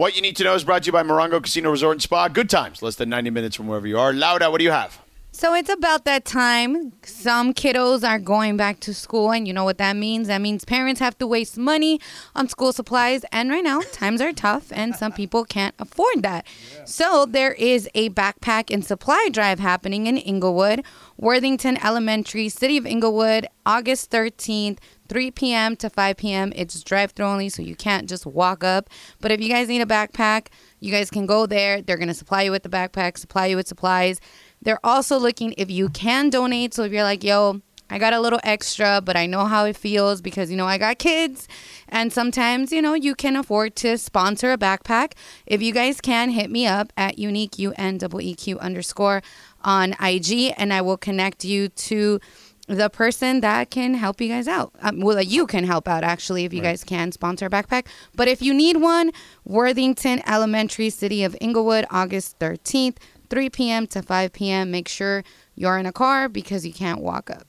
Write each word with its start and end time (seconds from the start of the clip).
What 0.00 0.16
you 0.16 0.22
need 0.22 0.36
to 0.36 0.44
know 0.44 0.54
is 0.54 0.64
brought 0.64 0.84
to 0.84 0.86
you 0.86 0.92
by 0.92 1.02
Morongo 1.02 1.42
Casino 1.42 1.70
Resort 1.70 1.96
and 1.96 2.00
Spa. 2.00 2.28
Good 2.28 2.48
times, 2.48 2.80
less 2.80 2.94
than 2.96 3.10
90 3.10 3.28
minutes 3.28 3.54
from 3.54 3.66
wherever 3.66 3.86
you 3.86 3.98
are. 3.98 4.14
Laura, 4.14 4.50
what 4.50 4.56
do 4.56 4.64
you 4.64 4.70
have? 4.70 4.98
So 5.30 5.52
it's 5.52 5.68
about 5.68 6.06
that 6.06 6.24
time. 6.24 6.94
Some 7.02 7.52
kiddos 7.52 8.02
are 8.02 8.18
going 8.18 8.56
back 8.56 8.80
to 8.80 8.94
school, 8.94 9.30
and 9.30 9.46
you 9.46 9.52
know 9.52 9.64
what 9.64 9.76
that 9.76 9.96
means? 9.96 10.28
That 10.28 10.40
means 10.40 10.64
parents 10.64 11.00
have 11.00 11.18
to 11.18 11.26
waste 11.26 11.58
money 11.58 12.00
on 12.34 12.48
school 12.48 12.72
supplies. 12.72 13.26
And 13.30 13.50
right 13.50 13.62
now, 13.62 13.82
times 13.92 14.22
are 14.22 14.32
tough, 14.32 14.72
and 14.72 14.96
some 14.96 15.12
people 15.12 15.44
can't 15.44 15.74
afford 15.78 16.22
that. 16.22 16.46
So 16.86 17.26
there 17.26 17.52
is 17.52 17.86
a 17.94 18.08
backpack 18.08 18.72
and 18.72 18.82
supply 18.82 19.28
drive 19.30 19.58
happening 19.58 20.06
in 20.06 20.16
Inglewood, 20.16 20.82
Worthington 21.18 21.76
Elementary, 21.84 22.48
City 22.48 22.78
of 22.78 22.86
Inglewood, 22.86 23.46
August 23.66 24.10
13th. 24.10 24.78
3 25.10 25.32
p.m. 25.32 25.74
to 25.74 25.90
5 25.90 26.16
p.m. 26.16 26.52
It's 26.54 26.80
drive 26.84 27.10
through 27.10 27.26
only, 27.26 27.48
so 27.48 27.62
you 27.62 27.74
can't 27.74 28.08
just 28.08 28.24
walk 28.24 28.62
up. 28.62 28.88
But 29.20 29.32
if 29.32 29.40
you 29.40 29.48
guys 29.48 29.66
need 29.66 29.82
a 29.82 29.86
backpack, 29.86 30.46
you 30.78 30.92
guys 30.92 31.10
can 31.10 31.26
go 31.26 31.46
there. 31.46 31.82
They're 31.82 31.96
going 31.96 32.08
to 32.08 32.14
supply 32.14 32.42
you 32.42 32.52
with 32.52 32.62
the 32.62 32.68
backpack, 32.68 33.18
supply 33.18 33.46
you 33.46 33.56
with 33.56 33.66
supplies. 33.66 34.20
They're 34.62 34.78
also 34.84 35.18
looking 35.18 35.52
if 35.58 35.68
you 35.68 35.88
can 35.88 36.30
donate. 36.30 36.74
So 36.74 36.84
if 36.84 36.92
you're 36.92 37.02
like, 37.02 37.24
yo, 37.24 37.60
I 37.90 37.98
got 37.98 38.12
a 38.12 38.20
little 38.20 38.38
extra, 38.44 39.00
but 39.04 39.16
I 39.16 39.26
know 39.26 39.46
how 39.46 39.64
it 39.64 39.76
feels 39.76 40.20
because, 40.20 40.48
you 40.48 40.56
know, 40.56 40.66
I 40.66 40.78
got 40.78 41.00
kids. 41.00 41.48
And 41.88 42.12
sometimes, 42.12 42.70
you 42.70 42.80
know, 42.80 42.94
you 42.94 43.16
can 43.16 43.34
afford 43.34 43.74
to 43.76 43.98
sponsor 43.98 44.52
a 44.52 44.58
backpack. 44.58 45.14
If 45.44 45.60
you 45.60 45.72
guys 45.72 46.00
can, 46.00 46.30
hit 46.30 46.52
me 46.52 46.68
up 46.68 46.92
at 46.96 47.18
unique, 47.18 47.58
U-N-E-E-Q 47.58 48.60
underscore 48.60 49.22
on 49.62 49.96
IG, 50.00 50.54
and 50.56 50.72
I 50.72 50.82
will 50.82 50.96
connect 50.96 51.44
you 51.44 51.68
to 51.68 52.20
the 52.70 52.88
person 52.88 53.40
that 53.40 53.70
can 53.70 53.94
help 53.94 54.20
you 54.20 54.28
guys 54.28 54.46
out. 54.46 54.72
Um, 54.80 55.00
well, 55.00 55.20
you 55.20 55.46
can 55.46 55.64
help 55.64 55.88
out 55.88 56.04
actually 56.04 56.44
if 56.44 56.52
you 56.52 56.62
guys 56.62 56.84
can 56.84 57.10
sponsor 57.10 57.46
a 57.46 57.50
backpack. 57.50 57.86
But 58.14 58.28
if 58.28 58.40
you 58.40 58.54
need 58.54 58.76
one, 58.76 59.10
Worthington 59.44 60.22
Elementary, 60.26 60.88
City 60.90 61.24
of 61.24 61.36
Inglewood, 61.40 61.84
August 61.90 62.38
13th, 62.38 62.98
3 63.28 63.50
p.m. 63.50 63.86
to 63.88 64.02
5 64.02 64.32
p.m. 64.32 64.70
Make 64.70 64.88
sure 64.88 65.24
you're 65.56 65.78
in 65.78 65.86
a 65.86 65.92
car 65.92 66.28
because 66.28 66.64
you 66.64 66.72
can't 66.72 67.00
walk 67.00 67.28
up. 67.28 67.46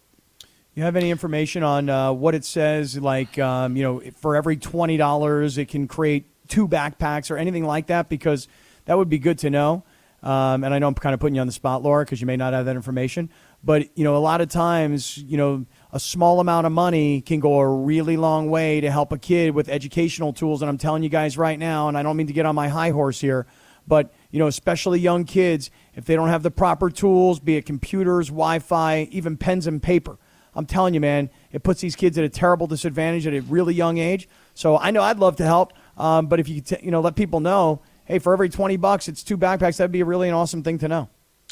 You 0.74 0.84
have 0.84 0.96
any 0.96 1.12
information 1.12 1.64
on 1.64 1.90
uh, 1.90 2.14
what 2.14 2.34
it 2.34 2.46
says? 2.46 2.98
Like, 2.98 3.38
um, 3.38 3.76
you 3.76 3.84
know, 3.84 4.02
for 4.16 4.38
every 4.38 4.56
twenty 4.56 4.96
dollars, 4.96 5.58
it 5.58 5.68
can 5.68 5.86
create 5.86 6.28
two 6.48 6.66
backpacks 6.66 7.30
or 7.30 7.38
anything 7.38 7.66
like 7.66 7.88
that? 7.88 8.08
Because 8.08 8.48
that 8.86 8.98
would 8.98 9.10
be 9.10 9.20
good 9.20 9.38
to 9.40 9.50
know. 9.50 9.84
Um, 10.24 10.64
and 10.64 10.74
I 10.74 10.80
know 10.80 10.88
I'm 10.88 10.94
kind 10.94 11.14
of 11.14 11.20
putting 11.20 11.36
you 11.36 11.42
on 11.42 11.48
the 11.48 11.54
spot, 11.54 11.82
Laura, 11.82 12.06
because 12.06 12.22
you 12.22 12.28
may 12.28 12.38
not 12.38 12.54
have 12.54 12.66
that 12.66 12.76
information. 12.76 13.30
But 13.64 13.96
you 13.98 14.04
know, 14.04 14.16
a 14.16 14.20
lot 14.20 14.42
of 14.42 14.50
times, 14.50 15.18
you 15.18 15.38
know, 15.38 15.66
a 15.92 16.00
small 16.00 16.40
amount 16.40 16.66
of 16.66 16.72
money 16.72 17.22
can 17.22 17.40
go 17.40 17.60
a 17.60 17.68
really 17.68 18.18
long 18.18 18.50
way 18.50 18.82
to 18.82 18.90
help 18.90 19.12
a 19.12 19.18
kid 19.18 19.54
with 19.54 19.70
educational 19.70 20.34
tools. 20.34 20.62
And 20.62 20.70
I'm 20.70 20.78
telling 20.78 21.04
you 21.04 21.10
guys 21.10 21.38
right 21.38 21.60
now, 21.60 21.88
and 21.88 21.98
I 21.98 22.04
don't 22.04 22.18
mean 22.18 22.28
to 22.28 22.34
get 22.34 22.46
on 22.46 22.56
my 22.56 22.70
high 22.70 22.92
horse 22.92 23.22
here, 23.22 23.46
but 23.88 24.14
you 24.32 24.40
know, 24.40 24.48
especially 24.48 25.00
young 25.00 25.26
kids, 25.26 25.70
if 25.94 26.06
they 26.06 26.16
don't 26.16 26.30
have 26.30 26.44
the 26.44 26.52
proper 26.52 26.90
tools, 26.90 27.40
be 27.40 27.58
it 27.58 27.66
computers, 27.66 28.30
Wi-Fi, 28.30 29.10
even 29.12 29.38
pens 29.38 29.68
and 29.68 29.84
paper, 29.84 30.18
I'm 30.54 30.66
telling 30.66 30.94
you, 30.94 31.00
man, 31.00 31.30
it 31.52 31.64
puts 31.64 31.82
these 31.82 31.96
kids 31.96 32.18
at 32.18 32.24
a 32.24 32.30
terrible 32.30 32.68
disadvantage 32.68 33.26
at 33.26 33.34
a 33.34 33.42
really 33.42 33.74
young 33.74 33.98
age. 33.98 34.28
So 34.54 34.78
I 34.78 34.92
know 34.92 35.02
I'd 35.02 35.20
love 35.20 35.38
to 35.38 35.46
help, 35.46 35.74
um, 35.98 36.28
but 36.28 36.40
if 36.40 36.50
you 36.50 36.62
t- 36.62 36.78
you 36.82 36.92
know 36.92 37.02
let 37.02 37.16
people 37.16 37.40
know, 37.40 37.82
hey, 38.06 38.20
for 38.20 38.34
every 38.34 38.50
20 38.50 38.78
bucks, 38.78 39.08
it's 39.08 39.24
two 39.24 39.38
backpacks. 39.38 39.78
That'd 39.78 39.92
be 39.92 40.02
a 40.02 40.06
really 40.06 40.28
an 40.28 40.36
awesome 40.36 40.64
thing 40.64 40.78
to 40.80 40.88
know. 40.88 41.10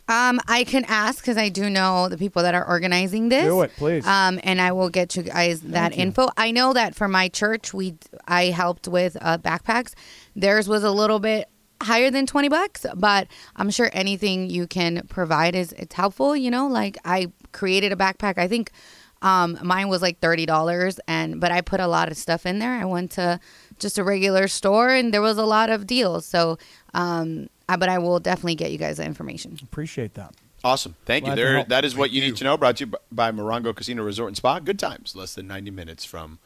Um, 0.09 0.39
I 0.47 0.63
can 0.63 0.85
ask 0.85 1.21
because 1.21 1.37
I 1.37 1.49
do 1.49 1.69
know 1.69 2.09
the 2.09 2.17
people 2.17 2.41
that 2.41 2.55
are 2.55 2.67
organizing 2.67 3.29
this. 3.29 3.45
Do 3.45 3.61
it, 3.61 3.71
please. 3.77 4.07
Um, 4.07 4.39
and 4.43 4.59
I 4.59 4.71
will 4.71 4.89
get 4.89 5.15
you 5.15 5.21
guys 5.21 5.61
that 5.61 5.95
you. 5.95 6.01
info. 6.01 6.29
I 6.35 6.49
know 6.49 6.73
that 6.73 6.95
for 6.95 7.07
my 7.07 7.29
church, 7.29 7.75
we 7.75 7.93
I 8.27 8.45
helped 8.45 8.87
with 8.87 9.15
uh, 9.21 9.37
backpacks. 9.37 9.93
Theirs 10.35 10.67
was 10.67 10.83
a 10.83 10.91
little 10.91 11.19
bit 11.19 11.47
higher 11.81 12.11
than 12.11 12.25
20 12.25 12.49
bucks 12.49 12.85
but 12.93 13.25
i'm 13.55 13.69
sure 13.69 13.89
anything 13.93 14.49
you 14.49 14.67
can 14.67 15.01
provide 15.07 15.55
is 15.55 15.71
it's 15.77 15.95
helpful 15.95 16.35
you 16.35 16.51
know 16.51 16.67
like 16.67 16.97
i 17.05 17.31
created 17.53 17.93
a 17.93 17.95
backpack 17.95 18.37
i 18.37 18.49
think 18.49 18.71
um, 19.21 19.57
mine 19.63 19.87
was 19.89 20.01
like 20.01 20.19
$30 20.19 20.99
and 21.07 21.39
but 21.39 21.53
i 21.53 21.61
put 21.61 21.79
a 21.79 21.87
lot 21.87 22.11
of 22.11 22.17
stuff 22.17 22.45
in 22.45 22.59
there 22.59 22.73
i 22.73 22.83
went 22.83 23.11
to 23.11 23.39
just 23.77 23.97
a 23.97 24.03
regular 24.03 24.49
store 24.49 24.89
and 24.89 25.13
there 25.13 25.21
was 25.21 25.37
a 25.37 25.45
lot 25.45 25.69
of 25.69 25.87
deals 25.87 26.25
so 26.25 26.57
um, 26.93 27.47
I, 27.69 27.75
but 27.75 27.87
i 27.87 27.99
will 27.99 28.19
definitely 28.19 28.55
get 28.55 28.71
you 28.71 28.79
guys 28.79 28.97
the 28.97 29.05
information 29.05 29.55
Appreciate 29.61 30.15
that. 30.15 30.33
Awesome. 30.63 30.95
Thank 31.05 31.25
Glad 31.25 31.37
you. 31.37 31.43
There, 31.43 31.63
that 31.65 31.85
is 31.85 31.95
what 31.95 32.09
you 32.11 32.19
need 32.19 32.35
to 32.37 32.43
know. 32.43 32.57
Brought 32.57 32.77
to 32.77 32.85
you 32.85 32.93
by 33.11 33.31
Morongo 33.31 33.73
Casino 33.73 34.03
Resort 34.03 34.29
and 34.29 34.35
Spa. 34.35 34.59
Good 34.59 34.77
times, 34.77 35.15
less 35.15 35.33
than 35.33 35.47
90 35.47 35.71
minutes 35.71 36.03
from 36.03 36.39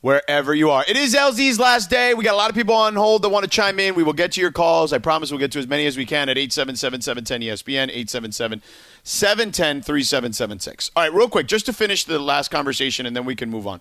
wherever 0.00 0.52
you 0.52 0.68
are. 0.70 0.84
It 0.88 0.96
is 0.96 1.14
LZ's 1.14 1.60
last 1.60 1.88
day. 1.88 2.12
We 2.14 2.24
got 2.24 2.34
a 2.34 2.36
lot 2.36 2.50
of 2.50 2.56
people 2.56 2.74
on 2.74 2.96
hold 2.96 3.22
that 3.22 3.28
want 3.28 3.44
to 3.44 3.50
chime 3.50 3.78
in. 3.78 3.94
We 3.94 4.02
will 4.02 4.14
get 4.14 4.32
to 4.32 4.40
your 4.40 4.50
calls. 4.50 4.92
I 4.92 4.98
promise 4.98 5.30
we'll 5.30 5.38
get 5.38 5.52
to 5.52 5.60
as 5.60 5.68
many 5.68 5.86
as 5.86 5.96
we 5.96 6.04
can 6.04 6.28
at 6.28 6.36
877-710-ESPN, 6.36 8.60
877-710-3776. 9.04 10.90
All 10.96 11.04
right, 11.04 11.14
real 11.14 11.28
quick, 11.28 11.46
just 11.46 11.66
to 11.66 11.72
finish 11.72 12.04
the 12.04 12.18
last 12.18 12.50
conversation, 12.50 13.06
and 13.06 13.14
then 13.14 13.24
we 13.24 13.36
can 13.36 13.48
move 13.48 13.68
on. 13.68 13.80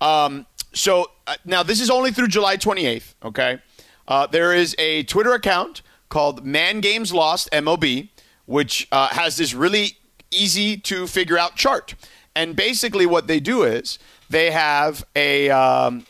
Um, 0.00 0.46
so 0.72 1.10
uh, 1.26 1.34
now 1.44 1.62
this 1.62 1.82
is 1.82 1.90
only 1.90 2.10
through 2.10 2.28
July 2.28 2.56
28th, 2.56 3.12
okay? 3.24 3.58
Uh, 4.08 4.26
there 4.26 4.54
is 4.54 4.74
a 4.78 5.02
Twitter 5.02 5.34
account 5.34 5.82
called 6.10 6.44
Man 6.44 6.80
Games 6.80 7.12
Lost, 7.12 7.48
MOB, 7.52 7.84
which 8.44 8.86
uh, 8.92 9.08
has 9.08 9.38
this 9.38 9.54
really 9.54 9.96
easy 10.30 10.76
to 10.76 11.06
figure 11.06 11.38
out 11.38 11.56
chart. 11.56 11.94
And 12.36 12.54
basically, 12.54 13.06
what 13.06 13.26
they 13.26 13.40
do 13.40 13.62
is 13.62 13.98
they 14.28 14.50
have 14.50 15.04
a 15.16 15.50
um, 15.50 16.06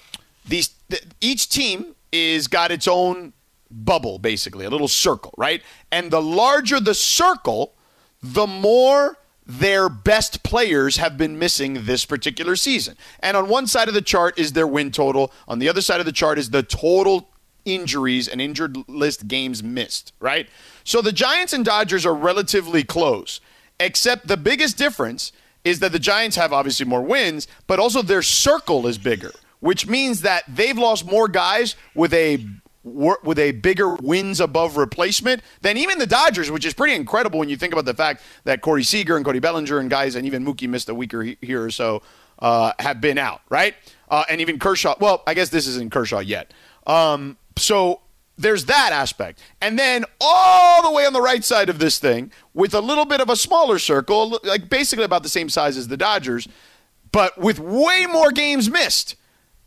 these 0.47 0.75
th- 0.91 1.05
each 1.21 1.49
team 1.49 1.95
is 2.13 2.49
got 2.49 2.71
its 2.71 2.89
own 2.89 3.33
bubble, 3.71 4.19
basically 4.19 4.65
a 4.65 4.71
little 4.71 4.89
circle, 4.89 5.33
right? 5.39 5.63
And 5.93 6.11
the 6.11 6.21
larger 6.21 6.81
the 6.81 6.95
circle, 6.95 7.75
the 8.23 8.47
more 8.47 9.17
their 9.47 9.89
best 9.89 10.43
players 10.43 10.99
have 10.99 11.17
been 11.17 11.39
missing 11.39 11.85
this 11.85 12.05
particular 12.05 12.55
season. 12.55 12.97
And 13.21 13.37
on 13.37 13.49
one 13.49 13.67
side 13.67 13.89
of 13.89 13.95
the 13.95 14.03
chart 14.03 14.39
is 14.39 14.53
their 14.53 14.67
win 14.67 14.93
total. 14.93 15.33
On 15.49 15.59
the 15.59 15.69
other 15.69 15.81
side 15.81 15.99
of 15.99 16.07
the 16.07 16.13
chart 16.13 16.39
is 16.39 16.51
the 16.51 16.63
total 16.63 17.30
injuries 17.65 18.29
and 18.29 18.41
injured 18.41 18.77
list 18.89 19.29
games 19.29 19.63
missed, 19.63 20.13
right? 20.21 20.49
So 20.85 21.01
the 21.03 21.13
Giants 21.13 21.53
and 21.53 21.65
Dodgers 21.65 22.07
are 22.07 22.15
relatively 22.15 22.85
close, 22.85 23.41
except 23.79 24.29
the 24.29 24.37
biggest 24.37 24.77
difference 24.77 25.33
is 25.65 25.81
that 25.81 25.93
the 25.93 25.99
Giants 25.99 26.37
have 26.37 26.53
obviously 26.53 26.87
more 26.87 27.03
wins, 27.03 27.47
but 27.67 27.79
also 27.79 28.03
their 28.03 28.23
circle 28.23 28.87
is 28.87 28.99
bigger, 28.99 29.33
which 29.61 29.87
means 29.87 30.23
that 30.23 30.45
they've 30.49 30.79
lost 30.79 31.07
more 31.07 31.29
guys 31.29 31.77
with 31.95 32.15
a 32.15 32.45
with 32.83 33.39
a 33.39 33.53
bigger 33.53 33.95
wins 33.97 34.41
above 34.41 34.79
replacement 34.79 35.43
than 35.61 35.77
even 35.77 35.99
the 35.99 36.07
Dodgers, 36.07 36.51
which 36.51 36.65
is 36.65 36.73
pretty 36.73 36.95
incredible 36.95 37.39
when 37.39 37.51
you 37.51 37.57
think 37.57 37.75
about 37.75 37.85
the 37.85 37.93
fact 37.93 38.23
that 38.45 38.63
Corey 38.63 38.83
Seager 38.83 39.17
and 39.17 39.25
Cody 39.25 39.39
Bellinger 39.39 39.79
and 39.79 39.91
guys, 39.91 40.15
and 40.15 40.27
even 40.27 40.45
Mookie 40.45 40.67
missed 40.67 40.89
a 40.89 40.95
week 40.95 41.13
or 41.13 41.23
here 41.23 41.63
or 41.63 41.71
so, 41.71 42.01
uh, 42.39 42.73
have 42.79 43.01
been 43.01 43.19
out, 43.19 43.43
right? 43.51 43.75
Uh, 44.09 44.25
and 44.31 44.41
even 44.41 44.59
Kershaw. 44.59 44.95
Well, 44.99 45.23
I 45.27 45.35
guess 45.35 45.51
this 45.51 45.67
isn't 45.67 45.93
Kershaw 45.93 46.21
yet. 46.21 46.55
Um, 46.87 47.37
so 47.61 48.01
there's 48.39 48.65
that 48.67 48.91
aspect. 48.93 49.41
And 49.61 49.79
then 49.79 50.05
all 50.21 50.83
the 50.83 50.91
way 50.91 51.07
on 51.07 51.13
the 51.13 51.21
right 51.21 51.45
side 51.45 51.69
of 51.69 51.79
this 51.79 51.99
thing, 51.99 52.33
with 52.55 52.75
a 52.75 52.81
little 52.81 53.05
bit 53.05 53.21
of 53.21 53.29
a 53.29 53.37
smaller 53.37 53.79
circle, 53.79 54.41
like 54.43 54.69
basically 54.69 55.05
about 55.05 55.23
the 55.23 55.29
same 55.29 55.49
size 55.49 55.77
as 55.77 55.89
the 55.89 55.97
Dodgers, 55.97 56.49
but 57.13 57.39
with 57.39 57.59
way 57.59 58.07
more 58.07 58.31
games 58.31 58.71
missed, 58.71 59.17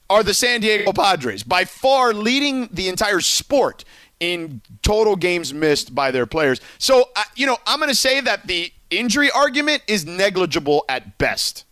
are 0.10 0.24
the 0.24 0.34
San 0.34 0.62
Diego 0.62 0.92
Padres, 0.92 1.44
by 1.44 1.66
far 1.66 2.14
leading 2.14 2.68
the 2.72 2.88
entire 2.88 3.20
sport 3.20 3.84
in 4.20 4.62
total 4.82 5.16
games 5.16 5.54
missed 5.54 5.96
by 5.96 6.12
their 6.12 6.26
players. 6.26 6.62
So, 6.78 7.10
uh, 7.16 7.24
you 7.36 7.46
know, 7.46 7.58
I'm 7.66 7.80
going 7.80 7.90
to 7.90 7.96
say 7.96 8.22
that 8.22 8.48
the 8.48 8.72
injury 8.90 9.32
argument 9.32 9.82
is 9.88 10.06
negligible 10.06 10.86
at 10.88 11.18
best. 11.18 11.66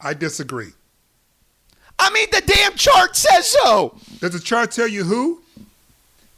I 0.00 0.14
disagree. 0.14 0.72
I 1.98 2.10
mean, 2.10 2.28
the 2.32 2.42
damn 2.46 2.74
chart 2.74 3.16
says 3.16 3.46
so. 3.46 3.98
Does 4.20 4.32
the 4.32 4.40
chart 4.40 4.70
tell 4.70 4.88
you 4.88 5.04
who? 5.04 5.42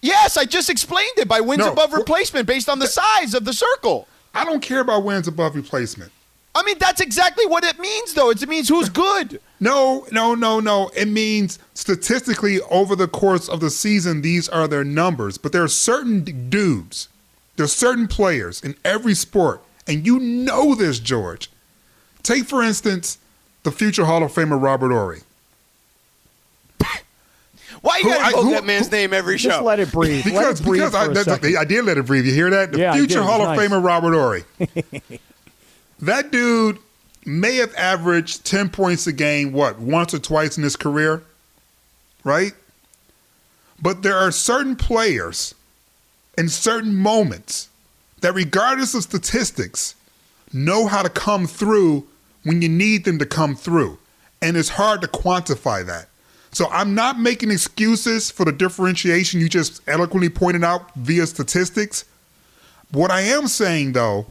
Yes, 0.02 0.36
I 0.36 0.44
just 0.44 0.68
explained 0.68 1.12
it 1.16 1.28
by 1.28 1.40
wins 1.40 1.60
No. 1.64 1.72
above 1.72 1.93
replacement 1.93 2.46
based 2.46 2.69
on 2.69 2.81
the 2.81 2.87
size 2.88 3.34
of 3.34 3.44
the 3.44 3.52
circle. 3.52 4.08
I 4.34 4.44
don't 4.44 4.60
care 4.60 4.81
about 4.81 5.04
wins 5.04 5.28
above 5.28 5.54
replacement. 5.54 6.10
I 6.54 6.62
mean, 6.64 6.76
that's 6.78 7.00
exactly 7.00 7.46
what 7.46 7.64
it 7.64 7.78
means, 7.78 8.12
though. 8.12 8.31
It 8.31 8.46
means 8.49 8.69
who's 8.69 8.88
good. 9.06 9.40
No, 9.60 10.06
no, 10.10 10.34
no, 10.34 10.58
no. 10.60 10.90
It 10.96 11.06
means 11.06 11.58
statistically 11.75 12.60
over 12.62 12.96
the 12.96 13.08
course 13.08 13.49
of 13.49 13.60
the 13.60 13.70
season, 13.70 14.20
these 14.22 14.49
are 14.49 14.66
their 14.69 14.84
numbers. 14.84 15.38
But 15.38 15.52
there 15.52 15.62
are 15.62 15.69
certain 15.69 16.49
dudes, 16.50 17.08
there's 17.56 17.72
certain 17.72 18.08
players 18.08 18.60
in 18.60 18.75
every 18.84 19.14
sport, 19.14 19.62
and 19.87 20.04
you 20.04 20.19
know 20.19 20.75
this, 20.75 20.99
George. 20.99 21.49
Take, 22.22 22.44
for 22.44 22.62
instance, 22.62 23.19
the 23.62 23.70
future 23.72 24.04
Hall 24.04 24.22
of 24.25 24.32
Famer 24.32 24.60
Robert 24.60 24.90
Horry. 24.90 25.22
Why 27.82 27.99
you 27.99 28.05
Who- 28.05 28.11
gotta 28.11 28.25
I- 28.25 28.29
invoke 28.40 28.52
that 28.55 28.64
man's 28.64 28.90
name 28.90 29.12
every 29.12 29.37
Just 29.37 29.56
show? 29.58 29.62
let 29.64 29.81
it 29.81 29.90
breathe. 29.93 30.25
let 30.25 30.32
Because, 30.32 30.61
it 30.61 30.64
breathe 30.64 30.81
because 30.82 30.94
I, 30.94 31.05
for 31.06 31.11
a 31.11 31.14
that's- 31.14 31.37
second. 31.43 31.56
I 31.58 31.64
did 31.64 31.84
let 31.84 31.99
it 31.99 32.06
breathe. 32.06 32.25
You 32.26 32.32
hear 32.32 32.49
that? 32.50 32.73
The 32.73 32.79
Yeah, 32.79 32.94
future 32.94 33.23
Hall 33.23 33.40
was 33.40 33.49
of 33.49 33.56
nice. 33.56 33.69
Famer 33.70 33.84
Robert 33.84 34.14
Horry. 34.14 34.44
that 36.00 36.31
dude 36.31 36.79
may 37.25 37.56
have 37.56 37.75
averaged 37.75 38.44
10 38.44 38.69
points 38.70 39.06
a 39.06 39.12
game, 39.12 39.52
what, 39.52 39.79
once 39.79 40.14
or 40.14 40.19
twice 40.19 40.56
in 40.56 40.62
his 40.64 40.76
career? 40.76 41.23
Right? 42.25 42.52
But 43.81 44.02
there 44.02 44.17
are 44.17 44.31
certain 44.31 44.76
players 44.76 45.55
in 46.38 46.49
certain 46.49 46.94
moments 46.94 47.69
that, 48.20 48.32
regardless 48.35 48.94
of 48.94 49.02
statistics, 49.02 49.94
know 50.52 50.87
how 50.87 51.02
to 51.02 51.08
come 51.08 51.46
through 51.49 52.06
when 52.44 52.62
you 52.62 52.69
need 52.69 53.05
them 53.05 53.19
to 53.19 53.26
come 53.26 53.56
through. 53.56 53.99
And 54.40 54.56
it's 54.56 54.69
hard 54.70 55.00
to 55.02 55.08
quantify 55.08 55.85
that. 55.87 56.08
So 56.52 56.69
I'm 56.69 56.94
not 56.94 57.19
making 57.19 57.50
excuses 57.50 58.31
for 58.31 58.44
the 58.44 58.52
differentiation 58.52 59.40
you 59.40 59.49
just 59.49 59.81
eloquently 59.88 60.28
pointed 60.28 60.62
out 60.62 60.94
via 60.94 61.26
statistics. 61.26 62.04
What 62.90 63.10
I 63.10 63.22
am 63.22 63.49
saying 63.49 63.93
though 63.93 64.26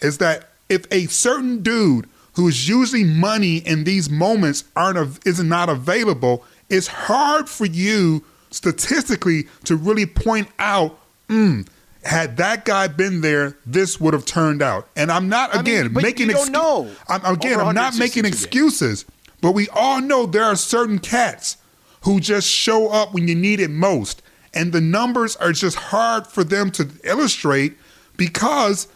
is 0.00 0.18
that 0.18 0.48
if 0.68 0.86
a 0.90 1.06
certain 1.06 1.62
dude 1.62 2.08
who 2.34 2.48
is 2.48 2.68
using 2.68 3.16
money 3.16 3.58
in 3.58 3.84
these 3.84 4.08
moments 4.08 4.64
aren't 4.76 5.26
is 5.26 5.42
not 5.42 5.68
available, 5.68 6.44
it's 6.70 6.86
hard 6.86 7.48
for 7.48 7.66
you 7.66 8.24
statistically 8.50 9.46
to 9.64 9.76
really 9.76 10.06
point 10.06 10.48
out, 10.58 10.98
mm, 11.28 11.66
had 12.04 12.36
that 12.38 12.64
guy 12.64 12.86
been 12.88 13.20
there, 13.20 13.56
this 13.66 14.00
would 14.00 14.14
have 14.14 14.24
turned 14.24 14.62
out. 14.62 14.88
And 14.96 15.10
I'm 15.10 15.28
not 15.28 15.54
I 15.54 15.60
again 15.60 15.86
mean, 15.86 15.94
but 15.94 16.02
making 16.02 16.28
you 16.28 16.34
don't 16.34 16.52
know 16.52 16.90
I'm, 17.08 17.24
again, 17.24 17.60
I'm 17.60 17.74
not 17.74 17.98
making 17.98 18.24
excuses, 18.24 19.04
but 19.40 19.52
we 19.52 19.68
all 19.68 20.00
know 20.00 20.26
there 20.26 20.44
are 20.44 20.56
certain 20.56 20.98
cats 20.98 21.56
who 22.02 22.20
just 22.20 22.48
show 22.48 22.88
up 22.88 23.12
when 23.12 23.28
you 23.28 23.34
need 23.34 23.60
it 23.60 23.70
most. 23.70 24.22
And 24.54 24.72
the 24.72 24.80
numbers 24.80 25.36
are 25.36 25.52
just 25.52 25.76
hard 25.76 26.26
for 26.26 26.42
them 26.42 26.70
to 26.72 26.88
illustrate 27.04 27.76
because 28.16 28.88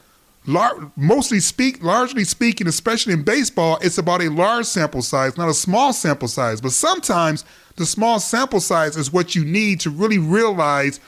lar- 0.46 0.90
mostly 0.96 1.40
speak 1.40 1.82
largely 1.82 2.24
speaking 2.24 2.66
especially 2.66 3.12
in 3.12 3.22
baseball 3.22 3.78
it's 3.80 3.98
about 3.98 4.20
a 4.22 4.28
large 4.28 4.66
sample 4.66 5.02
size 5.02 5.36
not 5.36 5.48
a 5.48 5.54
small 5.54 5.92
sample 5.92 6.26
size 6.26 6.60
but 6.60 6.72
sometimes 6.72 7.44
the 7.76 7.86
small 7.86 8.18
sample 8.18 8.60
size 8.60 8.96
is 8.96 9.12
what 9.12 9.34
you 9.34 9.44
need 9.44 9.78
to 9.78 9.88
really 9.88 10.18
realize 10.18 10.98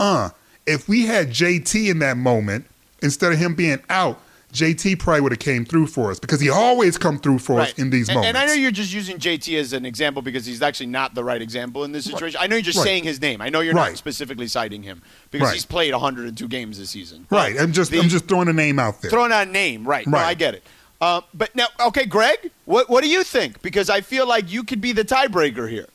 uh 0.00 0.30
if 0.66 0.88
we 0.88 1.06
had 1.06 1.28
JT 1.28 1.88
in 1.88 2.00
that 2.00 2.16
moment 2.16 2.64
instead 3.02 3.32
of 3.32 3.38
him 3.38 3.54
being 3.54 3.78
out 3.88 4.20
JT 4.52 4.98
probably 4.98 5.20
would 5.20 5.32
have 5.32 5.38
came 5.38 5.64
through 5.64 5.86
for 5.86 6.10
us 6.10 6.18
because 6.18 6.40
he 6.40 6.50
always 6.50 6.98
come 6.98 7.18
through 7.18 7.38
for 7.38 7.60
us 7.60 7.72
in 7.74 7.90
these 7.90 8.08
and, 8.08 8.16
moments 8.16 8.28
And 8.28 8.38
I 8.38 8.46
know 8.46 8.52
you're 8.52 8.70
just 8.70 8.92
using 8.92 9.18
JT 9.18 9.58
as 9.58 9.72
an 9.72 9.86
example 9.86 10.22
because 10.22 10.44
he's 10.44 10.60
actually 10.62 10.86
not 10.86 11.14
the 11.14 11.22
right 11.22 11.40
example 11.40 11.84
in 11.84 11.92
this 11.92 12.04
situation. 12.04 12.38
I 12.42 12.46
know 12.46 12.56
you're 12.56 12.62
just 12.62 12.78
Right. 12.78 12.84
saying 12.84 13.04
his 13.04 13.20
name. 13.20 13.40
I 13.40 13.48
know 13.48 13.60
you're 13.60 13.74
Right. 13.74 13.90
not 13.90 13.98
specifically 13.98 14.48
citing 14.48 14.82
him 14.82 15.02
because 15.30 15.46
Right. 15.46 15.54
he's 15.54 15.64
played 15.66 15.94
102 15.94 16.48
games 16.48 16.78
this 16.78 16.90
season. 16.90 17.26
right 17.30 17.58
I'm 17.60 17.72
just 17.72 17.90
The- 17.90 18.00
I'm 18.00 18.08
just 18.08 18.26
throwing 18.26 18.48
a 18.48 18.52
name 18.52 18.78
out 18.78 19.00
there 19.02 19.10
throwing 19.10 19.32
out 19.32 19.46
a 19.48 19.50
name, 19.50 19.84
right? 19.86 20.06
No, 20.06 20.18
Right. 20.18 20.26
I 20.26 20.34
get 20.34 20.54
it. 20.54 20.64
Uh, 21.00 21.22
but 21.32 21.54
now, 21.56 21.66
okay, 21.80 22.04
Greg, 22.04 22.50
what 22.66 22.90
what 22.90 23.02
do 23.02 23.08
you 23.08 23.24
think? 23.24 23.62
Because 23.62 23.88
I 23.88 24.00
feel 24.00 24.26
like 24.26 24.50
you 24.52 24.64
could 24.64 24.80
be 24.80 24.92
the 24.92 25.04
tiebreaker 25.04 25.70
here. 25.70 25.86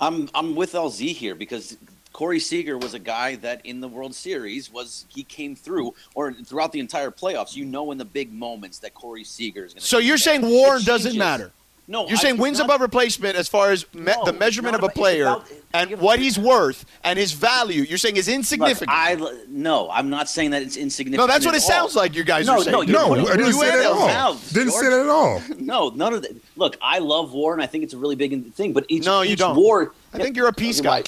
I'm 0.00 0.28
I'm 0.34 0.54
with 0.54 0.72
LZ 0.74 1.12
here 1.12 1.34
because 1.34 1.76
Corey 2.16 2.40
Seager 2.40 2.78
was 2.78 2.94
a 2.94 2.98
guy 2.98 3.34
that 3.36 3.60
in 3.64 3.82
the 3.82 3.88
World 3.88 4.14
Series 4.14 4.72
was 4.72 5.04
he 5.10 5.22
came 5.22 5.54
through 5.54 5.92
or 6.14 6.32
throughout 6.32 6.72
the 6.72 6.80
entire 6.80 7.10
playoffs. 7.10 7.54
You 7.54 7.66
know 7.66 7.92
in 7.92 7.98
the 7.98 8.06
big 8.06 8.32
moments 8.32 8.78
that 8.78 8.94
Corey 8.94 9.22
Seager 9.22 9.66
is 9.66 9.74
going 9.74 9.82
to. 9.82 9.86
So 9.86 9.98
you're 9.98 10.16
saying 10.16 10.40
WAR 10.40 10.78
doesn't 10.80 11.18
matter. 11.18 11.52
No, 11.88 12.08
You're 12.08 12.16
I- 12.16 12.20
saying 12.22 12.38
wins 12.38 12.56
not- 12.58 12.64
above 12.64 12.80
replacement 12.80 13.36
as 13.36 13.48
far 13.48 13.70
as 13.70 13.84
me- 13.94 14.04
No, 14.16 14.24
the 14.24 14.32
measurement 14.32 14.74
of 14.74 14.80
a 14.82 14.86
about- 14.86 14.90
it's 14.92 14.98
player 14.98 15.22
about- 15.24 15.44
and 15.74 16.00
what 16.00 16.18
he's 16.18 16.38
worth 16.38 16.86
and 17.04 17.18
his 17.18 17.32
value. 17.32 17.82
You're 17.82 17.98
saying 17.98 18.16
is 18.16 18.28
Look, 18.28 18.34
insignificant. 18.36 18.90
I 18.90 19.16
no, 19.50 19.90
I'm 19.90 20.08
not 20.08 20.30
saying 20.30 20.50
that 20.52 20.62
it's 20.62 20.78
insignificant. 20.78 21.28
no, 21.28 21.32
that's 21.32 21.44
what 21.44 21.54
at 21.54 21.58
it 21.60 21.64
sounds 21.64 21.94
like. 21.94 22.14
You 22.16 22.24
guys 22.24 22.46
No, 22.46 22.54
are 22.54 22.62
saying. 22.62 22.72
no, 22.72 22.80
dude. 22.80 22.88
you're 22.92 22.98
no 22.98 23.12
I 23.28 23.36
didn't 23.36 23.52
say 23.52 23.68
in 23.68 23.76
that 23.76 23.84
at 23.84 23.92
all 23.92 24.06
mouths, 24.06 24.50
didn't 24.52 24.70
say 24.72 24.80
George. 24.80 24.90
that 24.90 25.00
at 25.00 25.08
all 25.10 25.42
No, 25.58 25.90
none 25.90 26.14
of 26.14 26.22
that. 26.22 26.32
Look, 26.56 26.76
I 26.80 26.98
love 26.98 27.34
war, 27.34 27.52
and 27.52 27.62
I 27.62 27.66
think 27.66 27.84
it's 27.84 27.92
a 27.94 27.98
really 27.98 28.16
big 28.16 28.52
thing. 28.54 28.72
But 28.72 28.86
each 28.88 29.04
No, 29.04 29.20
you 29.20 29.34
each 29.34 29.38
don't. 29.38 29.54
war. 29.54 29.92
I 30.14 30.18
think 30.18 30.34
you're 30.34 30.48
a 30.48 30.52
peace 30.54 30.80
guy. 30.80 31.04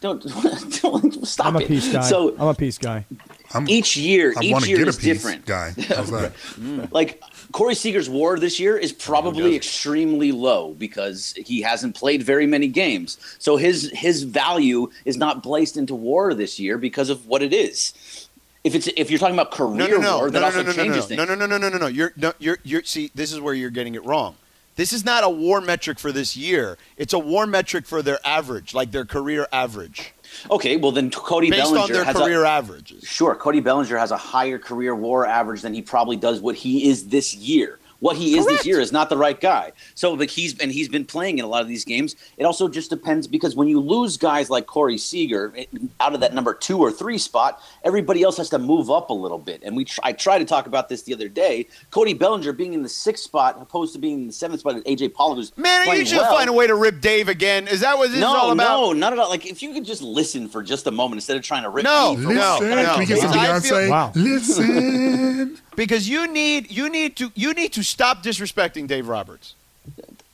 Don't, 0.00 0.22
don't 0.82 1.26
stop 1.26 1.46
I'm 1.46 1.56
a 1.56 1.60
it. 1.60 1.92
guy. 1.92 2.00
So 2.02 2.34
I'm 2.38 2.48
a 2.48 2.54
peace 2.54 2.78
guy. 2.78 3.06
I'm, 3.54 3.68
each 3.68 3.96
year, 3.96 4.34
I 4.36 4.42
each 4.42 4.66
year 4.66 4.78
get 4.78 4.86
a 4.86 4.90
is 4.90 4.98
different. 4.98 5.46
guy 5.46 5.70
how's 5.88 6.10
that 6.10 6.34
mm. 6.58 6.90
Like 6.92 7.22
Corey 7.52 7.74
Seager's 7.74 8.08
WAR 8.10 8.38
this 8.38 8.58
year 8.60 8.76
is 8.76 8.92
probably 8.92 9.54
extremely 9.56 10.32
low 10.32 10.74
because 10.74 11.32
he 11.36 11.62
hasn't 11.62 11.94
played 11.94 12.22
very 12.22 12.46
many 12.46 12.68
games. 12.68 13.18
So 13.38 13.56
his 13.56 13.90
his 13.94 14.24
value 14.24 14.90
is 15.04 15.16
not 15.16 15.42
placed 15.42 15.76
into 15.76 15.94
WAR 15.94 16.34
this 16.34 16.58
year 16.58 16.76
because 16.76 17.08
of 17.08 17.26
what 17.26 17.42
it 17.42 17.52
is. 17.54 18.28
If 18.64 18.74
it's 18.74 18.88
if 18.96 19.10
you're 19.10 19.18
talking 19.20 19.36
about 19.36 19.52
career 19.52 19.76
No, 19.76 19.86
no, 19.86 19.98
no, 19.98 20.18
WAR, 20.18 20.26
no, 20.26 20.30
that 20.32 20.40
no, 20.40 20.46
also 20.46 20.58
no, 20.58 20.62
no, 20.64 20.70
no, 20.70 20.76
changes 20.76 21.02
no, 21.10 21.16
things. 21.16 21.18
no, 21.18 21.24
no, 21.24 21.34
no, 21.34 21.46
no, 21.46 21.58
no, 21.58 21.68
no, 21.68 21.78
no. 21.78 21.86
You're, 21.86 22.12
no, 22.16 22.32
you're, 22.38 22.58
you're. 22.64 22.82
See, 22.82 23.12
this 23.14 23.32
is 23.32 23.40
where 23.40 23.54
you're 23.54 23.70
getting 23.70 23.94
it 23.94 24.04
wrong. 24.04 24.34
This 24.76 24.92
is 24.92 25.04
not 25.04 25.24
a 25.24 25.28
war 25.28 25.60
metric 25.60 25.98
for 25.98 26.12
this 26.12 26.36
year. 26.36 26.78
It's 26.96 27.12
a 27.12 27.18
war 27.18 27.46
metric 27.46 27.86
for 27.86 28.02
their 28.02 28.18
average, 28.24 28.74
like 28.74 28.92
their 28.92 29.06
career 29.06 29.46
average, 29.52 30.14
Okay, 30.50 30.76
well 30.76 30.92
then 30.92 31.10
Cody 31.10 31.50
based 31.50 31.62
Bellinger 31.62 31.82
on 31.82 31.92
their 31.92 32.04
has 32.04 32.16
career 32.16 32.44
a, 32.44 32.50
averages. 32.50 33.04
Sure, 33.04 33.34
Cody 33.34 33.60
Bellinger 33.60 33.96
has 33.96 34.10
a 34.10 34.16
higher 34.16 34.58
career 34.58 34.94
WAR 34.94 35.26
average 35.26 35.62
than 35.62 35.74
he 35.74 35.82
probably 35.82 36.16
does 36.16 36.40
what 36.40 36.56
he 36.56 36.88
is 36.88 37.08
this 37.08 37.34
year. 37.34 37.78
What 38.00 38.16
he 38.16 38.36
is 38.36 38.44
Correct. 38.44 38.58
this 38.60 38.66
year 38.66 38.80
is 38.80 38.92
not 38.92 39.08
the 39.08 39.16
right 39.16 39.40
guy. 39.40 39.72
So, 39.94 40.16
but 40.16 40.28
he's 40.30 40.58
and 40.58 40.70
he's 40.70 40.88
been 40.88 41.04
playing 41.04 41.38
in 41.38 41.44
a 41.44 41.48
lot 41.48 41.62
of 41.62 41.68
these 41.68 41.84
games. 41.84 42.16
It 42.36 42.44
also 42.44 42.68
just 42.68 42.90
depends 42.90 43.26
because 43.26 43.56
when 43.56 43.68
you 43.68 43.80
lose 43.80 44.16
guys 44.16 44.50
like 44.50 44.66
Corey 44.66 44.98
Seager 44.98 45.54
out 46.00 46.14
of 46.14 46.20
that 46.20 46.34
number 46.34 46.54
two 46.54 46.78
or 46.78 46.90
three 46.92 47.18
spot, 47.18 47.60
everybody 47.84 48.22
else 48.22 48.36
has 48.36 48.50
to 48.50 48.58
move 48.58 48.90
up 48.90 49.10
a 49.10 49.14
little 49.14 49.38
bit. 49.38 49.62
And 49.62 49.76
we 49.76 49.84
tr- 49.84 50.00
I 50.02 50.12
tried 50.12 50.38
to 50.38 50.44
talk 50.44 50.66
about 50.66 50.88
this 50.88 51.02
the 51.02 51.14
other 51.14 51.28
day. 51.28 51.66
Cody 51.90 52.12
Bellinger 52.14 52.52
being 52.52 52.74
in 52.74 52.82
the 52.82 52.88
sixth 52.88 53.24
spot 53.24 53.56
opposed 53.60 53.92
to 53.94 53.98
being 53.98 54.20
in 54.22 54.26
the 54.26 54.32
seventh 54.32 54.60
spot, 54.60 54.76
AJ 54.84 55.14
Pollock 55.14 55.36
who's 55.36 55.56
Man, 55.56 55.80
are 55.80 55.84
you 55.84 55.90
playing 55.90 56.04
just 56.06 56.22
well. 56.22 56.36
find 56.36 56.48
a 56.50 56.52
way 56.52 56.66
to 56.66 56.74
rip 56.74 57.00
Dave 57.00 57.28
again? 57.28 57.66
Is 57.68 57.80
that 57.80 57.96
what 57.98 58.10
this 58.10 58.20
no, 58.20 58.34
is 58.34 58.40
all 58.42 58.52
about? 58.52 58.80
no, 58.80 58.92
not 58.92 59.12
at 59.12 59.18
all. 59.18 59.28
Like 59.30 59.46
if 59.46 59.62
you 59.62 59.72
could 59.72 59.84
just 59.84 60.02
listen 60.02 60.48
for 60.48 60.62
just 60.62 60.86
a 60.86 60.90
moment 60.90 61.16
instead 61.18 61.36
of 61.36 61.42
trying 61.42 61.62
to 61.62 61.70
rip 61.70 61.84
No, 61.84 62.14
me 62.16 62.24
for 62.24 62.32
no, 62.34 62.56
Listen, 62.60 62.70
no. 62.70 62.84
can 62.84 62.98
we 62.98 63.06
get 63.06 63.18
some 63.20 63.30
I 63.30 63.60
feel- 63.60 63.76
Beyonce? 63.78 63.90
Wow. 63.96 64.12
Listen. 64.14 65.58
Because 65.76 66.08
you 66.08 66.26
need, 66.26 66.70
you 66.70 66.88
need 66.88 67.16
to, 67.16 67.30
you 67.34 67.52
need 67.52 67.72
to 67.74 67.82
stop 67.82 68.22
disrespecting 68.22 68.86
Dave 68.86 69.08
Roberts. 69.08 69.54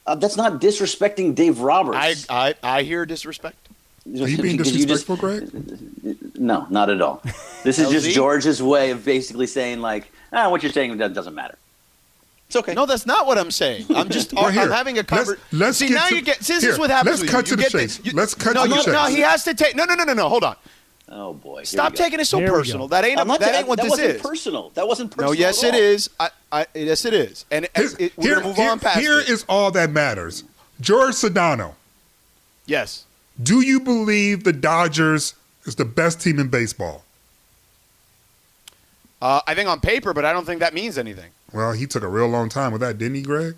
Uh, 0.06 0.14
that's 0.14 0.36
not 0.36 0.60
disrespecting 0.60 1.34
Dave 1.34 1.60
Roberts. 1.60 2.26
I, 2.30 2.54
I, 2.62 2.78
I 2.78 2.82
hear 2.82 3.04
disrespect. 3.06 3.56
Are 4.06 4.28
you 4.28 4.38
being 4.38 4.56
Because 4.56 4.72
you 4.76 4.86
just- 4.86 5.06
disrespectful, 5.06 5.16
Greg? 5.16 6.38
no, 6.40 6.66
not 6.70 6.90
at 6.90 7.00
all. 7.00 7.22
This 7.62 7.78
is 7.78 7.88
just 7.96 8.10
George's 8.10 8.62
way 8.62 8.90
of 8.90 9.04
basically 9.04 9.46
saying 9.46 9.80
like, 9.80 10.10
ah, 10.32 10.50
what 10.50 10.62
you're 10.62 10.72
saying 10.72 10.96
doesn't 10.98 11.34
matter. 11.34 11.56
It's 12.48 12.56
okay. 12.56 12.74
No, 12.74 12.84
that's 12.84 13.06
not 13.06 13.26
what 13.26 13.38
I'm 13.38 13.50
saying. 13.50 13.86
I'm 13.94 14.08
just, 14.10 14.32
Well, 14.34 14.46
I'm 14.46 14.52
having 14.70 14.96
a 14.96 14.98
let's- 14.98 15.08
conversation. 15.10 15.42
let's 15.52 15.78
See, 15.78 15.88
get 15.88 15.94
now 15.94 16.08
to- 16.08 16.14
you 16.16 16.22
get. 16.22 16.42
See, 16.42 16.54
this 16.54 16.62
here, 16.64 16.72
is 16.72 16.78
what 16.78 16.90
happens. 16.90 17.20
let's 17.20 17.30
cut 17.32 17.48
you. 17.48 17.56
to 17.56 17.62
You 17.62 17.68
the 17.68 17.70
get 17.70 17.70
chase. 17.80 17.96
this- 17.98 18.06
you- 18.06 18.12
Let's 18.12 18.34
cut 18.34 18.54
no, 18.54 18.64
to 18.64 18.68
the 18.70 18.74
you- 18.74 18.92
No, 18.92 19.06
chase. 19.06 19.14
he 19.16 19.20
has 19.22 19.44
to 19.44 19.54
take. 19.54 19.76
No, 19.76 19.84
no, 19.84 19.94
no, 19.94 20.04
no, 20.04 20.12
no. 20.14 20.28
Hold 20.28 20.44
on. 20.44 20.56
Oh 21.14 21.34
boy. 21.34 21.64
Stop 21.64 21.94
taking 21.94 22.20
it 22.20 22.24
so 22.24 22.38
Here 22.38 22.48
personal. 22.48 22.88
That 22.88 23.04
ain't. 23.04 23.20
I'm 23.20 23.26
not 23.28 23.40
that 23.40 23.52
ta- 23.52 23.58
ain't 23.58 23.69
what 23.69 23.76
that 23.76 23.82
this 23.82 23.90
wasn't 23.90 24.10
is. 24.16 24.22
personal. 24.22 24.70
That 24.70 24.88
wasn't 24.88 25.10
personal. 25.10 25.32
No, 25.34 25.38
yes, 25.38 25.62
at 25.62 25.74
it 25.74 25.76
all. 25.76 25.81
is. 25.82 26.10
I, 26.19 26.31
I, 26.50 26.66
yes, 26.74 27.04
it 27.04 27.12
is. 27.12 27.44
And 27.50 27.69
Here's- 27.74 27.94
it, 27.98 28.16
we're 28.16 28.22
here- 28.24 28.34
gonna 28.36 28.46
move 28.46 28.56
here- 28.56 28.70
on 28.70 28.81
past 28.81 28.98
Here 28.98 29.19
it. 29.20 29.28
is 29.28 29.44
all 29.46 29.70
that 29.72 29.90
matters. 29.90 30.44
George 30.81 31.12
Sedano, 31.14 31.74
yes. 32.64 33.04
do 33.42 33.60
you 33.60 33.78
believe 33.78 34.44
the 34.44 34.54
Dodgers 34.54 35.34
is 35.66 35.74
the 35.76 35.84
best 35.84 36.20
team 36.22 36.38
in 36.40 36.48
baseball? 36.48 37.04
Uh, 39.20 39.40
I 39.46 39.54
think 39.54 39.69
on 39.69 39.81
paper, 39.81 40.12
but 40.12 40.24
I 40.24 40.32
don't 40.32 40.44
think 40.46 40.60
that 40.60 40.74
means 40.74 40.98
anything. 40.98 41.31
Well, 41.52 41.72
he 41.72 41.86
took 41.86 42.02
a 42.02 42.08
real 42.08 42.26
long 42.26 42.48
time 42.48 42.72
with 42.72 42.81
that, 42.81 42.98
didn't 42.98 43.14
he, 43.16 43.22
Greg? 43.22 43.54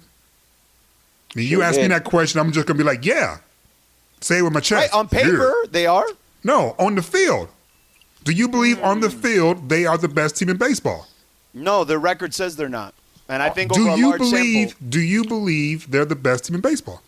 I 1.35 1.39
mean, 1.39 1.49
you 1.49 1.59
Sure 1.59 1.65
ask 1.65 1.81
me 1.81 1.87
that 1.87 2.05
question, 2.05 2.41
I'm 2.41 2.53
just 2.53 2.67
gonna 2.67 2.77
be 2.79 2.85
like, 2.85 3.05
yeah. 3.07 3.39
Say 4.21 4.39
it 4.39 4.43
with 4.43 4.53
my 4.53 4.61
chest. 4.61 4.93
Right, 4.93 4.99
on 4.99 5.09
paper, 5.09 5.55
Yeah. 5.65 5.71
they 5.71 5.87
are. 5.87 6.05
No, 6.45 6.75
on 6.79 6.95
the 6.95 7.03
field. 7.03 7.49
Do 8.23 8.33
you 8.33 8.49
believe 8.49 8.81
on 8.83 9.01
the 9.01 9.11
field 9.11 9.69
they 9.69 9.87
are 9.87 9.99
the 9.99 10.09
best 10.09 10.37
team 10.37 10.49
in 10.51 10.57
baseball? 10.57 11.07
No, 11.53 11.85
the 11.85 11.99
record 11.99 12.35
says 12.35 12.57
they're 12.57 12.69
not. 12.69 12.95
And 13.29 13.43
I 13.43 13.49
think 13.49 13.73
do 13.73 13.83
over 13.83 13.91
a 13.93 13.97
you 13.97 14.09
large 14.11 14.19
believe? 14.19 14.69
sample, 14.71 14.87
Do 14.91 15.01
you 15.01 15.25
believe 15.25 15.91
they're 15.91 16.05
the 16.05 16.17
best 16.17 16.45
team 16.45 16.55
in 16.57 16.61
baseball? 16.61 17.03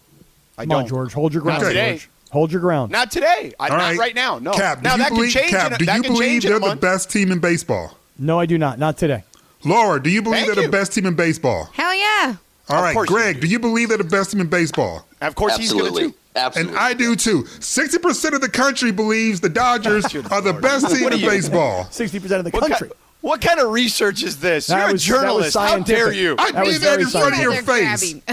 I 0.56 0.62
Come 0.62 0.70
don't. 0.70 0.82
on, 0.84 0.88
George. 0.88 1.12
Hold 1.12 1.34
your 1.34 1.42
ground, 1.42 1.62
Not 1.62 1.68
today. 1.68 1.90
George. 1.92 2.10
Hold 2.30 2.52
your 2.52 2.60
ground. 2.60 2.90
Not 2.90 3.10
today. 3.10 3.52
I, 3.60 3.68
All 3.68 3.76
not 3.76 3.84
right. 3.84 3.98
right 3.98 4.14
now. 4.14 4.38
No. 4.38 4.52
Cap, 4.52 4.78
do 4.78 4.84
now 4.84 4.92
you 4.96 4.98
that 5.02 5.08
believe, 5.10 5.32
can 5.32 5.42
change. 5.42 5.50
Cap, 5.52 5.66
in 5.68 5.74
a, 5.74 5.78
do 5.78 5.84
you 5.84 6.02
believe 6.02 6.42
they're 6.42 6.58
the 6.58 6.76
best 6.76 7.10
team 7.10 7.30
in 7.30 7.38
baseball? 7.38 7.96
No, 8.18 8.40
I 8.40 8.46
do 8.46 8.56
not. 8.58 8.78
Not 8.78 8.96
today. 8.96 9.24
Laura, 9.64 10.02
do 10.02 10.10
you 10.10 10.22
believe 10.22 10.44
Thank 10.44 10.54
they're 10.54 10.64
you. 10.64 10.70
the 10.70 10.76
best 10.76 10.92
team 10.94 11.06
in 11.06 11.14
baseball? 11.14 11.68
Hell 11.72 11.94
yeah. 11.94 12.36
All 12.68 12.78
Of 12.78 12.82
right, 12.84 12.94
course 12.94 13.08
you 13.10 13.16
Greg, 13.16 13.34
do. 13.36 13.40
do 13.42 13.46
you 13.48 13.58
believe 13.58 13.88
they're 13.90 13.98
the 13.98 14.04
best 14.04 14.32
team 14.32 14.40
in 14.40 14.48
baseball? 14.48 15.06
Of 15.20 15.34
course, 15.34 15.56
he's 15.56 15.70
Absolutely. 15.72 16.00
going 16.02 16.12
to 16.12 16.18
too. 16.18 16.20
Absolutely. 16.36 16.72
And 16.74 16.78
I 16.80 16.94
do 16.94 17.16
too. 17.16 17.46
Sixty 17.60 17.98
percent 17.98 18.34
of 18.34 18.40
the 18.40 18.48
country 18.48 18.90
believes 18.90 19.40
the 19.40 19.48
Dodgers 19.48 20.06
Good 20.12 20.30
are 20.32 20.40
the 20.40 20.50
Lord. 20.50 20.62
best 20.62 20.88
team 20.94 21.10
in 21.12 21.20
baseball. 21.20 21.84
Sixty 21.90 22.18
percent 22.20 22.40
of 22.40 22.44
the 22.44 22.50
What, 22.50 22.68
country. 22.68 22.88
ki- 22.88 22.94
what 23.22 23.40
kind 23.40 23.58
of 23.60 23.70
research 23.70 24.22
is 24.22 24.38
this? 24.40 24.66
That 24.66 24.78
You're 24.84 24.92
was- 24.92 25.02
a 25.02 25.06
journalist. 25.06 25.56
How 25.56 25.78
dare 25.78 26.12
you? 26.12 26.34
I 26.38 26.50
That 26.52 26.64
was 26.66 26.74
did 26.78 26.82
that 26.82 27.00
in 27.00 27.06
front 27.08 27.34
of 27.34 27.40
your 27.40 27.62
face. 27.62 28.14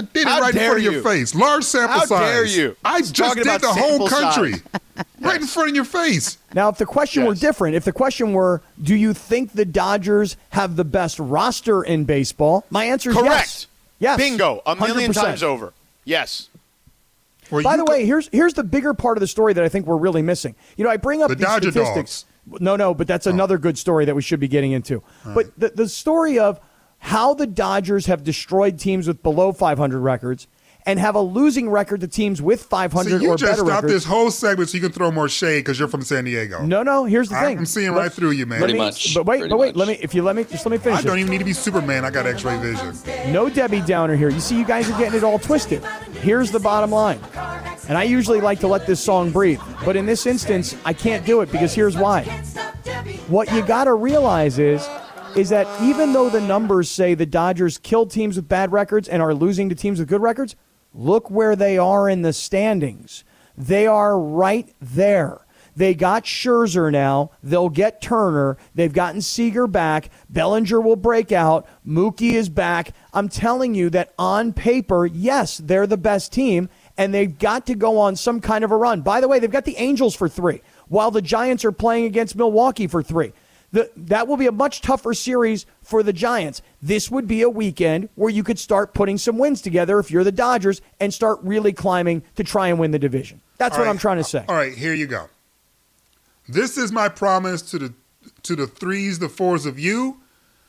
grabbing. 0.00 0.08
I 0.08 0.12
did 0.12 0.20
it 0.22 0.28
How 0.28 0.40
right 0.40 0.54
in 0.54 0.60
front 0.60 0.78
of 0.78 0.82
your 0.84 0.92
you? 0.94 1.02
face. 1.02 1.34
Large 1.34 1.64
sample 1.64 1.98
How 2.00 2.04
size. 2.06 2.18
How 2.18 2.24
dare 2.26 2.44
you? 2.46 2.76
I 2.84 2.98
He's 2.98 3.12
just 3.12 3.28
talking 3.36 3.42
did 3.44 3.60
the 3.60 3.68
whole 3.72 4.08
country. 4.08 4.52
size. 4.96 5.04
right 5.20 5.40
in 5.40 5.46
front 5.46 5.70
of 5.70 5.76
your 5.76 5.84
face. 5.84 6.38
Now, 6.54 6.68
if 6.68 6.78
the 6.78 6.86
question 6.86 7.24
were 7.24 7.34
different, 7.34 7.76
if 7.76 7.84
the 7.84 7.92
question 7.92 8.32
were, 8.32 8.62
do 8.82 8.94
you 8.94 9.14
think 9.14 9.52
the 9.52 9.64
Dodgers 9.64 10.36
have 10.50 10.76
the 10.76 10.84
best 10.84 11.18
roster 11.18 11.82
in 11.82 12.04
baseball? 12.04 12.64
My 12.70 12.84
answer 12.84 13.10
is 13.10 13.16
Correct. 13.16 13.28
yes. 13.28 13.66
Yes. 14.00 14.16
Bingo. 14.18 14.62
A 14.64 14.76
million 14.76 15.10
100%. 15.12 15.14
times 15.14 15.42
over. 15.42 15.72
Yes. 16.04 16.48
Well, 17.50 17.62
By 17.62 17.76
the 17.76 17.82
could- 17.84 17.90
way, 17.92 18.06
here's 18.06 18.28
here's 18.28 18.54
the 18.54 18.62
bigger 18.64 18.94
part 18.94 19.16
of 19.16 19.20
the 19.20 19.26
story 19.26 19.52
that 19.54 19.64
I 19.64 19.68
think 19.68 19.86
we're 19.86 19.96
really 19.96 20.22
missing. 20.22 20.54
You 20.76 20.84
know, 20.84 20.90
I 20.90 20.98
bring 20.98 21.22
up 21.22 21.28
The 21.30 21.34
these 21.36 21.46
Dodger 21.46 21.70
statistics. 21.70 22.24
No, 22.60 22.76
no, 22.76 22.94
but 22.94 23.06
that's 23.06 23.26
oh. 23.26 23.30
another 23.30 23.58
good 23.58 23.76
story 23.76 24.04
that 24.06 24.14
we 24.14 24.22
should 24.22 24.40
be 24.40 24.48
getting 24.48 24.72
into. 24.72 25.02
But 25.24 25.46
the, 25.58 25.68
the 25.70 25.88
story 25.88 26.38
of 26.38 26.60
how 26.98 27.34
the 27.34 27.46
Dodgers 27.46 28.06
have 28.06 28.24
destroyed 28.24 28.78
teams 28.78 29.06
with 29.08 29.22
below 29.22 29.52
500 29.52 29.98
records 29.98 30.46
and 30.86 30.98
have 30.98 31.14
a 31.14 31.20
losing 31.20 31.68
record 31.68 32.00
to 32.00 32.08
teams 32.08 32.40
with 32.40 32.62
500 32.62 33.18
See, 33.18 33.24
you 33.24 33.30
or 33.30 33.36
just 33.36 33.42
better 33.52 33.56
stopped 33.64 33.70
records. 33.84 33.92
this 33.92 34.04
whole 34.04 34.30
segment 34.30 34.70
so 34.70 34.76
you 34.76 34.82
can 34.82 34.92
throw 34.92 35.10
more 35.10 35.28
shade 35.28 35.58
because 35.60 35.78
you're 35.78 35.88
from 35.88 36.02
San 36.02 36.24
Diego. 36.24 36.64
No, 36.64 36.82
no. 36.82 37.04
Here's 37.04 37.28
the 37.28 37.34
I'm- 37.36 37.44
thing. 37.44 37.58
I'm 37.58 37.66
seeing 37.66 37.92
Let- 37.94 38.00
right 38.02 38.12
through 38.12 38.30
you, 38.30 38.46
man. 38.46 38.60
let 38.60 38.66
Pretty 38.68 38.78
me- 38.78 38.84
much. 38.86 39.14
But 39.14 39.26
wait, 39.26 39.50
but 39.50 39.58
wait. 39.58 39.76
Let 39.76 39.88
me. 39.88 39.98
If 40.00 40.14
you 40.14 40.22
let 40.22 40.34
me, 40.34 40.44
just 40.44 40.64
let 40.64 40.72
me 40.72 40.78
finish. 40.78 41.00
I 41.00 41.02
don't 41.02 41.16
this. 41.16 41.20
even 41.20 41.30
need 41.32 41.38
to 41.38 41.44
be 41.44 41.52
Superman. 41.52 42.04
I 42.06 42.10
got 42.10 42.26
X-ray 42.26 42.58
vision. 42.58 42.94
No 43.32 43.50
Debbie 43.50 43.82
Downer 43.82 44.16
here. 44.16 44.30
You 44.30 44.40
see, 44.40 44.56
you 44.58 44.64
guys 44.64 44.88
are 44.90 44.96
getting 44.98 45.18
it 45.18 45.24
all 45.24 45.38
twisted. 45.38 45.84
Here's 46.22 46.50
the 46.50 46.60
bottom 46.60 46.90
line. 46.90 47.20
And 47.88 47.98
I 47.98 48.04
usually 48.04 48.40
like 48.40 48.60
to 48.60 48.66
let 48.66 48.86
this 48.86 49.00
song 49.00 49.30
breathe. 49.30 49.60
But 49.84 49.96
in 49.96 50.06
this 50.06 50.26
instance, 50.26 50.74
I 50.86 50.92
can't 50.94 51.24
do 51.26 51.40
it 51.42 51.50
because 51.52 51.74
here's 51.74 51.96
why. 51.96 52.22
What 53.28 53.52
you 53.52 53.62
got 53.62 53.84
to 53.84 53.94
realize 53.94 54.58
is 54.58 54.86
is 55.38 55.50
that 55.50 55.68
even 55.80 56.12
though 56.12 56.28
the 56.28 56.40
numbers 56.40 56.90
say 56.90 57.14
the 57.14 57.24
Dodgers 57.24 57.78
kill 57.78 58.06
teams 58.06 58.34
with 58.34 58.48
bad 58.48 58.72
records 58.72 59.08
and 59.08 59.22
are 59.22 59.32
losing 59.32 59.68
to 59.68 59.74
teams 59.76 60.00
with 60.00 60.08
good 60.08 60.20
records, 60.20 60.56
look 60.92 61.30
where 61.30 61.54
they 61.54 61.78
are 61.78 62.08
in 62.08 62.22
the 62.22 62.32
standings. 62.32 63.22
They 63.56 63.86
are 63.86 64.18
right 64.18 64.74
there. 64.80 65.42
They 65.76 65.94
got 65.94 66.24
Scherzer 66.24 66.90
now. 66.90 67.30
They'll 67.40 67.68
get 67.68 68.02
Turner. 68.02 68.56
They've 68.74 68.92
gotten 68.92 69.20
Seager 69.20 69.68
back. 69.68 70.10
Bellinger 70.28 70.80
will 70.80 70.96
break 70.96 71.30
out. 71.30 71.68
Mookie 71.86 72.32
is 72.32 72.48
back. 72.48 72.92
I'm 73.12 73.28
telling 73.28 73.76
you 73.76 73.90
that 73.90 74.14
on 74.18 74.52
paper, 74.52 75.06
yes, 75.06 75.58
they're 75.58 75.86
the 75.86 75.96
best 75.96 76.32
team, 76.32 76.68
and 76.96 77.14
they've 77.14 77.38
got 77.38 77.64
to 77.66 77.76
go 77.76 77.96
on 78.00 78.16
some 78.16 78.40
kind 78.40 78.64
of 78.64 78.72
a 78.72 78.76
run. 78.76 79.02
By 79.02 79.20
the 79.20 79.28
way, 79.28 79.38
they've 79.38 79.48
got 79.48 79.66
the 79.66 79.76
Angels 79.76 80.16
for 80.16 80.28
three, 80.28 80.62
while 80.88 81.12
the 81.12 81.22
Giants 81.22 81.64
are 81.64 81.70
playing 81.70 82.06
against 82.06 82.34
Milwaukee 82.34 82.88
for 82.88 83.04
three. 83.04 83.32
The, 83.70 83.90
that 83.96 84.26
will 84.26 84.38
be 84.38 84.46
a 84.46 84.52
much 84.52 84.80
tougher 84.80 85.12
series 85.12 85.66
for 85.82 86.02
the 86.02 86.12
Giants. 86.12 86.62
This 86.80 87.10
would 87.10 87.28
be 87.28 87.42
a 87.42 87.50
weekend 87.50 88.08
where 88.14 88.30
you 88.30 88.42
could 88.42 88.58
start 88.58 88.94
putting 88.94 89.18
some 89.18 89.36
wins 89.36 89.60
together 89.60 89.98
if 89.98 90.10
you're 90.10 90.24
the 90.24 90.32
Dodgers 90.32 90.80
and 91.00 91.12
start 91.12 91.38
really 91.42 91.74
climbing 91.74 92.22
to 92.36 92.44
try 92.44 92.68
and 92.68 92.78
win 92.78 92.92
the 92.92 92.98
division. 92.98 93.42
That's 93.58 93.74
All 93.74 93.80
what 93.80 93.84
right. 93.86 93.90
I'm 93.90 93.98
trying 93.98 94.16
to 94.16 94.24
say. 94.24 94.44
All 94.48 94.54
right, 94.54 94.72
here 94.72 94.94
you 94.94 95.06
go. 95.06 95.28
This 96.48 96.78
is 96.78 96.92
my 96.92 97.10
promise 97.10 97.60
to 97.62 97.78
the 97.78 97.94
to 98.44 98.56
the 98.56 98.66
threes, 98.66 99.18
the 99.18 99.28
fours 99.28 99.66
of 99.66 99.78
you. 99.78 100.20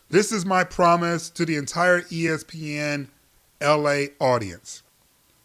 This 0.09 0.31
is 0.31 0.45
my 0.45 0.63
promise 0.63 1.29
to 1.31 1.45
the 1.45 1.55
entire 1.55 2.01
ESPN 2.01 3.07
LA 3.61 4.05
audience. 4.19 4.81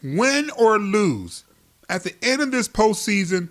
Win 0.03 0.51
or 0.59 0.79
lose, 0.79 1.45
at 1.89 2.03
the 2.03 2.15
end 2.23 2.43
of 2.43 2.51
this 2.51 2.69
postseason, 2.69 3.51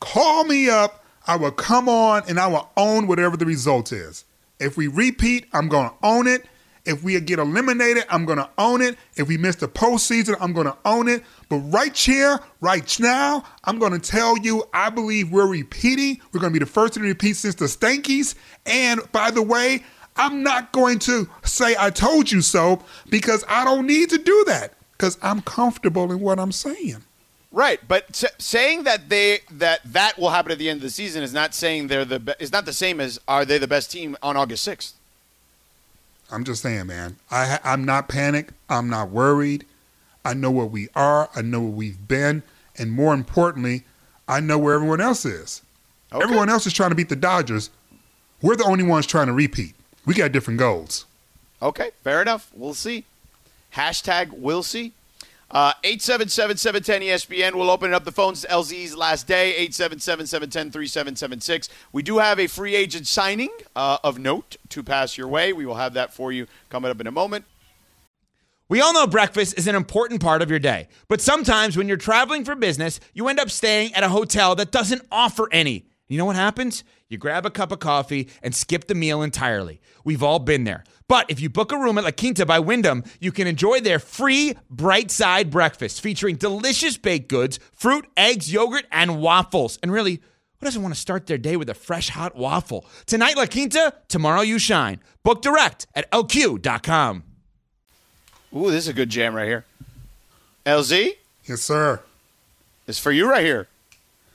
call 0.00 0.44
me 0.44 0.68
up. 0.68 0.99
I 1.30 1.36
will 1.36 1.52
come 1.52 1.88
on 1.88 2.24
and 2.26 2.40
I 2.40 2.48
will 2.48 2.68
own 2.76 3.06
whatever 3.06 3.36
the 3.36 3.46
result 3.46 3.92
is. 3.92 4.24
If 4.58 4.76
we 4.76 4.88
repeat, 4.88 5.46
I'm 5.52 5.68
going 5.68 5.88
to 5.88 5.94
own 6.02 6.26
it. 6.26 6.44
If 6.84 7.04
we 7.04 7.20
get 7.20 7.38
eliminated, 7.38 8.04
I'm 8.08 8.24
going 8.24 8.38
to 8.38 8.50
own 8.58 8.82
it. 8.82 8.96
If 9.14 9.28
we 9.28 9.36
miss 9.36 9.54
the 9.54 9.68
postseason, 9.68 10.34
I'm 10.40 10.52
going 10.52 10.66
to 10.66 10.76
own 10.84 11.06
it. 11.06 11.22
But 11.48 11.58
right 11.58 11.96
here, 11.96 12.40
right 12.60 12.98
now, 12.98 13.44
I'm 13.62 13.78
going 13.78 13.92
to 13.92 14.00
tell 14.00 14.38
you, 14.38 14.64
I 14.74 14.90
believe 14.90 15.30
we're 15.30 15.46
repeating. 15.46 16.20
We're 16.32 16.40
going 16.40 16.52
to 16.52 16.58
be 16.58 16.64
the 16.64 16.68
first 16.68 16.94
to 16.94 17.00
repeat 17.00 17.36
since 17.36 17.54
the 17.54 17.66
Stankies. 17.66 18.34
And 18.66 19.00
by 19.12 19.30
the 19.30 19.42
way, 19.42 19.84
I'm 20.16 20.42
not 20.42 20.72
going 20.72 20.98
to 21.00 21.30
say 21.44 21.76
I 21.78 21.90
told 21.90 22.32
you 22.32 22.40
so 22.40 22.82
because 23.08 23.44
I 23.46 23.64
don't 23.64 23.86
need 23.86 24.10
to 24.10 24.18
do 24.18 24.44
that 24.48 24.74
because 24.98 25.16
I'm 25.22 25.42
comfortable 25.42 26.10
in 26.10 26.18
what 26.18 26.40
I'm 26.40 26.50
saying. 26.50 27.04
Right, 27.52 27.80
but 27.88 28.06
s- 28.10 28.24
saying 28.38 28.84
that 28.84 29.08
they 29.08 29.40
that 29.50 29.80
that 29.84 30.18
will 30.18 30.30
happen 30.30 30.52
at 30.52 30.58
the 30.58 30.70
end 30.70 30.78
of 30.78 30.82
the 30.82 30.90
season 30.90 31.22
is 31.24 31.32
not 31.32 31.52
saying 31.54 31.88
they're 31.88 32.04
the 32.04 32.20
be- 32.20 32.34
is 32.38 32.52
not 32.52 32.64
the 32.64 32.72
same 32.72 33.00
as 33.00 33.18
are 33.26 33.44
they 33.44 33.58
the 33.58 33.66
best 33.66 33.90
team 33.90 34.16
on 34.22 34.36
August 34.36 34.62
sixth. 34.64 34.94
I'm 36.30 36.44
just 36.44 36.62
saying, 36.62 36.86
man. 36.86 37.16
I 37.30 37.58
I'm 37.64 37.84
not 37.84 38.08
panicked. 38.08 38.52
I'm 38.68 38.88
not 38.88 39.10
worried. 39.10 39.66
I 40.24 40.34
know 40.34 40.50
what 40.52 40.70
we 40.70 40.88
are. 40.94 41.28
I 41.34 41.42
know 41.42 41.60
what 41.60 41.72
we've 41.72 42.06
been, 42.06 42.44
and 42.78 42.92
more 42.92 43.14
importantly, 43.14 43.82
I 44.28 44.38
know 44.38 44.58
where 44.58 44.74
everyone 44.74 45.00
else 45.00 45.24
is. 45.24 45.62
Okay. 46.12 46.22
Everyone 46.22 46.48
else 46.48 46.66
is 46.66 46.72
trying 46.72 46.90
to 46.90 46.94
beat 46.96 47.08
the 47.08 47.16
Dodgers. 47.16 47.70
We're 48.42 48.56
the 48.56 48.64
only 48.64 48.84
ones 48.84 49.06
trying 49.06 49.26
to 49.26 49.32
repeat. 49.32 49.74
We 50.06 50.14
got 50.14 50.30
different 50.30 50.58
goals. 50.60 51.04
Okay, 51.60 51.90
fair 52.04 52.22
enough. 52.22 52.50
We'll 52.54 52.74
see. 52.74 53.04
Hashtag 53.74 54.30
we'll 54.32 54.62
see. 54.62 54.92
Uh, 55.50 55.72
877-710-ESPN. 55.82 57.54
We'll 57.54 57.70
open 57.70 57.92
up 57.92 58.04
the 58.04 58.12
phones 58.12 58.42
to 58.42 58.48
LZ's 58.48 58.96
last 58.96 59.26
day, 59.26 59.66
877-710-3776. 59.68 61.68
We 61.92 62.04
do 62.04 62.18
have 62.18 62.38
a 62.38 62.46
free 62.46 62.76
agent 62.76 63.08
signing 63.08 63.50
uh, 63.74 63.98
of 64.04 64.18
note 64.18 64.56
to 64.68 64.84
pass 64.84 65.18
your 65.18 65.28
way. 65.28 65.52
We 65.52 65.66
will 65.66 65.74
have 65.74 65.94
that 65.94 66.14
for 66.14 66.30
you 66.30 66.46
coming 66.68 66.88
up 66.90 67.00
in 67.00 67.08
a 67.08 67.12
moment. 67.12 67.46
We 68.68 68.80
all 68.80 68.94
know 68.94 69.08
breakfast 69.08 69.58
is 69.58 69.66
an 69.66 69.74
important 69.74 70.22
part 70.22 70.42
of 70.42 70.50
your 70.50 70.60
day, 70.60 70.86
but 71.08 71.20
sometimes 71.20 71.76
when 71.76 71.88
you're 71.88 71.96
traveling 71.96 72.44
for 72.44 72.54
business, 72.54 73.00
you 73.12 73.26
end 73.26 73.40
up 73.40 73.50
staying 73.50 73.92
at 73.94 74.04
a 74.04 74.08
hotel 74.08 74.54
that 74.54 74.70
doesn't 74.70 75.02
offer 75.10 75.48
any. 75.50 75.89
You 76.10 76.18
know 76.18 76.24
what 76.24 76.34
happens? 76.34 76.82
You 77.08 77.18
grab 77.18 77.46
a 77.46 77.50
cup 77.50 77.70
of 77.70 77.78
coffee 77.78 78.28
and 78.42 78.52
skip 78.52 78.88
the 78.88 78.96
meal 78.96 79.22
entirely. 79.22 79.80
We've 80.04 80.24
all 80.24 80.40
been 80.40 80.64
there. 80.64 80.82
But 81.06 81.30
if 81.30 81.38
you 81.40 81.48
book 81.48 81.70
a 81.70 81.78
room 81.78 81.98
at 81.98 82.04
La 82.04 82.10
Quinta 82.10 82.44
by 82.44 82.58
Wyndham, 82.58 83.04
you 83.20 83.30
can 83.30 83.46
enjoy 83.46 83.80
their 83.80 84.00
free 84.00 84.54
bright 84.68 85.12
side 85.12 85.50
breakfast 85.50 86.00
featuring 86.00 86.34
delicious 86.34 86.96
baked 86.98 87.28
goods, 87.28 87.60
fruit, 87.72 88.06
eggs, 88.16 88.52
yogurt, 88.52 88.86
and 88.90 89.20
waffles. 89.20 89.78
And 89.84 89.92
really, 89.92 90.14
who 90.58 90.66
doesn't 90.66 90.82
want 90.82 90.92
to 90.94 91.00
start 91.00 91.26
their 91.28 91.38
day 91.38 91.56
with 91.56 91.70
a 91.70 91.74
fresh 91.74 92.08
hot 92.08 92.34
waffle? 92.34 92.84
Tonight, 93.06 93.36
La 93.36 93.46
Quinta, 93.46 93.94
tomorrow, 94.08 94.40
you 94.40 94.58
shine. 94.58 94.98
Book 95.22 95.42
direct 95.42 95.86
at 95.94 96.10
lq.com. 96.10 97.22
Ooh, 98.56 98.70
this 98.72 98.84
is 98.84 98.88
a 98.88 98.92
good 98.92 99.10
jam 99.10 99.32
right 99.34 99.46
here. 99.46 99.64
LZ, 100.66 101.12
Yes, 101.44 101.60
sir. 101.62 102.00
it's 102.88 102.98
for 102.98 103.12
you 103.12 103.30
right 103.30 103.44
here. 103.44 103.68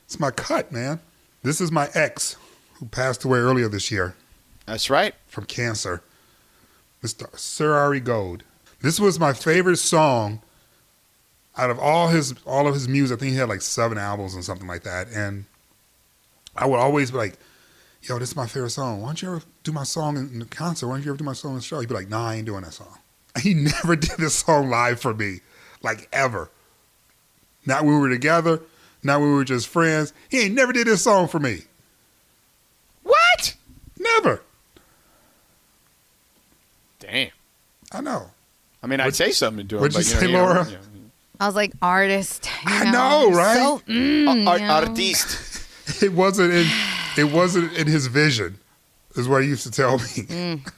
It's 0.05 0.20
my 0.22 0.32
cut, 0.32 0.72
man. 0.72 1.01
This 1.46 1.62
is 1.62 1.72
my 1.72 1.90
ex 1.94 2.38
who 2.74 2.88
passed 2.88 3.24
away 3.24 3.38
earlier 3.38 3.70
this 3.70 3.92
year 3.92 4.16
That's 4.66 4.90
right. 4.90 5.14
from 5.28 5.46
cancer. 5.46 6.02
Mr. 7.04 7.38
Sir 7.38 7.75
Ari 7.75 8.00
Gold. 8.00 8.42
This 8.82 9.00
was 9.00 9.20
my 9.20 9.32
favorite 9.32 9.78
song 9.78 10.42
out 11.56 11.70
of 11.70 11.78
all 11.78 12.08
his 12.08 12.34
all 12.48 12.68
of 12.68 12.74
his 12.74 12.88
music. 12.88 13.18
I 13.18 13.20
think 13.20 13.34
he 13.34 13.38
had 13.38 13.48
like 13.48 13.62
seven 13.62 14.00
albums 14.00 14.34
and 14.34 14.44
something 14.44 14.68
like 14.68 14.82
that. 14.84 15.08
And 15.10 15.46
I 16.56 16.66
would 16.66 16.80
always 16.80 17.12
be 17.12 17.18
like, 17.18 17.38
"Yo, 18.02 18.18
this 18.18 18.30
is 18.30 18.36
my 18.36 18.48
favorite 18.48 18.72
song. 18.72 19.02
Why 19.02 19.10
don't 19.10 19.22
you 19.22 19.36
ever 19.36 19.42
do 19.64 19.72
my 19.72 19.84
song 19.84 20.18
in 20.18 20.40
the 20.40 20.46
concert? 20.46 20.88
Why 20.88 20.96
don't 20.96 21.06
you 21.06 21.12
ever 21.12 21.18
do 21.20 21.25
my 21.25 21.34
song 21.34 21.52
in 21.52 21.58
the 21.58 21.64
show?" 21.64 21.80
He'd 21.80 21.90
be 21.90 21.94
like, 21.94 22.10
"Nah, 22.10 22.30
I 22.30 22.36
ain't 22.38 22.48
doing 22.48 22.64
that 22.64 22.74
song." 22.74 22.98
He 23.40 23.54
never 23.54 23.96
did 24.08 24.18
this 24.18 24.34
song 24.34 24.72
live 24.72 25.00
for 25.00 25.14
me, 25.14 25.42
like 25.84 26.10
ever. 26.12 26.50
Not 27.68 27.86
when 27.86 27.94
we 27.94 28.02
were 28.02 28.10
together. 28.10 28.62
Not 29.06 29.20
when 29.20 29.30
we 29.30 29.36
were 29.36 29.44
just 29.46 29.68
friends. 29.68 30.14
He 30.30 30.42
ain't 30.42 30.56
never 30.56 30.74
did 30.74 30.88
this 30.88 31.04
song 31.04 31.28
for 31.28 31.40
me. 31.40 31.60
What? 33.04 33.56
Never. 34.00 34.42
Damn. 37.00 37.30
I 37.92 38.02
know. 38.02 38.32
I 38.82 38.88
mean, 38.88 39.00
I'd 39.00 39.16
say 39.16 39.30
something 39.30 39.68
to 39.68 39.76
him. 39.76 39.82
what'd 39.82 39.96
you 39.96 40.04
but, 40.04 40.12
know, 40.12 40.28
say, 40.28 40.32
know, 40.34 40.44
Laura? 40.44 40.66
you 40.66 40.72
know. 40.72 40.80
I 41.40 41.46
was 41.46 41.56
like 41.56 41.74
artist. 41.84 42.50
you 42.66 42.74
I 42.74 42.90
know, 42.92 43.30
right? 43.32 43.58
So, 43.58 43.82
mm, 43.88 44.48
Ar- 44.48 44.58
you 44.58 44.66
know. 44.66 44.74
artiste. 44.74 45.52
It 46.02 46.14
wasn't 46.14 46.52
in. 46.52 46.66
It 47.16 47.32
wasn't 47.32 47.72
in 47.78 47.86
his 47.86 48.08
vision. 48.08 48.58
Is 49.16 49.30
what 49.30 49.44
he 49.44 49.50
used 49.50 49.64
to 49.64 49.72
tell 49.72 50.00
me. 50.00 50.04
Mm. 50.04 50.72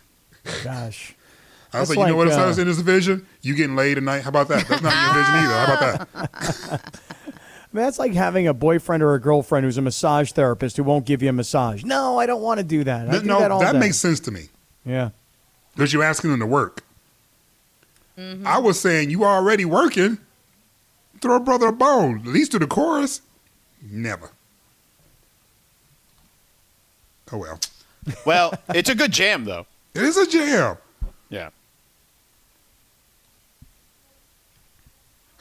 Gosh. 0.66 1.16
I 1.72 1.80
was 1.80 1.88
That's 1.88 1.98
like, 1.98 2.08
you 2.08 2.12
know 2.12 2.18
what 2.18 2.28
like, 2.28 2.38
else 2.38 2.58
uh, 2.58 2.62
in 2.62 2.68
his 2.68 2.82
vision? 2.82 3.26
You 3.42 3.56
getting 3.56 3.78
laid 3.78 3.96
tonight? 3.96 4.24
How 4.24 4.30
about 4.30 4.50
that? 4.50 4.68
That's 4.68 4.82
not 4.82 4.92
in 4.92 5.04
your 5.06 5.14
vision 5.14 5.36
either. 5.36 5.54
How 5.54 5.74
about 5.74 6.14
that? 6.14 7.02
I 7.78 7.80
mean, 7.80 7.86
that's 7.86 8.00
like 8.00 8.14
having 8.14 8.48
a 8.48 8.56
boyfriend 8.56 9.04
or 9.04 9.14
a 9.14 9.20
girlfriend 9.22 9.64
who's 9.64 9.78
a 9.78 9.84
massage 9.84 10.32
therapist 10.32 10.78
who 10.78 10.84
won't 10.84 11.06
give 11.06 11.22
you 11.22 11.30
a 11.30 11.34
massage. 11.34 11.84
No, 11.84 12.18
I 12.18 12.26
don't 12.26 12.42
want 12.42 12.58
to 12.60 12.64
do 12.64 12.84
that. 12.86 13.08
I 13.08 13.20
do 13.20 13.26
no, 13.26 13.40
that 13.40 13.52
all 13.52 13.60
day. 13.62 13.78
makes 13.78 13.98
sense 13.98 14.20
to 14.22 14.32
me 14.32 14.48
Yeah. 14.84 15.12
because 15.76 15.94
you're 15.94 16.02
asking 16.04 16.32
them 16.32 16.40
to 16.40 16.48
work. 16.48 16.84
Mm-hmm. 18.18 18.48
I 18.48 18.58
was 18.58 18.80
saying 18.80 19.12
you 19.12 19.26
already 19.26 19.64
working. 19.64 20.18
Throw 21.22 21.36
a 21.36 21.40
brother 21.40 21.68
a 21.68 21.72
bone. 21.72 22.22
At 22.22 22.26
least 22.28 22.52
do 22.54 22.58
the 22.58 22.66
chorus. 22.66 23.22
Never. 23.82 24.32
Oh 27.32 27.38
well, 27.38 27.60
Well, 28.26 28.54
it's 28.70 28.90
a 28.90 28.96
good 28.96 29.12
jam, 29.12 29.46
though. 29.46 29.68
it 29.94 30.02
is 30.02 30.18
a 30.18 30.26
jam. 30.26 30.78
Yeah. 31.30 31.50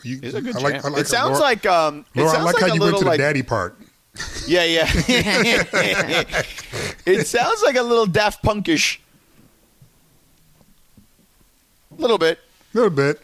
You, 0.07 0.21
It's 0.23 0.35
a 0.35 0.41
good 0.41 0.57
I 0.57 0.61
like- 0.61 0.75
jam. 0.75 0.83
I 0.85 0.89
like 0.91 1.01
it 1.01 1.07
sounds 1.09 1.31
Laura- 1.33 1.43
like 1.43 1.67
um. 1.67 2.05
It 2.15 2.19
Laura, 2.21 2.31
I 2.31 2.35
sounds 2.35 2.45
like, 2.47 2.55
like, 2.55 2.63
how 2.63 2.69
a 2.71 2.75
you 2.75 2.81
went 2.81 2.93
little 2.95 2.99
to 3.01 3.05
the 3.05 3.11
like 3.11 3.19
daddy 3.19 3.43
part. 3.43 3.77
yeah 4.47 4.65
yeah. 4.65 4.87
it 7.07 7.27
sounds 7.27 7.63
like 7.63 7.77
a 7.77 7.83
little 7.83 8.07
Daft 8.07 8.43
Punkish. 8.43 8.99
A 11.97 12.01
little 12.01 12.19
bit. 12.19 12.39
A 12.73 12.77
little 12.77 12.91
bit. 12.91 13.21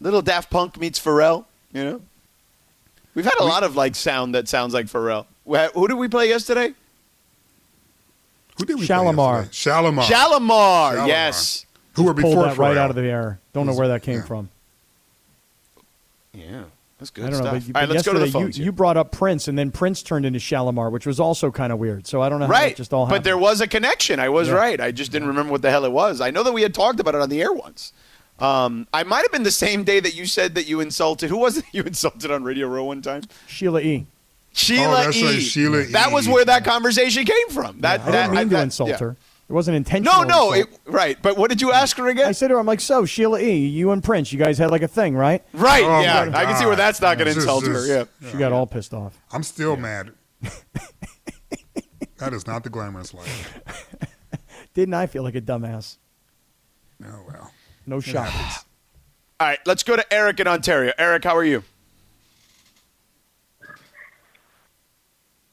Little 0.00 0.22
Daft 0.22 0.50
Punk 0.50 0.78
meets 0.78 0.98
Pharrell. 1.00 1.44
You 1.72 1.84
know, 1.84 2.00
we've 3.14 3.24
had 3.24 3.34
a 3.40 3.44
lot 3.44 3.62
of 3.64 3.74
like 3.76 3.94
sound 3.96 4.34
that 4.34 4.48
sounds 4.48 4.74
like 4.74 4.86
Pharrell. 4.86 5.26
Who 5.74 5.88
did 5.88 5.94
we 5.94 6.08
play 6.08 6.28
yesterday? 6.28 6.72
Who 8.58 8.64
did 8.64 8.78
we 8.78 8.86
Shalamar. 8.86 9.14
play 9.14 9.42
yesterday? 9.44 9.76
Shalamar. 9.76 10.04
Shalamar. 10.04 10.98
Shalamar. 10.98 11.08
Yes. 11.08 11.66
Who 11.94 12.04
were 12.04 12.14
Pulled 12.14 12.34
before 12.36 12.44
that 12.46 12.58
right 12.58 12.76
out 12.76 12.90
of 12.90 12.96
the 12.96 13.02
air. 13.02 13.40
Don't 13.52 13.66
know 13.66 13.74
where 13.74 13.88
that 13.88 14.02
came 14.02 14.18
Yeah. 14.20 14.24
from. 14.24 14.50
Yeah, 16.32 16.64
that's 16.98 17.10
good 17.10 17.24
I 17.26 17.30
don't 17.30 17.38
know. 17.44 17.58
stuff. 17.58 17.66
But, 17.66 17.66
All 17.66 17.72
but 17.72 17.80
right, 17.80 17.88
let's 17.88 18.02
go 18.06 18.12
to 18.12 18.18
the 18.18 18.24
yesterday 18.26 18.42
phones. 18.44 18.58
you, 18.58 18.62
here. 18.64 18.68
you 18.68 18.72
brought 18.72 18.96
up 18.96 19.12
Prince, 19.12 19.48
and 19.48 19.58
then 19.58 19.70
Prince 19.70 20.02
turned 20.02 20.26
into 20.26 20.38
Shalamar, 20.38 20.90
which 20.92 21.06
was 21.06 21.18
also 21.20 21.50
kind 21.50 21.72
of 21.72 21.78
weird. 21.78 22.06
So 22.06 22.20
I 22.22 22.28
don't 22.28 22.40
know 22.40 22.46
how 22.46 22.52
right, 22.52 22.76
just 22.76 22.92
all 22.92 23.06
but 23.06 23.24
there 23.24 23.38
was 23.38 23.60
a 23.60 23.66
connection. 23.66 24.20
I 24.20 24.28
was 24.28 24.48
Yeah. 24.48 24.54
right. 24.54 24.80
I 24.80 24.90
just 24.92 25.10
didn't 25.12 25.28
remember 25.28 25.52
what 25.52 25.62
the 25.62 25.70
hell 25.70 25.84
it 25.84 25.92
was. 25.92 26.20
I 26.20 26.30
know 26.30 26.42
that 26.42 26.52
we 26.52 26.62
had 26.62 26.74
talked 26.74 27.00
about 27.00 27.14
it 27.14 27.20
on 27.20 27.28
the 27.28 27.40
air 27.42 27.52
once. 27.52 27.92
Um, 28.38 28.86
I 28.94 29.02
might 29.02 29.22
have 29.22 29.32
been 29.32 29.42
the 29.42 29.50
same 29.50 29.82
day 29.82 29.98
that 30.00 30.14
you 30.14 30.24
said 30.26 30.54
that 30.54 30.66
you 30.68 30.80
insulted. 30.80 31.28
Who 31.30 31.38
was 31.38 31.58
it 31.58 31.64
you 31.72 31.82
insulted 31.82 32.30
on 32.30 32.44
Radio 32.44 32.68
Row 32.68 32.84
one 32.84 33.02
time? 33.02 33.22
Sheila 33.46 33.80
E. 33.80 34.06
Sheila 34.52 35.04
that's 35.04 35.16
E. 35.16 35.24
right, 35.24 35.40
Sheila 35.42 35.82
That 35.86 36.10
E. 36.10 36.14
was 36.14 36.28
where 36.28 36.44
that 36.44 36.64
conversation 36.64 37.24
came 37.24 37.48
from. 37.50 37.80
That, 37.80 38.00
I 38.00 38.10
that 38.10 38.12
didn't 38.26 38.30
mean 38.36 38.48
to 38.50 38.54
that- 38.56 38.62
insult 38.62 38.90
yeah. 38.90 38.98
her. 38.98 39.16
It 39.48 39.52
wasn't 39.54 39.78
intentional. 39.78 40.24
No, 40.24 40.24
no, 40.24 40.52
it, 40.52 40.66
right. 40.84 41.16
But 41.22 41.38
what 41.38 41.48
did 41.48 41.62
you 41.62 41.72
ask 41.72 41.96
her 41.96 42.08
again? 42.08 42.26
I 42.26 42.32
said 42.32 42.48
to 42.48 42.54
her, 42.54 42.60
I'm 42.60 42.66
like, 42.66 42.80
so 42.80 43.06
Sheila 43.06 43.40
E. 43.40 43.66
You 43.66 43.92
and 43.92 44.04
Prince, 44.04 44.30
you 44.30 44.38
guys 44.38 44.58
had 44.58 44.70
like 44.70 44.82
a 44.82 44.88
thing, 44.88 45.16
right? 45.16 45.42
right. 45.54 45.84
Oh, 45.84 46.00
yeah, 46.00 46.30
I 46.34 46.44
can 46.44 46.56
see 46.56 46.66
where 46.66 46.76
that's 46.76 47.00
not 47.00 47.16
going 47.16 47.28
to 47.28 47.34
Just- 47.34 47.46
her. 47.66 47.72
just- 47.72 47.88
Yeah. 48.20 48.30
She 48.30 48.36
got 48.36 48.52
all 48.52 48.66
pissed 48.66 48.92
off. 48.92 49.18
I'm 49.32 49.42
still 49.42 49.76
mad. 49.76 50.12
that 52.18 52.32
is 52.34 52.46
not 52.46 52.62
the 52.64 52.70
glamorous 52.70 53.14
life. 53.14 53.60
Didn't 54.74 54.94
I 54.94 55.06
feel 55.06 55.22
like 55.22 55.34
a 55.34 55.40
dumbass? 55.40 55.96
Oh 57.04 57.22
well. 57.26 57.50
No 57.86 58.00
shot. 58.00 58.30
All 59.40 59.46
right, 59.46 59.58
let's 59.66 59.82
go 59.82 59.96
to 59.96 60.12
Eric 60.12 60.40
in 60.40 60.46
Ontario. 60.46 60.92
Eric, 60.98 61.24
how 61.24 61.34
are 61.36 61.44
you? 61.44 61.62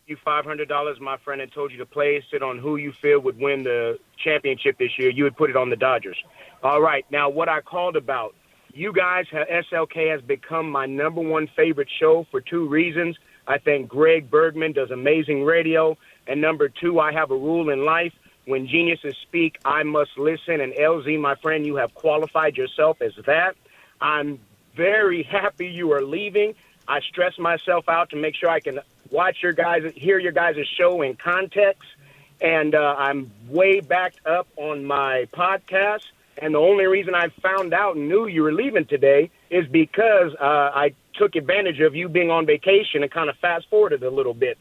You 0.08 0.18
five 0.24 0.46
hundred 0.46 0.70
dollars, 0.70 1.00
my 1.00 1.18
friend, 1.18 1.42
and 1.42 1.52
told 1.52 1.72
you 1.72 1.78
to 1.80 1.86
place 1.86 2.24
it 2.32 2.44
on 2.44 2.60
who 2.60 2.76
you 2.76 2.92
feel 2.92 3.20
would 3.20 3.40
win 3.40 3.64
the 3.64 3.98
championship 4.24 4.78
this 4.78 4.98
year, 5.00 5.10
you 5.10 5.24
would 5.24 5.36
put 5.36 5.50
it 5.50 5.56
on 5.56 5.70
the 5.70 5.76
Dodgers. 5.76 6.18
All 6.64 6.82
right. 6.82 7.06
Now, 7.10 7.30
what 7.30 7.50
I 7.50 7.62
called 7.62 7.96
about, 7.96 8.36
you 8.74 8.94
guys, 8.94 9.26
have, 9.32 9.48
SLK 9.48 10.12
has 10.12 10.22
become 10.22 10.70
my 10.70 10.86
number 10.86 11.22
one 11.22 11.48
favorite 11.56 11.90
show 12.00 12.26
for 12.30 12.40
two 12.40 12.68
reasons. 12.68 13.18
I 13.48 13.58
think 13.58 13.88
Greg 13.88 14.30
Bergman 14.30 14.74
does 14.74 14.92
amazing 14.92 15.44
radio, 15.44 15.98
and 16.28 16.40
number 16.40 16.70
two, 16.70 17.00
I 17.00 17.12
have 17.12 17.32
a 17.32 17.38
rule 17.38 17.70
in 17.70 17.84
life. 17.84 18.14
When 18.46 18.68
geniuses 18.68 19.16
speak, 19.24 19.58
I 19.66 19.82
must 19.82 20.18
listen. 20.18 20.62
And 20.62 20.74
LZ, 20.74 21.20
my 21.20 21.34
friend, 21.36 21.66
you 21.66 21.78
have 21.78 21.96
qualified 21.96 22.58
yourself 22.58 23.02
as 23.02 23.14
that. 23.26 23.56
I'm 24.00 24.40
very 24.76 25.24
happy 25.24 25.68
you 25.68 25.94
are 25.94 26.04
leaving. 26.04 26.54
I 26.88 27.00
stress 27.02 27.40
myself 27.40 27.90
out 27.90 28.12
to 28.12 28.16
make 28.16 28.36
sure 28.36 28.50
I 28.50 28.60
can 28.60 28.82
watch 29.10 29.38
your 29.42 29.54
guys, 29.54 29.84
hear 29.96 30.20
your 30.20 30.32
guys' 30.32 30.68
show 30.78 31.02
in 31.02 31.16
context. 31.16 31.84
And 32.42 32.76
uh, 32.76 32.96
I'm 32.98 33.32
way 33.48 33.80
backed 33.80 34.26
up 34.26 34.48
on 34.58 34.86
my 34.86 35.28
podcast. 35.34 36.04
And 36.38 36.54
the 36.54 36.60
only 36.60 36.86
reason 36.86 37.16
I 37.16 37.30
found 37.42 37.74
out 37.74 37.96
and 37.96 38.10
knew 38.10 38.28
you 38.28 38.44
were 38.44 38.52
leaving 38.52 38.86
today 38.86 39.32
is 39.50 39.68
because 39.68 40.34
uh, 40.40 40.72
I 40.74 40.94
took 41.14 41.36
advantage 41.36 41.80
of 41.80 41.96
you 41.96 42.10
being 42.10 42.30
on 42.30 42.46
vacation 42.46 43.04
and 43.04 43.12
kind 43.12 43.30
of 43.30 43.38
fast 43.38 43.68
forwarded 43.70 44.04
a 44.04 44.10
little 44.10 44.34
bit. 44.34 44.58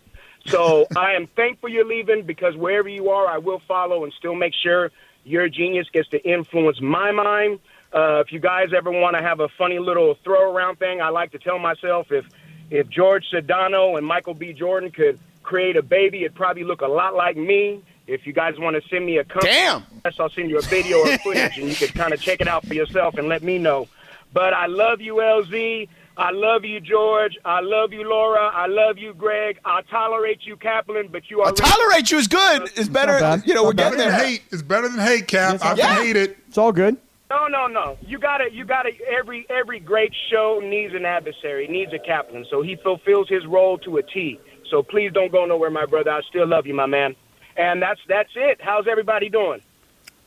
So 0.47 0.87
I 0.97 1.15
am 1.15 1.27
thankful 1.27 1.69
you're 1.69 1.85
leaving 1.85 2.23
because 2.23 2.55
wherever 2.57 2.89
you 2.89 3.11
are, 3.11 3.27
I 3.27 3.39
will 3.39 3.61
follow 3.67 4.05
and 4.05 4.13
still 4.13 4.37
make 4.37 4.53
sure 4.63 4.93
your 5.25 5.49
genius 5.49 5.89
gets 5.93 6.09
to 6.11 6.23
influence 6.23 6.81
my 6.81 7.11
mind. 7.11 7.59
Uh, 7.93 8.21
if 8.21 8.33
you 8.33 8.41
guys 8.41 8.69
ever 8.77 8.91
want 8.91 9.17
to 9.17 9.23
have 9.23 9.41
a 9.41 9.49
funny 9.57 9.79
little 9.79 10.17
throw 10.23 10.53
around 10.53 10.79
thing, 10.79 11.01
I 11.01 11.09
like 11.09 11.33
to 11.33 11.39
tell 11.39 11.59
myself 11.59 12.11
if 12.11 12.25
if 12.71 12.89
George 12.89 13.25
Sedano 13.33 13.97
and 13.99 14.07
Michael 14.07 14.35
B. 14.35 14.53
Jordan 14.53 14.91
could 14.91 15.19
create 15.43 15.77
a 15.77 15.83
baby, 15.83 16.25
it'd 16.25 16.35
probably 16.35 16.65
look 16.65 16.81
a 16.81 16.87
lot 16.89 17.15
like 17.15 17.37
me. 17.37 17.81
If 18.07 18.27
you 18.27 18.33
guys 18.35 18.59
want 18.59 18.77
to 18.81 18.87
send 18.91 19.07
me 19.07 19.17
a 19.17 19.25
company, 19.25 19.53
Damn. 19.53 19.83
I'll 20.19 20.29
send 20.29 20.51
you 20.51 20.59
a 20.59 20.63
video 20.63 20.99
or 20.99 21.17
footage, 21.25 21.57
and 21.59 21.69
you 21.69 21.75
can 21.75 21.89
kind 21.89 22.13
of 22.13 22.21
check 22.21 22.41
it 22.43 22.49
out 22.49 22.67
for 22.67 22.75
yourself 22.75 23.15
and 23.15 23.29
let 23.29 23.43
me 23.43 23.57
know. 23.59 23.89
But 24.33 24.53
I 24.53 24.67
love 24.67 25.01
you, 25.01 25.15
LZ. 25.15 25.89
I 26.17 26.31
love 26.31 26.65
you, 26.65 26.81
George. 26.81 27.37
I 27.45 27.61
love 27.61 27.93
you, 27.93 28.09
Laura. 28.09 28.51
I 28.55 28.67
love 28.67 28.99
you, 28.99 29.15
Greg. 29.15 29.59
I 29.65 29.81
tolerate 29.91 30.41
you, 30.47 30.57
Kaplan, 30.57 31.09
but 31.09 31.31
you 31.31 31.41
are. 31.41 31.51
tolerate 31.53 32.11
you 32.11 32.19
is 32.19 32.29
good. 32.29 32.65
It's 32.77 32.89
better. 32.89 33.19
bad. 33.19 33.43
You 33.47 33.55
know, 33.55 33.65
we're 33.65 33.73
bad. 33.73 33.93
getting 33.95 33.99
Better 33.99 34.11
there. 34.11 34.27
hate. 34.27 34.43
It's 34.53 34.63
better 34.63 34.89
than 34.89 35.01
hate, 35.01 35.27
Cap. 35.27 35.55
Yes, 35.55 35.63
I 35.63 35.75
yeah. 35.75 35.95
can 35.97 36.05
hate 36.05 36.17
it. 36.17 36.37
It's 36.47 36.59
all 36.59 36.73
good. 36.73 36.99
No, 37.31 37.47
no, 37.47 37.67
no. 37.67 37.97
You 38.07 38.19
got 38.19 38.39
to 38.39 38.53
You 38.53 38.65
got 38.65 38.83
to 38.83 38.93
Every 39.07 39.47
every 39.49 39.81
great 39.81 40.13
show 40.31 40.61
needs 40.63 40.95
an 40.95 41.05
adversary, 41.05 41.67
needs 41.69 41.93
a 41.93 41.99
Kaplan. 41.99 42.47
So 42.51 42.63
he 42.63 42.77
fulfills 42.77 43.29
his 43.29 43.47
role 43.47 43.79
to 43.79 43.97
a 43.97 44.03
T. 44.03 44.39
So 44.71 44.83
please 44.83 45.13
don't 45.13 45.33
go 45.33 45.45
nowhere, 45.45 45.71
my 45.71 45.87
brother. 45.87 46.11
I 46.11 46.21
still 46.29 46.47
love 46.47 46.67
you, 46.67 46.75
my 46.75 46.87
man. 46.87 47.15
And 47.57 47.81
that's 47.81 48.01
that's 48.09 48.31
it. 48.35 48.61
How's 48.61 48.87
everybody 48.89 49.29
doing? 49.29 49.61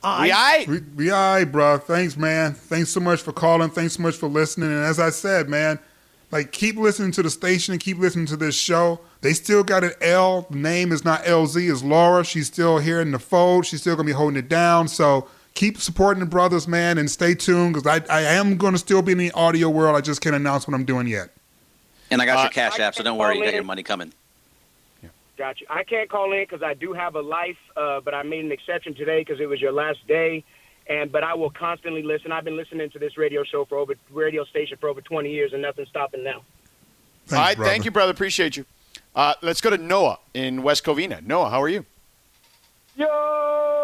We 0.03 0.31
I 0.31 0.65
We, 0.67 0.79
we 0.95 1.10
all 1.12 1.36
right, 1.36 1.45
bro. 1.45 1.77
Thanks, 1.77 2.17
man. 2.17 2.53
Thanks 2.53 2.91
so 2.91 2.99
much 2.99 3.21
for 3.21 3.33
calling. 3.33 3.69
Thanks 3.69 3.95
so 3.95 4.03
much 4.03 4.15
for 4.15 4.27
listening. 4.27 4.69
And 4.69 4.83
as 4.83 4.99
I 4.99 5.10
said, 5.10 5.49
man, 5.49 5.79
like 6.31 6.51
keep 6.51 6.77
listening 6.77 7.12
to 7.13 7.23
the 7.23 7.29
station 7.29 7.73
and 7.73 7.81
keep 7.81 7.97
listening 7.97 8.25
to 8.27 8.38
this 8.38 8.55
show. 8.55 9.01
They 9.21 9.33
still 9.33 9.63
got 9.63 9.83
an 9.83 9.93
L. 10.01 10.47
The 10.49 10.57
name 10.57 10.91
is 10.91 11.03
not 11.03 11.23
LZ, 11.23 11.71
it's 11.71 11.83
Laura. 11.83 12.23
She's 12.23 12.47
still 12.47 12.77
here 12.77 13.01
in 13.01 13.12
the 13.12 13.19
fold. 13.19 13.65
She's 13.65 13.81
still 13.81 13.95
gonna 13.95 14.05
be 14.05 14.13
holding 14.13 14.38
it 14.38 14.49
down. 14.49 14.88
So 14.88 15.27
keep 15.57 15.79
supporting 15.79 16.19
the 16.21 16.29
brothers, 16.29 16.67
man, 16.67 16.97
and 16.99 17.09
stay 17.09 17.33
tuned 17.33 17.73
because 17.73 17.87
I, 17.87 18.05
I 18.13 18.21
am 18.21 18.57
gonna 18.57 18.77
still 18.77 19.01
be 19.01 19.11
in 19.13 19.17
the 19.17 19.31
audio 19.31 19.69
world. 19.69 19.95
I 19.97 20.01
just 20.01 20.21
can't 20.21 20.35
announce 20.35 20.67
what 20.67 20.75
I'm 20.75 20.85
doing 20.85 21.07
yet. 21.07 21.31
And 22.11 22.21
I 22.21 22.25
got 22.25 22.37
Uh, 22.37 22.41
your 22.43 22.51
cash 22.51 22.79
I 22.79 22.83
app, 22.83 22.95
so 22.95 23.03
don't 23.03 23.17
worry, 23.17 23.37
you 23.37 23.43
got 23.43 23.53
your 23.55 23.63
money 23.63 23.83
coming. 23.83 24.13
Got 25.37 25.59
you. 25.61 25.67
I 25.69 25.83
can't 25.83 26.09
call 26.09 26.31
in 26.31 26.43
because 26.43 26.63
I 26.63 26.73
do 26.73 26.93
have 26.93 27.15
a 27.15 27.21
life, 27.21 27.57
uh, 27.75 27.99
but 28.01 28.13
I 28.15 28.23
made 28.23 28.43
an 28.45 28.51
exception 28.51 28.95
today 28.95 29.21
because 29.21 29.39
it 29.39 29.45
was 29.47 29.59
your 29.61 29.71
last 29.71 29.99
day. 30.07 30.43
And 30.87 31.11
but 31.11 31.23
I 31.23 31.33
will 31.33 31.49
constantly 31.51 32.01
listen. 32.01 32.31
I've 32.31 32.43
been 32.45 32.55
listening 32.57 32.89
to 32.91 32.99
this 32.99 33.17
radio 33.17 33.43
show 33.43 33.65
for 33.65 33.77
over 33.77 33.93
radio 34.11 34.45
station 34.45 34.77
for 34.79 34.89
over 34.89 35.01
20 35.01 35.29
years, 35.31 35.53
and 35.53 35.61
nothing's 35.61 35.89
stopping 35.89 36.23
now. 36.23 36.41
Thanks, 37.25 37.33
All 37.33 37.39
right, 37.39 37.57
brother. 37.57 37.69
thank 37.71 37.85
you, 37.85 37.91
brother. 37.91 38.11
Appreciate 38.11 38.55
you. 38.57 38.65
Uh, 39.15 39.33
let's 39.41 39.59
go 39.61 39.69
to 39.69 39.77
Noah 39.77 40.19
in 40.33 40.63
West 40.63 40.83
Covina. 40.85 41.23
Noah, 41.25 41.49
how 41.49 41.61
are 41.61 41.69
you? 41.69 41.85
Yo! 42.95 43.76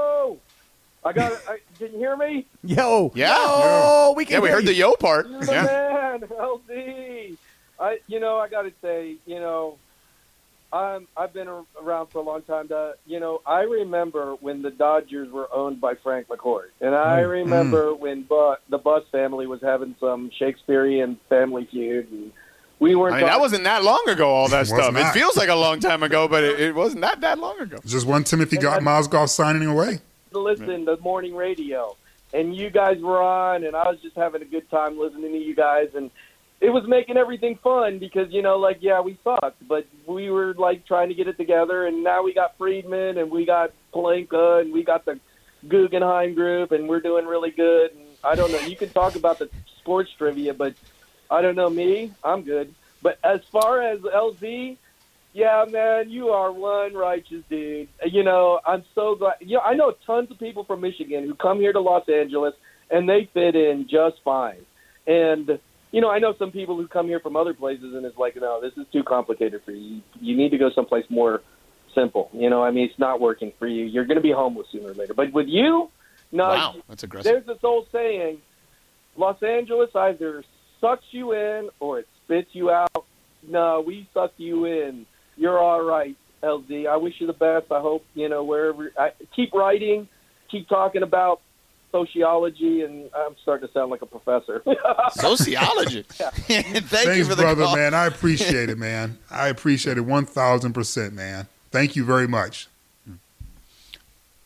I 1.05 1.11
got 1.13 1.31
it. 1.33 1.39
I- 1.47 1.59
Can 1.77 1.93
you 1.93 1.97
hear 1.99 2.15
me? 2.15 2.45
Yo. 2.63 3.11
Yeah. 3.15 3.35
Oh, 3.37 4.13
we 4.15 4.25
can 4.25 4.35
Yeah, 4.35 4.39
we 4.39 4.47
hear 4.47 4.55
heard 4.57 4.63
you. 4.63 4.69
the 4.69 4.75
yo 4.75 4.93
part. 4.93 5.27
You're 5.27 5.41
the 5.41 5.51
Yeah. 5.51 5.63
man, 5.63 6.23
LD. 6.31 7.37
I, 7.79 7.99
you 8.07 8.19
know, 8.19 8.37
I 8.37 8.47
got 8.47 8.61
to 8.63 8.71
say, 8.81 9.15
you 9.25 9.39
know, 9.39 9.77
I'm, 10.71 11.07
I've 11.15 11.33
been 11.33 11.47
around 11.81 12.07
for 12.07 12.17
a 12.19 12.21
long 12.21 12.41
time. 12.43 12.67
To, 12.69 12.93
you 13.05 13.19
know, 13.19 13.41
I 13.45 13.61
remember 13.61 14.33
when 14.39 14.61
the 14.63 14.71
Dodgers 14.71 15.29
were 15.31 15.47
owned 15.53 15.79
by 15.81 15.93
Frank 15.95 16.27
McCourt, 16.29 16.69
and 16.81 16.95
I 16.95 17.21
Mm. 17.21 17.29
remember 17.29 17.93
when 17.93 18.23
Bu- 18.23 18.55
the 18.69 18.77
Buss 18.79 19.03
family 19.11 19.45
was 19.45 19.61
having 19.61 19.95
some 19.99 20.31
Shakespearean 20.39 21.19
family 21.29 21.65
feud, 21.69 22.09
and 22.11 22.31
we 22.79 22.95
weren't. 22.95 23.15
I 23.15 23.17
mean, 23.17 23.27
that 23.27 23.39
wasn't 23.39 23.65
that 23.65 23.83
long 23.83 24.03
ago. 24.07 24.29
All 24.29 24.47
that 24.47 24.59
Was 24.61 24.69
stuff. 24.69 24.95
It 24.95 25.11
feels 25.11 25.37
like 25.37 25.49
a 25.49 25.55
long 25.55 25.79
time 25.79 26.01
ago, 26.01 26.27
but 26.27 26.43
it, 26.43 26.59
it 26.59 26.75
wasn't 26.75 27.01
that 27.01 27.21
that 27.21 27.37
long 27.37 27.59
ago. 27.59 27.77
Just 27.85 28.07
one 28.07 28.23
Timothy 28.23 28.57
got 28.57 28.81
Mozgov 28.81 29.29
signing 29.29 29.67
away. 29.67 29.99
To 30.33 30.39
listen 30.39 30.85
to 30.87 30.97
morning 30.97 31.35
radio, 31.35 31.95
and 32.33 32.55
you 32.55 32.71
guys 32.71 32.99
were 32.99 33.21
on, 33.21 33.63
and 33.63 33.75
I 33.75 33.87
was 33.87 33.99
just 34.01 34.15
having 34.15 34.41
a 34.41 34.45
good 34.45 34.67
time 34.71 34.97
listening 34.97 35.31
to 35.31 35.37
you 35.37 35.53
guys, 35.53 35.89
and 35.93 36.09
it 36.59 36.71
was 36.71 36.87
making 36.87 37.17
everything 37.17 37.55
fun 37.57 37.99
because 37.99 38.31
you 38.31 38.41
know, 38.41 38.57
like, 38.57 38.79
yeah, 38.81 38.99
we 38.99 39.15
sucked, 39.23 39.67
but 39.67 39.85
we 40.07 40.31
were 40.31 40.55
like 40.55 40.87
trying 40.87 41.09
to 41.09 41.13
get 41.13 41.27
it 41.27 41.37
together, 41.37 41.85
and 41.85 42.03
now 42.03 42.23
we 42.23 42.33
got 42.33 42.57
Friedman, 42.57 43.19
and 43.19 43.29
we 43.29 43.45
got 43.45 43.73
Pelinka, 43.93 44.61
and 44.61 44.73
we 44.73 44.83
got 44.83 45.05
the 45.05 45.19
Guggenheim 45.67 46.33
group, 46.33 46.71
and 46.71 46.89
we're 46.89 46.99
doing 46.99 47.27
really 47.27 47.51
good. 47.51 47.91
And 47.91 48.07
I 48.23 48.33
don't 48.33 48.51
know, 48.51 48.59
you 48.61 48.75
can 48.75 48.89
talk 48.89 49.15
about 49.15 49.37
the 49.37 49.51
sports 49.77 50.09
trivia, 50.17 50.55
but 50.55 50.73
I 51.29 51.43
don't 51.43 51.55
know. 51.55 51.69
Me, 51.69 52.11
I'm 52.23 52.41
good. 52.41 52.73
But 53.03 53.19
as 53.23 53.41
far 53.51 53.83
as 53.83 53.99
LZ, 53.99 54.77
yeah, 55.33 55.65
man, 55.69 56.09
you 56.09 56.29
are 56.29 56.51
one 56.51 56.93
righteous 56.93 57.43
dude. 57.49 57.89
You 58.05 58.23
know, 58.23 58.59
I'm 58.65 58.83
so 58.95 59.15
glad. 59.15 59.35
You 59.41 59.55
know, 59.57 59.61
I 59.61 59.73
know 59.73 59.93
tons 60.05 60.29
of 60.31 60.39
people 60.39 60.63
from 60.63 60.81
Michigan 60.81 61.25
who 61.25 61.33
come 61.35 61.59
here 61.59 61.73
to 61.73 61.79
Los 61.79 62.07
Angeles 62.07 62.53
and 62.91 63.09
they 63.09 63.29
fit 63.33 63.55
in 63.55 63.87
just 63.89 64.17
fine. 64.23 64.65
And 65.07 65.59
you 65.91 66.01
know, 66.01 66.09
I 66.09 66.19
know 66.19 66.33
some 66.39 66.51
people 66.51 66.75
who 66.77 66.87
come 66.87 67.07
here 67.07 67.19
from 67.19 67.35
other 67.35 67.53
places 67.53 67.93
and 67.93 68.05
it's 68.05 68.17
like, 68.17 68.35
no, 68.35 68.59
this 68.61 68.73
is 68.77 68.85
too 68.91 69.03
complicated 69.03 69.61
for 69.63 69.71
you. 69.71 70.01
You 70.19 70.35
need 70.35 70.49
to 70.49 70.57
go 70.57 70.69
someplace 70.73 71.05
more 71.09 71.41
simple. 71.93 72.29
You 72.33 72.49
know, 72.49 72.63
I 72.63 72.71
mean, 72.71 72.89
it's 72.89 72.97
not 72.97 73.19
working 73.21 73.51
for 73.59 73.67
you. 73.67 73.85
You're 73.85 74.05
going 74.05 74.17
to 74.17 74.21
be 74.23 74.31
homeless 74.31 74.67
sooner 74.71 74.89
or 74.89 74.93
later. 74.93 75.13
But 75.13 75.31
with 75.33 75.47
you, 75.47 75.89
no, 76.31 76.47
Wow, 76.47 76.75
that's 76.89 77.03
aggressive. 77.03 77.31
there's 77.31 77.45
this 77.45 77.63
old 77.63 77.87
saying 77.91 78.39
Los 79.17 79.41
Angeles 79.43 79.91
either 79.95 80.43
sucks 80.81 81.05
you 81.11 81.33
in 81.33 81.69
or 81.79 81.99
it 81.99 82.07
spits 82.25 82.49
you 82.53 82.71
out. 82.71 83.05
No, 83.47 83.81
we 83.85 84.09
suck 84.15 84.33
you 84.37 84.65
in. 84.65 85.05
You're 85.37 85.59
all 85.59 85.81
right, 85.81 86.15
LZ. 86.43 86.87
I 86.87 86.97
wish 86.97 87.15
you 87.19 87.27
the 87.27 87.33
best. 87.33 87.71
I 87.71 87.79
hope, 87.79 88.05
you 88.13 88.29
know, 88.29 88.43
wherever. 88.43 88.91
I, 88.97 89.11
keep 89.35 89.53
writing, 89.53 90.07
keep 90.49 90.67
talking 90.69 91.03
about 91.03 91.41
sociology, 91.91 92.81
and 92.81 93.09
I'm 93.13 93.35
starting 93.41 93.67
to 93.67 93.73
sound 93.73 93.91
like 93.91 94.01
a 94.01 94.05
professor. 94.07 94.63
Sociology. 95.13 96.03
Thank 96.09 96.73
you 96.73 96.81
Thanks, 96.81 97.27
for 97.27 97.35
the 97.35 97.43
brother, 97.43 97.63
call. 97.65 97.75
man. 97.75 97.93
I 97.93 98.05
appreciate 98.07 98.69
it, 98.69 98.77
man. 98.77 99.17
I 99.29 99.47
appreciate 99.49 99.97
it 99.97 100.01
one 100.01 100.25
thousand 100.25 100.73
percent, 100.73 101.13
man. 101.13 101.47
Thank 101.71 101.95
you 101.95 102.03
very 102.05 102.27
much. 102.27 102.67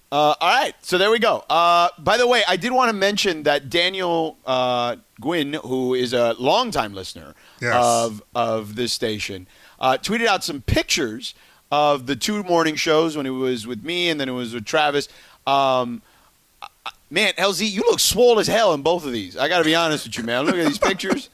Uh, 0.10 0.34
all 0.40 0.64
right, 0.64 0.74
so 0.82 0.98
there 0.98 1.12
we 1.12 1.20
go. 1.20 1.44
Uh, 1.50 1.90
by 2.00 2.16
the 2.16 2.26
way, 2.26 2.42
I 2.48 2.56
did 2.56 2.72
want 2.72 2.88
to 2.90 2.94
mention 2.96 3.44
that 3.44 3.70
Daniel 3.70 4.38
uh, 4.46 4.96
Gwynn, 5.20 5.54
who 5.56 5.94
is 5.96 6.14
a 6.14 6.34
longtime 6.40 6.94
listener 6.94 7.36
Yes. 7.62 7.76
of 7.76 8.24
of 8.34 8.76
this 8.76 8.94
station, 8.94 9.48
uh, 9.80 9.98
tweeted 10.02 10.26
out 10.26 10.44
some 10.44 10.62
pictures 10.62 11.34
of 11.72 12.06
the 12.06 12.16
two 12.16 12.44
morning 12.44 12.76
shows 12.76 13.18
when 13.18 13.26
it 13.26 13.32
was 13.32 13.68
with 13.68 13.84
me 13.84 14.10
and 14.10 14.20
then 14.20 14.30
it 14.30 14.34
was 14.34 14.54
with 14.54 14.66
Travis. 14.66 15.10
Um, 15.46 16.02
man, 17.10 17.34
LZ, 17.34 17.70
you 17.70 17.82
look 17.82 18.00
swole 18.00 18.40
as 18.40 18.48
hell 18.48 18.74
in 18.74 18.82
both 18.82 19.06
of 19.06 19.12
these. 19.12 19.38
I 19.38 19.48
got 19.50 19.60
to 19.60 19.64
be 19.64 19.76
honest 19.76 20.06
with 20.06 20.18
you, 20.18 20.24
man. 20.24 20.46
Look 20.46 20.56
at 20.56 20.66
these 20.66 20.78
pictures. 20.78 21.30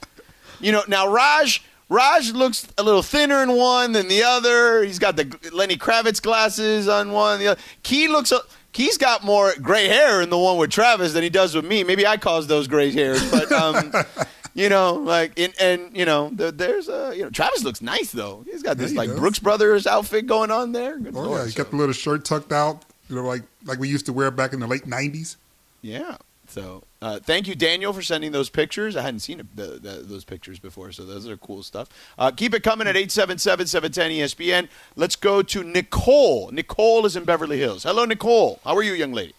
You 0.59 0.71
know, 0.71 0.83
now 0.87 1.11
Raj 1.11 1.63
Raj 1.89 2.31
looks 2.31 2.67
a 2.77 2.83
little 2.83 3.03
thinner 3.03 3.43
in 3.43 3.51
one 3.55 3.91
than 3.91 4.07
the 4.07 4.23
other. 4.23 4.83
He's 4.83 4.99
got 4.99 5.15
the 5.15 5.31
Lenny 5.51 5.77
Kravitz 5.77 6.21
glasses 6.21 6.87
on 6.87 7.11
one. 7.11 7.39
The 7.39 7.49
other. 7.49 7.61
Key 7.83 8.07
looks. 8.07 8.31
A, 8.31 8.39
Key's 8.71 8.97
got 8.97 9.23
more 9.23 9.53
gray 9.61 9.87
hair 9.87 10.21
in 10.21 10.31
the 10.31 10.37
one 10.37 10.57
with 10.57 10.71
Travis 10.71 11.13
than 11.13 11.21
he 11.21 11.29
does 11.29 11.53
with 11.53 11.65
me. 11.65 11.83
Maybe 11.83 12.07
I 12.07 12.17
caused 12.17 12.49
those 12.49 12.67
gray 12.67 12.91
hairs, 12.91 13.29
but 13.29 13.51
um, 13.51 13.93
you 14.53 14.69
know, 14.69 14.93
like 14.93 15.37
in, 15.37 15.51
and 15.59 15.95
you 15.95 16.05
know, 16.05 16.29
there, 16.33 16.51
there's 16.51 16.87
a 16.89 17.13
you 17.15 17.23
know, 17.23 17.29
Travis 17.29 17.63
looks 17.63 17.81
nice 17.81 18.11
though. 18.11 18.43
He's 18.49 18.63
got 18.63 18.77
this 18.77 18.91
he 18.91 18.97
like 18.97 19.09
does. 19.09 19.19
Brooks 19.19 19.39
Brothers 19.39 19.87
outfit 19.87 20.27
going 20.27 20.51
on 20.51 20.71
there. 20.71 20.97
Good 20.97 21.15
Oh 21.15 21.21
lord, 21.21 21.39
yeah, 21.39 21.45
you 21.45 21.51
so- 21.51 21.63
got 21.63 21.71
the 21.71 21.77
little 21.77 21.93
shirt 21.93 22.25
tucked 22.25 22.51
out, 22.51 22.83
you 23.09 23.15
know, 23.15 23.23
like 23.23 23.43
like 23.65 23.79
we 23.79 23.89
used 23.89 24.05
to 24.07 24.13
wear 24.13 24.31
back 24.31 24.53
in 24.53 24.59
the 24.59 24.67
late 24.67 24.85
nineties. 24.87 25.37
Yeah. 25.81 26.17
So 26.47 26.83
uh, 27.01 27.19
thank 27.19 27.47
you, 27.47 27.55
Daniel, 27.55 27.93
for 27.93 28.01
sending 28.03 28.31
those 28.31 28.49
pictures. 28.49 28.95
I 28.95 29.01
hadn't 29.01 29.21
seen 29.21 29.39
it, 29.39 29.55
the, 29.55 29.79
the, 29.79 30.03
those 30.03 30.23
pictures 30.23 30.59
before, 30.59 30.91
so 30.91 31.03
those 31.03 31.27
are 31.27 31.35
cool 31.37 31.63
stuff. 31.63 31.89
Uh, 32.19 32.29
keep 32.31 32.53
it 32.53 32.61
coming 32.61 32.85
at 32.87 32.95
877-710-ESPN. 32.95 34.67
Let's 34.95 35.15
go 35.15 35.41
to 35.41 35.63
Nicole. 35.63 36.51
Nicole 36.51 37.05
is 37.07 37.15
in 37.15 37.23
Beverly 37.23 37.57
Hills. 37.57 37.83
Hello, 37.83 38.05
Nicole. 38.05 38.59
How 38.63 38.75
are 38.75 38.83
you, 38.83 38.93
young 38.93 39.13
lady? 39.13 39.33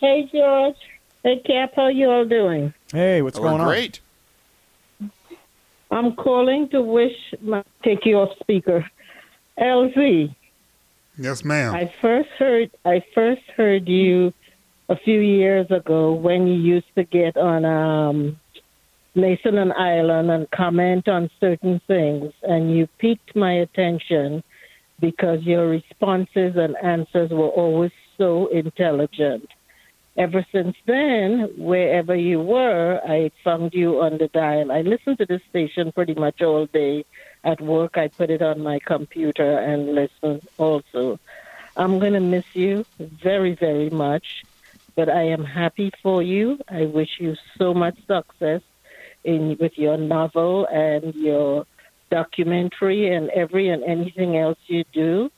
Hey, 0.00 0.28
George. 0.32 0.76
Hey, 1.26 1.40
Cap. 1.44 1.72
How 1.74 1.88
you 1.88 2.08
all 2.08 2.24
doing? 2.24 2.72
Hey, 2.92 3.20
what's 3.20 3.36
Oh, 3.36 3.42
going 3.42 3.54
we're 3.54 3.62
on? 3.62 3.66
great. 3.66 3.98
I'm 5.90 6.14
calling 6.14 6.68
to 6.68 6.80
wish 6.80 7.16
my 7.42 7.64
take 7.82 8.06
you 8.06 8.18
off 8.18 8.38
speaker. 8.38 8.88
LZ. 9.58 10.32
Yes, 11.18 11.44
ma'am. 11.44 11.74
I 11.74 11.92
first 12.00 12.28
heard 12.38 12.70
I 12.84 13.02
first 13.12 13.42
heard 13.56 13.88
you 13.88 14.32
a 14.88 14.96
few 14.96 15.18
years 15.18 15.68
ago 15.72 16.12
when 16.12 16.46
you 16.46 16.54
used 16.54 16.94
to 16.94 17.02
get 17.02 17.36
on 17.36 17.64
um 17.64 18.38
Mason 19.16 19.58
and 19.58 19.72
Ireland 19.72 20.30
and 20.30 20.48
comment 20.52 21.08
on 21.08 21.28
certain 21.40 21.80
things 21.88 22.32
and 22.44 22.70
you 22.70 22.86
piqued 22.98 23.34
my 23.34 23.52
attention 23.66 24.44
because 25.00 25.42
your 25.42 25.66
responses 25.68 26.54
and 26.54 26.76
answers 26.84 27.32
were 27.32 27.48
always 27.48 27.90
so 28.16 28.46
intelligent. 28.46 29.48
Ever 30.16 30.46
since 30.50 30.76
then, 30.86 31.50
wherever 31.58 32.14
you 32.14 32.40
were, 32.40 33.00
I 33.06 33.30
found 33.44 33.74
you 33.74 34.00
on 34.00 34.16
the 34.16 34.28
dial. 34.28 34.72
I 34.72 34.80
listened 34.80 35.18
to 35.18 35.26
this 35.26 35.42
station 35.50 35.92
pretty 35.92 36.14
much 36.14 36.40
all 36.40 36.64
day. 36.64 37.04
At 37.44 37.60
work, 37.60 37.98
I 37.98 38.08
put 38.08 38.30
it 38.30 38.40
on 38.40 38.62
my 38.62 38.78
computer 38.78 39.58
and 39.58 39.94
listen 39.94 40.40
also. 40.56 41.20
I'm 41.76 41.98
going 41.98 42.14
to 42.14 42.20
miss 42.20 42.46
you 42.54 42.86
very, 42.98 43.54
very 43.54 43.90
much, 43.90 44.42
but 44.94 45.10
I 45.10 45.24
am 45.24 45.44
happy 45.44 45.92
for 46.02 46.22
you. 46.22 46.60
I 46.68 46.86
wish 46.86 47.20
you 47.20 47.36
so 47.58 47.74
much 47.74 47.98
success 48.06 48.62
in 49.22 49.58
with 49.60 49.76
your 49.76 49.98
novel 49.98 50.66
and 50.66 51.14
your 51.14 51.66
documentary 52.10 53.12
and 53.14 53.28
every 53.30 53.68
and 53.68 53.84
anything 53.84 54.38
else 54.38 54.58
you 54.66 54.84
do. 54.92 55.30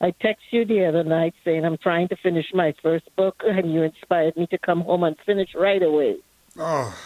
I 0.00 0.12
text 0.12 0.44
you 0.50 0.64
the 0.64 0.84
other 0.86 1.02
night 1.02 1.34
saying 1.44 1.64
I'm 1.64 1.76
trying 1.78 2.08
to 2.08 2.16
finish 2.16 2.46
my 2.54 2.72
first 2.82 3.04
book, 3.16 3.42
and 3.44 3.72
you 3.72 3.82
inspired 3.82 4.36
me 4.36 4.46
to 4.48 4.58
come 4.58 4.82
home 4.82 5.02
and 5.02 5.16
finish 5.26 5.50
right 5.54 5.82
away. 5.82 6.16
oh, 6.58 6.96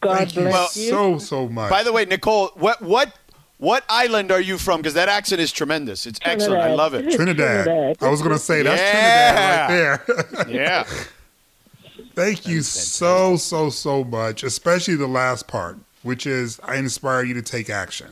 God 0.00 0.18
thank 0.18 0.36
you 0.36 0.42
bless 0.42 0.76
you. 0.76 0.90
so 0.90 1.18
so 1.18 1.48
much. 1.48 1.70
By 1.70 1.84
the 1.84 1.92
way, 1.92 2.04
Nicole, 2.04 2.48
what 2.56 2.82
what 2.82 3.16
what 3.58 3.84
island 3.88 4.32
are 4.32 4.40
you 4.40 4.58
from? 4.58 4.80
Because 4.80 4.94
that 4.94 5.08
accent 5.08 5.40
is 5.40 5.52
tremendous. 5.52 6.04
It's 6.06 6.18
excellent. 6.22 6.60
I 6.62 6.74
love 6.74 6.94
it. 6.94 7.02
Trinidad. 7.16 7.64
Trinidad. 7.66 7.96
I 8.02 8.08
was 8.10 8.20
gonna 8.20 8.38
say 8.38 8.62
that's 8.62 8.80
Yeah. 8.82 9.66
Trinidad 9.68 10.08
right 10.08 10.46
there. 10.46 10.54
Yeah. 10.62 10.84
Thank 12.14 12.46
you 12.46 12.62
so 12.62 13.36
so 13.36 13.70
so 13.70 14.02
much, 14.04 14.42
especially 14.42 14.96
the 14.96 15.06
last 15.06 15.46
part, 15.46 15.78
which 16.02 16.26
is 16.26 16.58
I 16.64 16.76
inspire 16.76 17.22
you 17.24 17.34
to 17.34 17.42
take 17.42 17.70
action. 17.70 18.08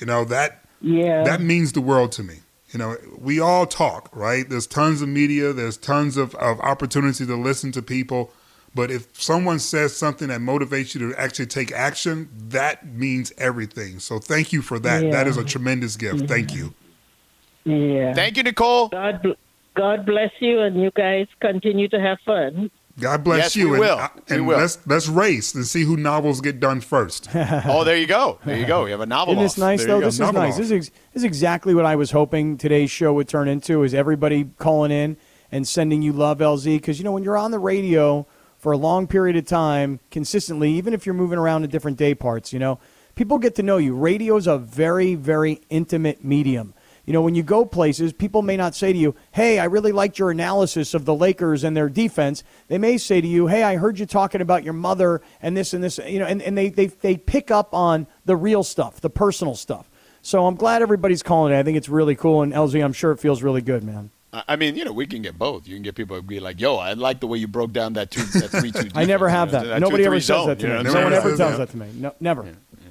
You 0.00 0.06
know 0.06 0.24
that 0.24 0.64
Yeah. 0.80 1.22
that 1.24 1.40
means 1.40 1.72
the 1.72 1.80
world 1.80 2.10
to 2.12 2.22
me. 2.22 2.40
You 2.70 2.78
know, 2.78 2.96
we 3.18 3.40
all 3.40 3.66
talk, 3.66 4.10
right? 4.14 4.48
There's 4.48 4.66
tons 4.66 5.00
of 5.00 5.08
media, 5.08 5.52
there's 5.52 5.76
tons 5.76 6.16
of, 6.16 6.34
of 6.34 6.60
opportunity 6.60 7.24
to 7.24 7.36
listen 7.36 7.72
to 7.72 7.82
people. 7.82 8.30
But 8.74 8.90
if 8.90 9.20
someone 9.20 9.58
says 9.58 9.96
something 9.96 10.28
that 10.28 10.40
motivates 10.40 10.94
you 10.94 11.10
to 11.10 11.18
actually 11.18 11.46
take 11.46 11.72
action, 11.72 12.28
that 12.48 12.86
means 12.86 13.32
everything. 13.38 13.98
So 13.98 14.18
thank 14.18 14.52
you 14.52 14.60
for 14.60 14.78
that. 14.80 15.04
Yeah. 15.04 15.10
That 15.10 15.26
is 15.26 15.38
a 15.38 15.44
tremendous 15.44 15.96
gift. 15.96 16.16
Mm-hmm. 16.16 16.26
Thank 16.26 16.54
you. 16.54 16.74
yeah. 17.64 18.12
Thank 18.12 18.36
you, 18.36 18.42
Nicole. 18.42 18.88
God, 18.88 19.22
bl- 19.22 19.32
God 19.74 20.04
bless 20.04 20.30
you, 20.40 20.60
and 20.60 20.80
you 20.80 20.90
guys 20.90 21.26
continue 21.40 21.88
to 21.88 22.00
have 22.00 22.18
fun. 22.26 22.70
God 23.00 23.22
bless 23.24 23.38
Yes, 23.38 23.56
you. 23.56 23.68
we 23.68 23.74
and 23.76 23.80
will. 23.80 23.98
uh, 23.98 24.08
We 24.30 24.40
will. 24.40 24.58
let's 24.58 24.78
let's 24.86 25.08
race 25.08 25.54
and 25.54 25.64
see 25.66 25.82
who 25.84 25.96
novels 25.96 26.40
get 26.40 26.58
done 26.60 26.80
first. 26.80 27.28
Oh, 27.34 27.84
there 27.84 27.96
you 27.96 28.06
go. 28.06 28.38
There 28.44 28.56
you 28.56 28.66
go. 28.66 28.84
You 28.86 28.92
have 28.92 29.00
a 29.00 29.06
novel. 29.06 29.34
Isn't 29.34 29.42
this 29.44 29.52
off. 29.54 29.58
nice 29.58 29.78
There 29.84 29.88
though? 29.88 30.00
This 30.00 30.14
is 30.14 30.20
Novel 30.20 30.42
nice. 30.42 30.52
off. 30.54 30.58
This 30.58 30.66
is, 30.66 30.72
ex- 30.72 30.90
this 31.12 31.20
is 31.22 31.24
exactly 31.24 31.74
what 31.74 31.84
I 31.84 31.96
was 31.96 32.10
hoping 32.10 32.56
today's 32.56 32.90
show 32.90 33.12
would 33.14 33.28
turn 33.28 33.48
into. 33.48 33.82
Is 33.84 33.94
everybody 33.94 34.44
calling 34.58 34.90
in 34.90 35.16
and 35.52 35.66
sending 35.66 36.02
you 36.02 36.12
love, 36.12 36.38
LZ? 36.38 36.64
Because 36.76 36.98
you 36.98 37.04
know 37.04 37.12
when 37.12 37.22
you're 37.22 37.36
on 37.38 37.50
the 37.50 37.58
radio 37.58 38.26
for 38.58 38.72
a 38.72 38.76
long 38.76 39.06
period 39.06 39.36
of 39.36 39.46
time, 39.46 40.00
consistently, 40.10 40.72
even 40.72 40.92
if 40.92 41.06
you're 41.06 41.14
moving 41.14 41.38
around 41.38 41.62
to 41.62 41.68
different 41.68 41.96
day 41.96 42.14
parts, 42.14 42.52
you 42.52 42.58
know, 42.58 42.80
people 43.14 43.38
get 43.38 43.54
to 43.54 43.62
know 43.62 43.76
you. 43.76 43.94
Radio's 43.94 44.46
a 44.48 44.58
very, 44.58 45.14
very 45.14 45.60
intimate 45.70 46.24
medium. 46.24 46.74
You 47.08 47.14
know, 47.14 47.22
when 47.22 47.34
you 47.34 47.42
go 47.42 47.64
places, 47.64 48.12
people 48.12 48.42
may 48.42 48.58
not 48.58 48.74
say 48.74 48.92
to 48.92 48.98
you, 48.98 49.14
Hey, 49.32 49.58
I 49.58 49.64
really 49.64 49.92
liked 49.92 50.18
your 50.18 50.30
analysis 50.30 50.92
of 50.92 51.06
the 51.06 51.14
Lakers 51.14 51.64
and 51.64 51.74
their 51.74 51.88
defense. 51.88 52.44
They 52.66 52.76
may 52.76 52.98
say 52.98 53.22
to 53.22 53.26
you, 53.26 53.46
Hey, 53.46 53.62
I 53.62 53.76
heard 53.76 53.98
you 53.98 54.04
talking 54.04 54.42
about 54.42 54.62
your 54.62 54.74
mother 54.74 55.22
and 55.40 55.56
this 55.56 55.72
and 55.72 55.82
this, 55.82 55.98
you 56.06 56.18
know, 56.18 56.26
and, 56.26 56.42
and 56.42 56.58
they, 56.58 56.68
they, 56.68 56.88
they 56.88 57.16
pick 57.16 57.50
up 57.50 57.72
on 57.72 58.06
the 58.26 58.36
real 58.36 58.62
stuff, 58.62 59.00
the 59.00 59.08
personal 59.08 59.54
stuff. 59.54 59.88
So 60.20 60.46
I'm 60.46 60.54
glad 60.56 60.82
everybody's 60.82 61.22
calling 61.22 61.54
it. 61.54 61.58
I 61.58 61.62
think 61.62 61.78
it's 61.78 61.88
really 61.88 62.14
cool. 62.14 62.42
And 62.42 62.52
LZ, 62.52 62.84
I'm 62.84 62.92
sure 62.92 63.10
it 63.12 63.20
feels 63.20 63.42
really 63.42 63.62
good, 63.62 63.84
man. 63.84 64.10
I 64.30 64.42
I 64.46 64.56
mean, 64.56 64.76
you 64.76 64.84
know, 64.84 64.92
we 64.92 65.06
can 65.06 65.22
get 65.22 65.38
both. 65.38 65.66
You 65.66 65.76
can 65.76 65.82
get 65.82 65.94
people 65.94 66.14
to 66.18 66.22
be 66.22 66.40
like, 66.40 66.60
"Yo, 66.60 66.76
I 66.76 66.92
like 66.92 67.20
the 67.20 67.26
way 67.26 67.38
you 67.38 67.48
broke 67.48 67.72
down 67.72 67.94
that 67.94 68.10
two, 68.10 68.22
that 68.38 68.50
three, 68.50 68.70
two." 68.70 68.90
I 68.94 69.06
never 69.06 69.30
have 69.30 69.48
defense, 69.48 69.64
you 69.64 69.68
that. 69.70 69.80
know, 69.80 69.86
Nobody 69.86 70.04
ever 70.04 70.16
says 70.16 70.26
zone, 70.26 70.46
that 70.48 70.58
to 70.58 70.66
you 70.66 70.72
know 70.74 70.82
me. 70.82 70.90
what 70.90 70.94
No 70.94 71.04
one 71.04 71.12
ever 71.14 71.28
tells 71.38 71.56
that. 71.56 71.56
that 71.56 71.70
to 71.70 71.76
me. 71.78 71.86
No, 71.94 72.14
never. 72.20 72.42
Yeah, 72.44 72.50
yeah. 72.82 72.87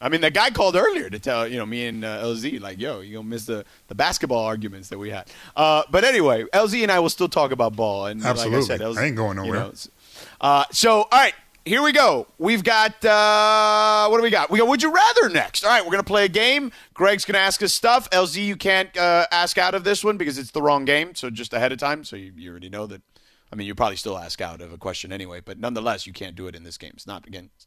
I 0.00 0.08
mean, 0.08 0.20
the 0.20 0.30
guy 0.30 0.50
called 0.50 0.76
earlier 0.76 1.10
to 1.10 1.18
tell 1.18 1.48
you 1.48 1.58
know 1.58 1.66
me 1.66 1.86
and 1.86 2.04
uh, 2.04 2.22
LZ 2.22 2.60
like, 2.60 2.78
"Yo, 2.78 3.00
you 3.00 3.16
gonna 3.16 3.28
miss 3.28 3.46
the 3.46 3.64
the 3.88 3.94
basketball 3.94 4.44
arguments 4.44 4.88
that 4.90 4.98
we 4.98 5.10
had." 5.10 5.28
Uh, 5.56 5.82
but 5.90 6.04
anyway, 6.04 6.44
LZ 6.54 6.82
and 6.82 6.92
I 6.92 7.00
will 7.00 7.10
still 7.10 7.28
talk 7.28 7.50
about 7.50 7.74
ball. 7.74 8.06
And 8.06 8.22
like 8.22 8.36
I 8.38 8.60
said, 8.60 8.80
LZ, 8.80 8.96
I 8.96 9.06
ain't 9.06 9.16
going 9.16 9.36
you 9.38 9.44
nowhere. 9.44 9.60
know, 9.60 9.72
uh, 10.40 10.64
so, 10.70 11.02
all 11.02 11.08
right. 11.12 11.34
Here 11.64 11.82
we 11.82 11.92
go. 11.92 12.26
We've 12.38 12.64
got 12.64 13.04
uh, 13.04 14.08
what 14.08 14.16
do 14.16 14.22
we 14.22 14.30
got? 14.30 14.48
We 14.48 14.58
got 14.58 14.68
Would 14.68 14.82
You 14.82 14.90
Rather 14.90 15.28
next. 15.28 15.64
All 15.64 15.70
right, 15.70 15.84
we're 15.84 15.90
gonna 15.90 16.02
play 16.02 16.24
a 16.24 16.28
game. 16.28 16.72
Greg's 16.94 17.26
gonna 17.26 17.40
ask 17.40 17.62
us 17.62 17.74
stuff. 17.74 18.08
LZ, 18.08 18.42
you 18.42 18.56
can't 18.56 18.96
uh, 18.96 19.26
ask 19.30 19.58
out 19.58 19.74
of 19.74 19.84
this 19.84 20.02
one 20.02 20.16
because 20.16 20.38
it's 20.38 20.52
the 20.52 20.62
wrong 20.62 20.86
game. 20.86 21.14
So 21.14 21.28
just 21.28 21.52
ahead 21.52 21.70
of 21.70 21.78
time, 21.78 22.04
so 22.04 22.16
you, 22.16 22.32
you 22.34 22.50
already 22.50 22.70
know 22.70 22.86
that. 22.86 23.02
I 23.52 23.56
mean, 23.56 23.66
you 23.66 23.74
probably 23.74 23.96
still 23.96 24.16
ask 24.16 24.40
out 24.40 24.62
of 24.62 24.72
a 24.72 24.78
question 24.78 25.12
anyway, 25.12 25.42
but 25.44 25.58
nonetheless, 25.58 26.06
you 26.06 26.14
can't 26.14 26.34
do 26.34 26.46
it 26.46 26.54
in 26.54 26.64
this 26.64 26.78
game. 26.78 26.92
It's 26.94 27.06
not 27.06 27.26
against. 27.26 27.66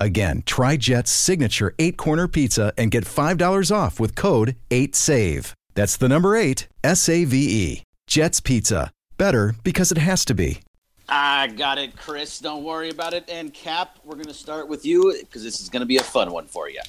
Again, 0.00 0.42
try 0.44 0.76
Jet's 0.76 1.10
signature 1.10 1.74
eight 1.78 1.96
corner 1.96 2.26
pizza 2.28 2.72
and 2.76 2.90
get 2.90 3.04
$5 3.04 3.74
off 3.74 4.00
with 4.00 4.14
code 4.14 4.56
8SAVE. 4.70 5.52
That's 5.74 5.96
the 5.96 6.08
number 6.08 6.36
eight, 6.36 6.68
S 6.82 7.08
A 7.08 7.24
V 7.24 7.36
E. 7.36 7.82
Jet's 8.06 8.40
Pizza. 8.40 8.90
Better 9.16 9.54
because 9.62 9.92
it 9.92 9.98
has 9.98 10.24
to 10.26 10.34
be. 10.34 10.60
I 11.08 11.48
got 11.48 11.78
it, 11.78 11.96
Chris. 11.96 12.38
Don't 12.38 12.64
worry 12.64 12.90
about 12.90 13.12
it. 13.12 13.28
And 13.28 13.52
Cap, 13.52 13.98
we're 14.04 14.14
going 14.14 14.26
to 14.26 14.34
start 14.34 14.68
with 14.68 14.84
you 14.84 15.14
because 15.20 15.42
this 15.42 15.60
is 15.60 15.68
going 15.68 15.80
to 15.80 15.86
be 15.86 15.98
a 15.98 16.02
fun 16.02 16.32
one 16.32 16.46
for 16.46 16.68
you. 16.68 16.80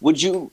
Would 0.00 0.20
you 0.20 0.50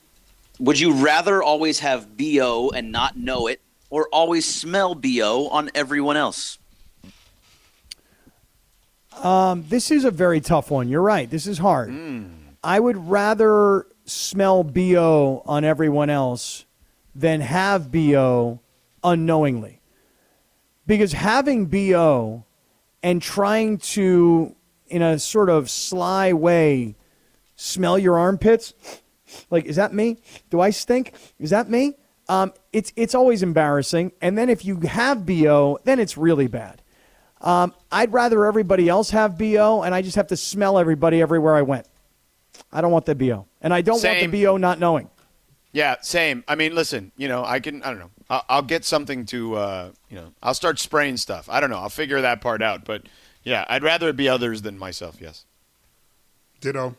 would 0.59 0.79
you 0.79 0.93
rather 0.93 1.43
always 1.43 1.79
have 1.79 2.17
BO 2.17 2.71
and 2.73 2.91
not 2.91 3.17
know 3.17 3.47
it 3.47 3.61
or 3.89 4.07
always 4.11 4.45
smell 4.45 4.95
BO 4.95 5.47
on 5.49 5.69
everyone 5.75 6.17
else? 6.17 6.59
Um, 9.23 9.65
this 9.69 9.91
is 9.91 10.05
a 10.05 10.11
very 10.11 10.41
tough 10.41 10.69
one. 10.71 10.87
You're 10.89 11.01
right. 11.01 11.29
This 11.29 11.47
is 11.47 11.57
hard. 11.57 11.89
I 12.63 12.79
would 12.79 12.97
rather 13.09 13.87
smell 14.05 14.63
BO 14.63 15.41
on 15.45 15.63
everyone 15.63 16.09
else 16.09 16.65
than 17.15 17.41
have 17.41 17.91
BO 17.91 18.59
unknowingly. 19.03 19.81
Because 20.87 21.13
having 21.13 21.65
BO 21.65 22.43
and 23.01 23.21
trying 23.21 23.77
to, 23.79 24.55
in 24.87 25.01
a 25.01 25.17
sort 25.17 25.49
of 25.49 25.69
sly 25.69 26.33
way, 26.33 26.95
smell 27.55 27.97
your 27.97 28.19
armpits, 28.19 28.73
like, 29.49 29.65
is 29.65 29.77
that 29.77 29.93
me? 29.93 30.17
Do 30.49 30.59
I 30.61 30.69
stink? 30.69 31.13
Is 31.39 31.49
that 31.49 31.69
me? 31.69 31.95
Um, 32.27 32.53
it's, 32.73 32.91
it's 32.95 33.15
always 33.15 33.41
embarrassing. 33.43 34.11
And 34.21 34.37
then 34.37 34.49
if 34.49 34.65
you 34.65 34.79
have 34.81 35.25
BO, 35.25 35.79
then 35.83 35.99
it's 35.99 36.17
really 36.17 36.47
bad. 36.47 36.81
Um, 37.45 37.73
I'd 37.91 38.11
rather 38.11 38.45
everybody 38.45 38.89
else 38.89 39.11
have 39.11 39.37
BO, 39.37 39.83
and 39.83 39.93
I 39.95 40.01
just 40.01 40.15
have 40.15 40.27
to 40.27 40.37
smell 40.37 40.77
everybody 40.79 41.21
everywhere 41.21 41.55
I 41.55 41.61
went. 41.61 41.85
I 42.73 42.81
don't 42.81 42.91
want 42.91 43.05
the 43.05 43.15
BO. 43.15 43.45
And 43.61 43.73
I 43.73 43.81
don't 43.81 43.99
Same. 43.99 44.19
want 44.19 44.31
the 44.31 44.43
BO 44.43 44.57
not 44.57 44.79
knowing. 44.79 45.09
Yeah, 45.71 45.95
same. 46.01 46.43
I 46.47 46.55
mean, 46.55 46.73
listen, 46.73 47.11
you 47.17 47.27
know, 47.27 47.43
I 47.43 47.59
can, 47.59 47.83
I 47.83 47.89
don't 47.89 47.99
know, 47.99 48.09
I'll, 48.29 48.45
I'll 48.47 48.61
get 48.61 48.85
something 48.85 49.25
to, 49.25 49.55
uh, 49.55 49.91
you 50.09 50.15
know, 50.15 50.31
I'll 50.41 50.53
start 50.53 50.79
spraying 50.79 51.17
stuff. 51.17 51.49
I 51.49 51.59
don't 51.59 51.69
know. 51.69 51.77
I'll 51.79 51.89
figure 51.89 52.21
that 52.21 52.39
part 52.39 52.61
out. 52.61 52.85
But 52.85 53.03
yeah, 53.43 53.65
I'd 53.67 53.83
rather 53.83 54.07
it 54.07 54.15
be 54.15 54.29
others 54.29 54.61
than 54.61 54.77
myself. 54.79 55.17
Yes. 55.19 55.43
Ditto. 56.61 56.95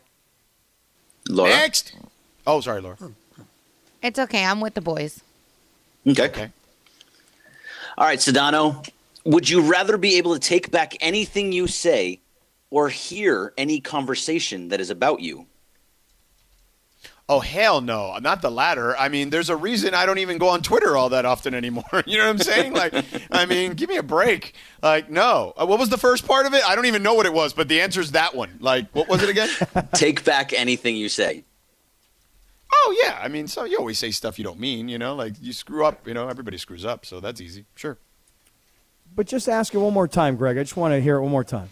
Laura? 1.27 1.49
Next. 1.49 1.95
Oh, 2.45 2.61
sorry, 2.61 2.81
Laura. 2.81 2.97
It's 4.03 4.19
okay. 4.19 4.45
I'm 4.45 4.61
with 4.61 4.75
the 4.75 4.81
boys. 4.81 5.21
Okay. 6.05 6.25
Okay. 6.27 6.49
All 7.97 8.05
right, 8.05 8.19
Sedano. 8.19 8.87
Would 9.27 9.49
you 9.49 9.61
rather 9.61 9.97
be 9.97 10.15
able 10.17 10.33
to 10.35 10.39
take 10.39 10.71
back 10.71 10.95
anything 11.01 11.51
you 11.51 11.67
say 11.67 12.21
or 12.69 12.87
hear 12.87 13.53
any 13.57 13.81
conversation 13.81 14.69
that 14.69 14.79
is 14.79 14.89
about 14.89 15.19
you? 15.19 15.47
Oh 17.27 17.41
hell 17.41 17.81
no, 17.81 18.17
not 18.19 18.41
the 18.41 18.49
latter. 18.49 18.95
I 18.95 19.09
mean, 19.09 19.29
there's 19.31 19.49
a 19.49 19.55
reason 19.57 19.93
I 19.93 20.05
don't 20.05 20.19
even 20.19 20.37
go 20.37 20.47
on 20.47 20.61
Twitter 20.61 20.95
all 20.95 21.09
that 21.09 21.25
often 21.25 21.53
anymore. 21.53 21.83
you 22.05 22.17
know 22.17 22.23
what 22.23 22.29
I'm 22.29 22.37
saying? 22.37 22.71
Like, 22.71 22.93
I 23.29 23.45
mean, 23.45 23.73
give 23.73 23.89
me 23.89 23.97
a 23.97 24.03
break. 24.03 24.53
Like, 24.81 25.09
no. 25.11 25.53
Uh, 25.59 25.65
What 25.65 25.77
was 25.77 25.89
the 25.89 25.97
first 25.97 26.25
part 26.25 26.45
of 26.45 26.53
it? 26.53 26.63
I 26.65 26.73
don't 26.73 26.85
even 26.85 27.03
know 27.03 27.15
what 27.15 27.25
it 27.25 27.33
was, 27.33 27.51
but 27.51 27.67
the 27.67 27.81
answer 27.81 27.99
is 27.99 28.13
that 28.13 28.33
one. 28.33 28.57
Like, 28.61 28.85
what 28.93 29.09
was 29.09 29.23
it 29.23 29.29
again? 29.29 29.49
take 29.93 30.23
back 30.23 30.53
anything 30.53 30.95
you 30.95 31.09
say. 31.09 31.43
oh 32.73 32.97
yeah. 33.03 33.19
I 33.21 33.27
mean, 33.27 33.49
so 33.49 33.65
you 33.65 33.77
always 33.77 33.99
say 33.99 34.11
stuff 34.11 34.39
you 34.39 34.45
don't 34.45 34.59
mean. 34.61 34.87
You 34.87 34.97
know, 34.97 35.13
like 35.13 35.33
you 35.41 35.51
screw 35.51 35.85
up. 35.85 36.07
You 36.07 36.13
know, 36.13 36.29
everybody 36.29 36.57
screws 36.57 36.85
up, 36.85 37.05
so 37.05 37.19
that's 37.19 37.41
easy. 37.41 37.65
Sure. 37.75 37.97
But 39.17 39.25
just 39.25 39.49
ask 39.49 39.73
it 39.73 39.79
one 39.79 39.95
more 39.95 40.07
time, 40.07 40.35
Greg. 40.35 40.59
I 40.59 40.61
just 40.61 40.77
want 40.77 40.93
to 40.93 41.01
hear 41.01 41.15
it 41.15 41.23
one 41.23 41.31
more 41.31 41.43
time. 41.43 41.69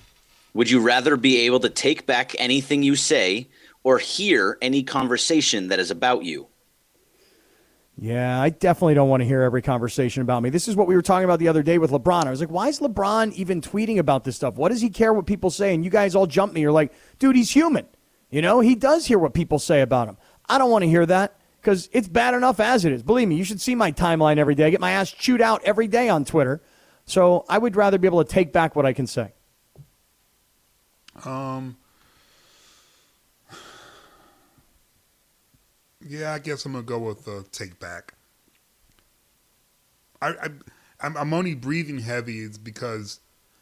Would 0.56 0.72
you 0.72 0.80
rather 0.82 1.16
be 1.16 1.42
able 1.42 1.60
to 1.60 1.70
take 1.70 2.08
back 2.08 2.36
anything 2.40 2.82
you 2.82 2.96
say 2.96 3.50
or 3.84 4.00
hear 4.00 4.58
any 4.64 4.82
conversation 4.82 5.68
that 5.68 5.78
is 5.78 5.92
about 5.92 6.26
you? 6.26 6.48
Yeah, 8.00 8.42
I 8.42 8.50
definitely 8.50 8.96
don't 8.96 9.10
want 9.10 9.22
to 9.22 9.28
hear 9.28 9.44
every 9.44 9.62
conversation 9.62 10.24
about 10.24 10.42
me. 10.42 10.50
This 10.50 10.68
is 10.68 10.76
what 10.76 10.88
we 10.88 10.96
were 10.96 11.04
talking 11.04 11.26
about 11.26 11.38
the 11.38 11.48
other 11.48 11.62
day 11.62 11.78
with 11.78 11.92
LeBron. 11.92 12.26
I 12.26 12.32
was 12.32 12.40
like, 12.40 12.50
why 12.50 12.68
is 12.68 12.80
LeBron 12.80 13.34
even 13.34 13.62
tweeting 13.62 14.00
about 14.00 14.24
this 14.24 14.36
stuff? 14.36 14.56
What 14.56 14.70
does 14.70 14.82
he 14.82 14.90
care 14.90 15.14
what 15.14 15.28
people 15.28 15.52
say? 15.52 15.76
And 15.76 15.86
you 15.86 15.92
guys 15.92 16.16
all 16.16 16.26
jump 16.26 16.52
me. 16.52 16.62
You're 16.62 16.72
like, 16.72 16.94
dude, 17.20 17.36
he's 17.36 17.52
human. 17.52 17.86
You 18.32 18.42
know, 18.42 18.60
he 18.60 18.74
does 18.74 19.06
hear 19.06 19.20
what 19.20 19.36
people 19.36 19.60
say 19.60 19.82
about 19.82 20.08
him. 20.08 20.18
I 20.50 20.58
don't 20.58 20.72
want 20.72 20.82
to 20.82 20.90
hear 20.90 21.06
that 21.06 21.36
because 21.62 21.90
it's 21.94 22.08
bad 22.08 22.34
enough 22.34 22.60
as 22.60 22.86
it 22.86 22.92
is. 22.92 23.04
Believe 23.04 23.28
me, 23.28 23.36
you 23.36 23.44
should 23.44 23.62
see 23.62 23.76
my 23.76 23.92
timeline 23.92 24.38
every 24.38 24.56
day. 24.56 24.66
I 24.66 24.72
get 24.72 24.82
my 24.82 24.92
ass 24.94 25.12
chewed 25.12 25.42
out 25.42 25.64
every 25.64 25.88
day 25.88 26.10
on 26.10 26.26
Twitter. 26.26 26.60
So 27.06 27.46
I 27.50 27.58
would 27.58 27.76
rather 27.76 27.98
be 27.98 28.08
able 28.08 28.24
to 28.24 28.30
take 28.30 28.52
back 28.52 28.76
what 28.76 28.86
I 28.86 28.94
can 28.94 29.08
say. 29.08 29.34
Um. 31.24 31.78
Yeah, 36.08 36.34
I 36.34 36.40
guess 36.40 36.66
I'm 36.66 36.74
gonna 36.74 36.84
go 36.84 37.00
with 37.00 37.26
the 37.26 37.46
take 37.52 37.80
back. 37.80 38.14
I, 40.22 40.50
I'm, 41.02 41.18
I'm 41.18 41.34
only 41.34 41.56
breathing 41.56 42.00
heavy 42.00 42.40
is 42.40 42.58
because 42.58 43.20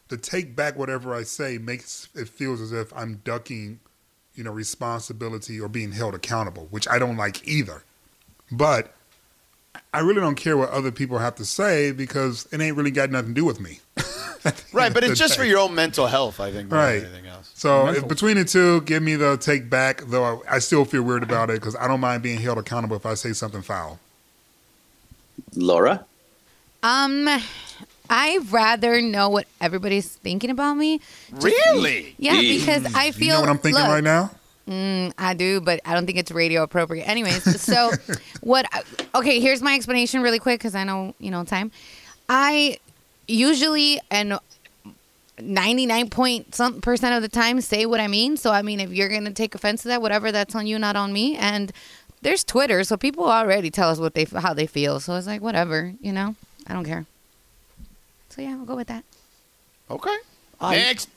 the 0.08 0.16
take 0.16 0.54
back 0.54 0.76
whatever 0.76 1.14
I 1.14 1.22
say 1.22 1.58
makes 1.58 2.08
it 2.14 2.28
feels 2.28 2.60
as 2.60 2.72
if 2.72 2.92
I'm 2.94 3.22
ducking, 3.24 3.80
you 4.34 4.44
know, 4.44 4.52
responsibility 4.52 5.60
or 5.60 5.68
being 5.68 5.92
held 5.92 6.14
accountable, 6.14 6.68
which 6.70 6.86
I 6.88 6.98
don't 6.98 7.16
like 7.16 7.46
either. 7.46 7.82
But 8.52 8.94
I 9.92 10.00
really 10.00 10.20
don't 10.20 10.34
care 10.34 10.56
what 10.56 10.70
other 10.70 10.90
people 10.90 11.18
have 11.18 11.36
to 11.36 11.44
say 11.44 11.92
because 11.92 12.48
it 12.52 12.60
ain't 12.60 12.76
really 12.76 12.90
got 12.90 13.10
nothing 13.10 13.28
to 13.28 13.34
do 13.34 13.44
with 13.44 13.60
me. 13.60 13.80
Right, 14.72 14.92
but 14.92 15.02
it's 15.02 15.12
the 15.12 15.16
just 15.16 15.38
for 15.38 15.44
your 15.44 15.58
own 15.58 15.74
mental 15.74 16.06
health, 16.06 16.38
I 16.38 16.52
think, 16.52 16.70
Right. 16.70 17.02
anything 17.02 17.26
else. 17.26 17.50
So 17.54 17.88
if 17.88 18.06
between 18.06 18.36
the 18.36 18.44
two, 18.44 18.82
give 18.82 19.02
me 19.02 19.16
the 19.16 19.38
take 19.38 19.70
back. 19.70 20.02
Though 20.06 20.42
I, 20.46 20.56
I 20.56 20.58
still 20.58 20.84
feel 20.84 21.02
weird 21.02 21.22
about 21.22 21.48
it 21.48 21.54
because 21.54 21.74
I 21.76 21.88
don't 21.88 22.00
mind 22.00 22.22
being 22.22 22.38
held 22.38 22.58
accountable 22.58 22.94
if 22.94 23.06
I 23.06 23.14
say 23.14 23.32
something 23.32 23.62
foul. 23.62 23.98
Laura? 25.54 26.04
Um, 26.82 27.26
I 28.10 28.38
rather 28.50 29.00
know 29.00 29.30
what 29.30 29.46
everybody's 29.60 30.08
thinking 30.08 30.50
about 30.50 30.74
me. 30.74 31.00
Really? 31.32 32.14
Yeah, 32.18 32.40
because 32.40 32.94
I 32.94 33.12
feel. 33.12 33.26
You 33.26 33.32
know 33.32 33.40
what 33.40 33.48
I'm 33.48 33.58
thinking 33.58 33.80
look, 33.82 33.90
right 33.90 34.04
now? 34.04 34.30
Mm, 34.68 35.12
I 35.18 35.34
do, 35.34 35.60
but 35.60 35.80
I 35.84 35.92
don't 35.94 36.06
think 36.06 36.18
it's 36.18 36.30
radio 36.30 36.62
appropriate. 36.62 37.04
Anyways, 37.06 37.60
so 37.60 37.90
what? 38.40 38.66
Okay, 39.14 39.38
here's 39.40 39.60
my 39.60 39.74
explanation 39.74 40.22
really 40.22 40.38
quick 40.38 40.60
because 40.60 40.74
I 40.74 40.84
know 40.84 41.14
you 41.18 41.30
know 41.30 41.44
time. 41.44 41.70
I 42.28 42.78
usually 43.28 44.00
and 44.10 44.38
99 45.40 46.10
point 46.10 46.54
some 46.54 46.80
percent 46.80 47.14
of 47.14 47.22
the 47.22 47.28
time 47.28 47.60
say 47.60 47.86
what 47.86 48.00
I 48.00 48.06
mean. 48.08 48.36
So 48.36 48.52
I 48.52 48.62
mean, 48.62 48.80
if 48.80 48.90
you're 48.90 49.08
gonna 49.08 49.32
take 49.32 49.54
offense 49.54 49.82
to 49.82 49.88
that, 49.88 50.00
whatever, 50.00 50.32
that's 50.32 50.54
on 50.54 50.66
you, 50.66 50.78
not 50.78 50.96
on 50.96 51.12
me. 51.12 51.36
And 51.36 51.72
there's 52.22 52.42
Twitter, 52.44 52.84
so 52.84 52.96
people 52.96 53.24
already 53.24 53.70
tell 53.70 53.90
us 53.90 53.98
what 53.98 54.14
they 54.14 54.24
how 54.24 54.54
they 54.54 54.66
feel. 54.66 54.98
So 55.00 55.14
it's 55.16 55.26
like 55.26 55.42
whatever, 55.42 55.92
you 56.00 56.12
know. 56.12 56.36
I 56.66 56.72
don't 56.72 56.84
care. 56.86 57.04
So 58.30 58.40
yeah, 58.40 58.52
I'll 58.52 58.64
go 58.64 58.76
with 58.76 58.86
that. 58.88 59.04
Okay. 59.90 60.16
I- 60.60 60.76
Next. 60.76 61.08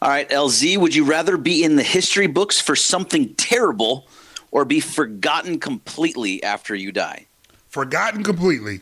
All 0.00 0.08
right, 0.08 0.28
LZ, 0.28 0.78
would 0.78 0.94
you 0.94 1.04
rather 1.04 1.36
be 1.36 1.62
in 1.62 1.76
the 1.76 1.82
history 1.82 2.26
books 2.26 2.60
for 2.60 2.74
something 2.74 3.34
terrible 3.34 4.06
or 4.50 4.64
be 4.64 4.80
forgotten 4.80 5.58
completely 5.60 6.42
after 6.42 6.74
you 6.74 6.92
die? 6.92 7.26
Forgotten 7.68 8.22
completely. 8.22 8.80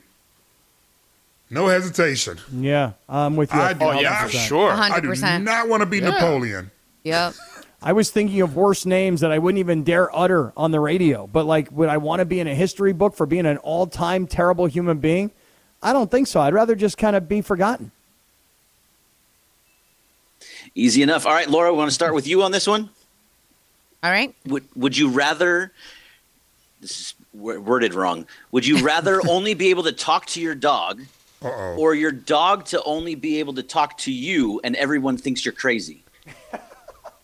No 1.50 1.66
hesitation. 1.66 2.38
Yeah, 2.52 2.92
I'm 3.09 3.37
with 3.37 3.52
you. 3.52 3.61
I 3.61 3.72
do, 3.72 3.85
Oh 3.85 4.00
yeah, 4.00 4.28
100%. 4.28 4.83
I 5.24 5.38
do 5.38 5.44
not 5.44 5.68
want 5.68 5.83
to 5.83 5.87
be 5.87 6.00
Napoleon. 6.00 6.70
Yep. 7.02 7.35
I 7.83 7.92
was 7.92 8.11
thinking 8.11 8.40
of 8.42 8.54
worse 8.56 8.85
names 8.85 9.20
that 9.22 9.33
I 9.33 9.38
wouldn't 9.38 9.59
even 9.59 9.85
dare 9.85 10.14
utter 10.16 10.52
on 10.56 10.70
the 10.70 10.80
radio. 10.80 11.26
But 11.26 11.46
like, 11.46 11.72
would 11.72 11.88
I 11.88 11.96
want 11.96 12.20
to 12.20 12.24
be 12.24 12.38
in 12.38 12.46
a 12.46 12.54
history 12.54 12.92
book 12.92 13.16
for 13.16 13.26
being 13.26 13.46
an 13.46 13.56
all-time 13.59 14.26
terrible 14.26 14.66
human 14.66 14.98
being? 14.98 15.33
I 15.83 15.92
don't 15.92 16.11
think 16.11 16.26
so. 16.26 16.40
I'd 16.40 16.52
rather 16.54 16.74
just 16.74 16.98
kind 16.98 17.16
of 17.16 17.26
be 17.28 17.40
forgotten. 17.40 17.90
Easy 20.74 21.02
enough. 21.02 21.26
All 21.26 21.33
right, 21.33 21.48
Laura, 21.48 21.72
we 21.72 21.78
want 21.78 21.90
to 21.90 21.94
start 21.94 22.14
with 22.14 22.26
you 22.26 22.42
on 22.42 22.52
this 22.52 22.66
one? 22.66 22.90
All 24.02 24.11
right. 24.11 24.35
Would 24.46 24.64
Would 24.76 24.96
you 24.96 25.11
rather? 25.11 25.72
This 26.80 26.90
is 27.00 27.14
worded 27.35 27.92
wrong. 27.94 28.26
Would 28.52 28.66
you 28.66 28.78
rather 28.85 29.20
only 29.28 29.54
be 29.54 29.68
able 29.70 29.83
to 29.85 29.92
talk 29.92 30.26
to 30.26 30.40
your 30.40 30.54
dog, 30.54 31.02
Uh 31.42 31.48
oh. 31.48 31.76
or 31.78 31.94
your 31.94 32.12
dog 32.12 32.64
to 32.66 32.83
only 32.85 33.14
be 33.14 33.38
able 33.40 33.52
to 33.54 33.62
talk 33.62 33.98
to 33.98 34.12
you, 34.12 34.61
and 34.64 34.74
everyone 34.76 35.16
thinks 35.18 35.44
you're 35.44 35.52
crazy? 35.54 36.02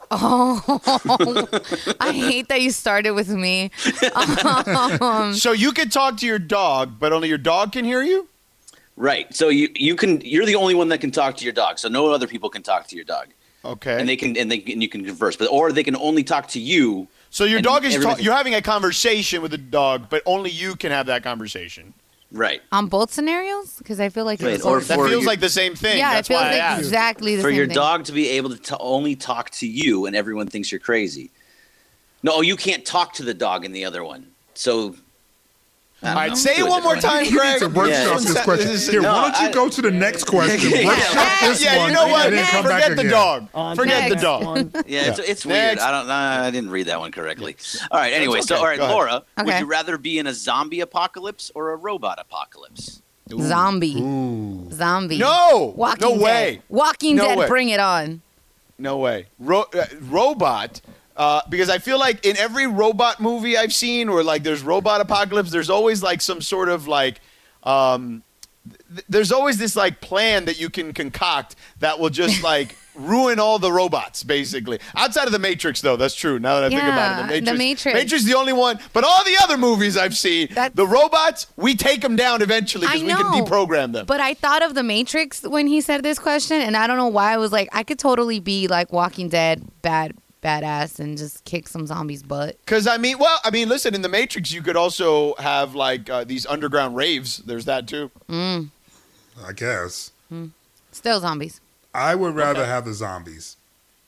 Oh, 0.08 0.62
I 1.98 2.12
hate 2.12 2.46
that 2.46 2.60
you 2.62 2.70
started 2.70 3.10
with 3.10 3.28
me. 3.28 3.72
Um, 4.14 5.34
So 5.34 5.50
you 5.50 5.72
can 5.72 5.88
talk 5.88 6.18
to 6.18 6.26
your 6.26 6.38
dog, 6.38 7.00
but 7.00 7.12
only 7.12 7.28
your 7.28 7.38
dog 7.38 7.72
can 7.72 7.84
hear 7.84 8.02
you? 8.04 8.28
Right. 8.96 9.34
So 9.34 9.48
you 9.50 9.68
you 9.74 9.94
can 9.94 10.20
you're 10.22 10.46
the 10.46 10.54
only 10.54 10.74
one 10.74 10.88
that 10.88 11.00
can 11.00 11.10
talk 11.10 11.36
to 11.36 11.44
your 11.44 11.52
dog. 11.52 11.78
So 11.78 11.88
no 11.88 12.10
other 12.10 12.26
people 12.26 12.48
can 12.48 12.62
talk 12.62 12.86
to 12.88 12.96
your 12.96 13.04
dog, 13.04 13.26
Okay. 13.64 13.98
and 14.00 14.08
they 14.08 14.16
can 14.16 14.36
and 14.36 14.50
they 14.50 14.62
and 14.72 14.82
you 14.82 14.88
can 14.88 15.04
converse. 15.04 15.36
But 15.36 15.48
or 15.50 15.70
they 15.72 15.84
can 15.84 15.96
only 15.96 16.24
talk 16.24 16.48
to 16.48 16.60
you. 16.60 17.06
so 17.30 17.44
your 17.44 17.60
dog 17.60 17.84
is 17.84 17.96
ta- 18.02 18.16
you're 18.18 18.32
having 18.34 18.54
a 18.54 18.62
conversation 18.62 19.42
with 19.42 19.50
the 19.50 19.58
dog, 19.58 20.06
but 20.08 20.22
only 20.24 20.50
you 20.50 20.76
can 20.76 20.92
have 20.92 21.06
that 21.06 21.22
conversation. 21.22 21.92
Right. 22.32 22.60
on 22.72 22.88
both 22.88 23.12
scenarios, 23.12 23.76
because 23.78 24.00
I 24.00 24.08
feel 24.08 24.24
like 24.24 24.42
Right, 24.42 24.54
it's 24.54 24.64
or. 24.64 24.80
That 24.80 24.96
feels 24.96 25.10
your- 25.10 25.22
like 25.22 25.38
the 25.40 25.48
same 25.48 25.76
thing. 25.76 25.98
yeah, 25.98 26.14
That's 26.14 26.28
it 26.28 26.32
feels 26.32 26.42
why 26.42 26.58
like 26.58 26.78
exactly 26.80 27.36
the 27.36 27.42
For 27.42 27.48
same 27.48 27.52
For 27.52 27.56
your 27.56 27.66
thing. 27.66 27.74
dog 27.76 28.04
to 28.06 28.12
be 28.12 28.28
able 28.30 28.50
to 28.50 28.56
t- 28.58 28.74
only 28.80 29.14
talk 29.14 29.50
to 29.50 29.66
you, 29.66 30.06
and 30.06 30.16
everyone 30.16 30.48
thinks 30.48 30.72
you're 30.72 30.80
crazy. 30.80 31.30
No, 32.24 32.40
you 32.40 32.56
can't 32.56 32.84
talk 32.84 33.12
to 33.14 33.22
the 33.22 33.32
dog 33.32 33.64
in 33.64 33.70
the 33.70 33.84
other 33.84 34.02
one. 34.02 34.26
So 34.54 34.96
All 36.02 36.14
right, 36.14 36.36
say 36.36 36.56
it 36.56 36.68
one 36.68 36.82
more 36.82 36.94
time, 36.96 37.28
Greg. 37.30 37.58
to 37.60 37.68
workshop 37.68 37.88
Yeah. 37.88 38.14
this 38.18 38.42
question. 38.42 38.68
This 38.68 38.82
is- 38.82 38.88
Here, 38.88 39.00
no, 39.00 39.12
why 39.12 39.30
don't 39.30 39.40
you 39.42 39.48
I- 39.48 39.52
go 39.52 39.68
to 39.68 39.82
the 39.82 39.90
next 39.90 40.24
question? 40.28 40.70
Yeah. 40.70 40.86
Workshop 40.86 41.40
this 41.40 41.64
yeah, 41.64 41.78
one, 41.78 41.88
you 41.88 41.94
know 41.94 42.08
what? 42.08 42.26
and 42.26 42.36
then 42.36 42.62
Forget 42.62 42.96
the 42.96 43.04
dog. 43.08 43.48
On 43.54 43.74
Forget 43.76 44.10
the 44.10 44.16
dog. 44.16 44.44
one. 44.44 44.72
Yeah, 44.86 45.08
it's, 45.08 45.18
it's 45.20 45.46
weird. 45.46 45.78
I 45.78 45.90
don't. 45.90 46.08
Uh, 46.10 46.12
I 46.44 46.50
didn't 46.50 46.70
read 46.70 46.86
that 46.88 47.00
one 47.00 47.12
correctly. 47.12 47.56
All 47.90 47.98
right. 47.98 48.12
Anyway, 48.12 48.36
That's 48.38 48.48
so 48.48 48.56
all 48.56 48.64
right, 48.64 48.76
Go 48.78 48.84
ahead. 48.84 48.94
Laura, 48.94 49.22
would 49.42 49.58
you 49.58 49.66
rather 49.66 49.96
be 49.98 50.18
in 50.18 50.26
a 50.26 50.34
zombie 50.34 50.80
apocalypse 50.80 51.50
or 51.54 51.72
a 51.72 51.76
robot 51.76 52.18
apocalypse? 52.20 53.00
Zombie. 53.30 53.94
Zombie. 54.72 55.18
No, 55.18 55.72
Walking 55.76 56.00
no 56.08 56.12
Dead. 56.14 56.20
way. 56.22 56.62
Walking 56.68 57.16
No 57.16 57.24
Dead, 57.28 57.38
way. 57.38 57.48
bring 57.48 57.68
it 57.70 57.80
on. 57.80 58.20
No 58.78 58.98
way. 58.98 59.26
Ro- 59.40 59.64
uh, 59.74 59.86
robot. 60.02 60.80
Uh, 61.16 61.40
because 61.48 61.70
I 61.70 61.78
feel 61.78 61.98
like 61.98 62.26
in 62.26 62.36
every 62.36 62.66
robot 62.66 63.20
movie 63.20 63.56
I've 63.56 63.72
seen, 63.72 64.08
or 64.08 64.22
like 64.22 64.42
there's 64.42 64.62
robot 64.62 65.00
apocalypse, 65.00 65.50
there's 65.50 65.70
always 65.70 66.02
like 66.02 66.20
some 66.20 66.42
sort 66.42 66.68
of 66.68 66.86
like, 66.86 67.20
um, 67.62 68.22
th- 68.94 69.04
there's 69.08 69.32
always 69.32 69.56
this 69.56 69.74
like 69.76 70.00
plan 70.02 70.44
that 70.44 70.60
you 70.60 70.68
can 70.68 70.92
concoct 70.92 71.56
that 71.80 71.98
will 71.98 72.10
just 72.10 72.42
like 72.52 72.76
ruin 72.94 73.38
all 73.38 73.58
the 73.58 73.72
robots, 73.72 74.24
basically. 74.24 74.78
Outside 74.94 75.24
of 75.26 75.32
the 75.32 75.38
Matrix, 75.38 75.80
though, 75.80 75.96
that's 75.96 76.14
true. 76.14 76.38
Now 76.38 76.60
that 76.60 76.66
I 76.66 76.68
think 76.68 76.82
about 76.82 77.30
it, 77.30 77.44
the 77.44 77.52
Matrix, 77.52 77.52
the 77.52 77.58
Matrix, 77.58 77.94
Matrix. 77.94 78.24
The 78.24 78.34
only 78.34 78.52
one. 78.52 78.78
But 78.92 79.04
all 79.04 79.24
the 79.24 79.36
other 79.42 79.56
movies 79.56 79.96
I've 79.96 80.16
seen, 80.16 80.48
That- 80.52 80.76
the 80.76 80.86
robots, 80.86 81.46
we 81.56 81.76
take 81.76 82.02
them 82.02 82.16
down 82.16 82.42
eventually 82.42 82.86
because 82.86 83.02
we 83.02 83.08
can 83.08 83.44
deprogram 83.44 83.92
them. 83.92 84.04
But 84.06 84.20
I 84.20 84.34
thought 84.34 84.62
of 84.62 84.74
the 84.74 84.82
Matrix 84.82 85.42
when 85.42 85.66
he 85.66 85.80
said 85.80 86.02
this 86.02 86.18
question, 86.18 86.60
and 86.60 86.76
I 86.76 86.86
don't 86.86 86.96
know 86.98 87.08
why 87.08 87.32
I 87.32 87.36
was 87.38 87.52
like, 87.52 87.68
I 87.72 87.82
could 87.84 87.98
totally 87.98 88.40
be 88.40 88.66
like 88.68 88.92
Walking 88.92 89.28
Dead, 89.28 89.62
bad, 89.82 90.14
badass, 90.46 91.00
and 91.00 91.18
just 91.18 91.44
kick 91.44 91.66
some 91.66 91.86
zombies' 91.86 92.22
butt. 92.22 92.56
Because 92.64 92.86
I 92.86 92.96
mean, 92.98 93.18
well, 93.18 93.38
I 93.44 93.50
mean, 93.50 93.68
listen, 93.68 93.94
in 93.94 94.02
the 94.02 94.08
Matrix, 94.08 94.52
you 94.52 94.62
could 94.62 94.76
also 94.76 95.34
have 95.36 95.74
like 95.74 96.08
uh, 96.08 96.24
these 96.24 96.46
underground 96.46 96.94
raves. 96.96 97.38
There's 97.38 97.64
that 97.64 97.88
too. 97.88 98.10
I 98.28 99.52
guess. 99.54 100.12
Still 100.92 101.20
zombies. 101.20 101.60
I 101.92 102.14
would 102.14 102.34
rather 102.34 102.64
have 102.64 102.84
the 102.84 102.94
zombies. 102.94 103.56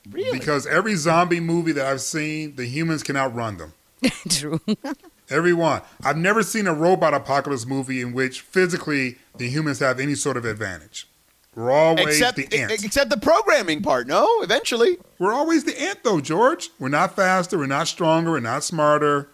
Really? 0.09 0.37
Because 0.37 0.65
every 0.65 0.95
zombie 0.95 1.39
movie 1.39 1.71
that 1.73 1.85
I've 1.85 2.01
seen, 2.01 2.55
the 2.55 2.65
humans 2.65 3.03
can 3.03 3.15
outrun 3.15 3.57
them. 3.57 3.73
True. 4.29 4.59
Every 5.29 5.53
one. 5.53 5.81
I've 6.03 6.17
never 6.17 6.41
seen 6.41 6.65
a 6.65 6.73
robot 6.73 7.13
apocalypse 7.13 7.65
movie 7.65 8.01
in 8.01 8.13
which 8.13 8.41
physically 8.41 9.17
the 9.37 9.47
humans 9.49 9.79
have 9.79 9.99
any 9.99 10.15
sort 10.15 10.37
of 10.37 10.45
advantage. 10.45 11.07
We're 11.55 11.71
always 11.71 12.07
except 12.07 12.37
the 12.37 12.47
ant. 12.55 12.71
except 12.71 13.09
the 13.09 13.17
programming 13.17 13.81
part. 13.81 14.07
No, 14.07 14.27
eventually. 14.41 14.97
We're 15.17 15.33
always 15.33 15.63
the 15.63 15.79
ant, 15.81 16.03
though, 16.03 16.21
George. 16.21 16.69
We're 16.79 16.89
not 16.89 17.15
faster. 17.15 17.57
We're 17.57 17.65
not 17.65 17.87
stronger. 17.87 18.31
We're 18.31 18.39
not 18.39 18.63
smarter. 18.63 19.29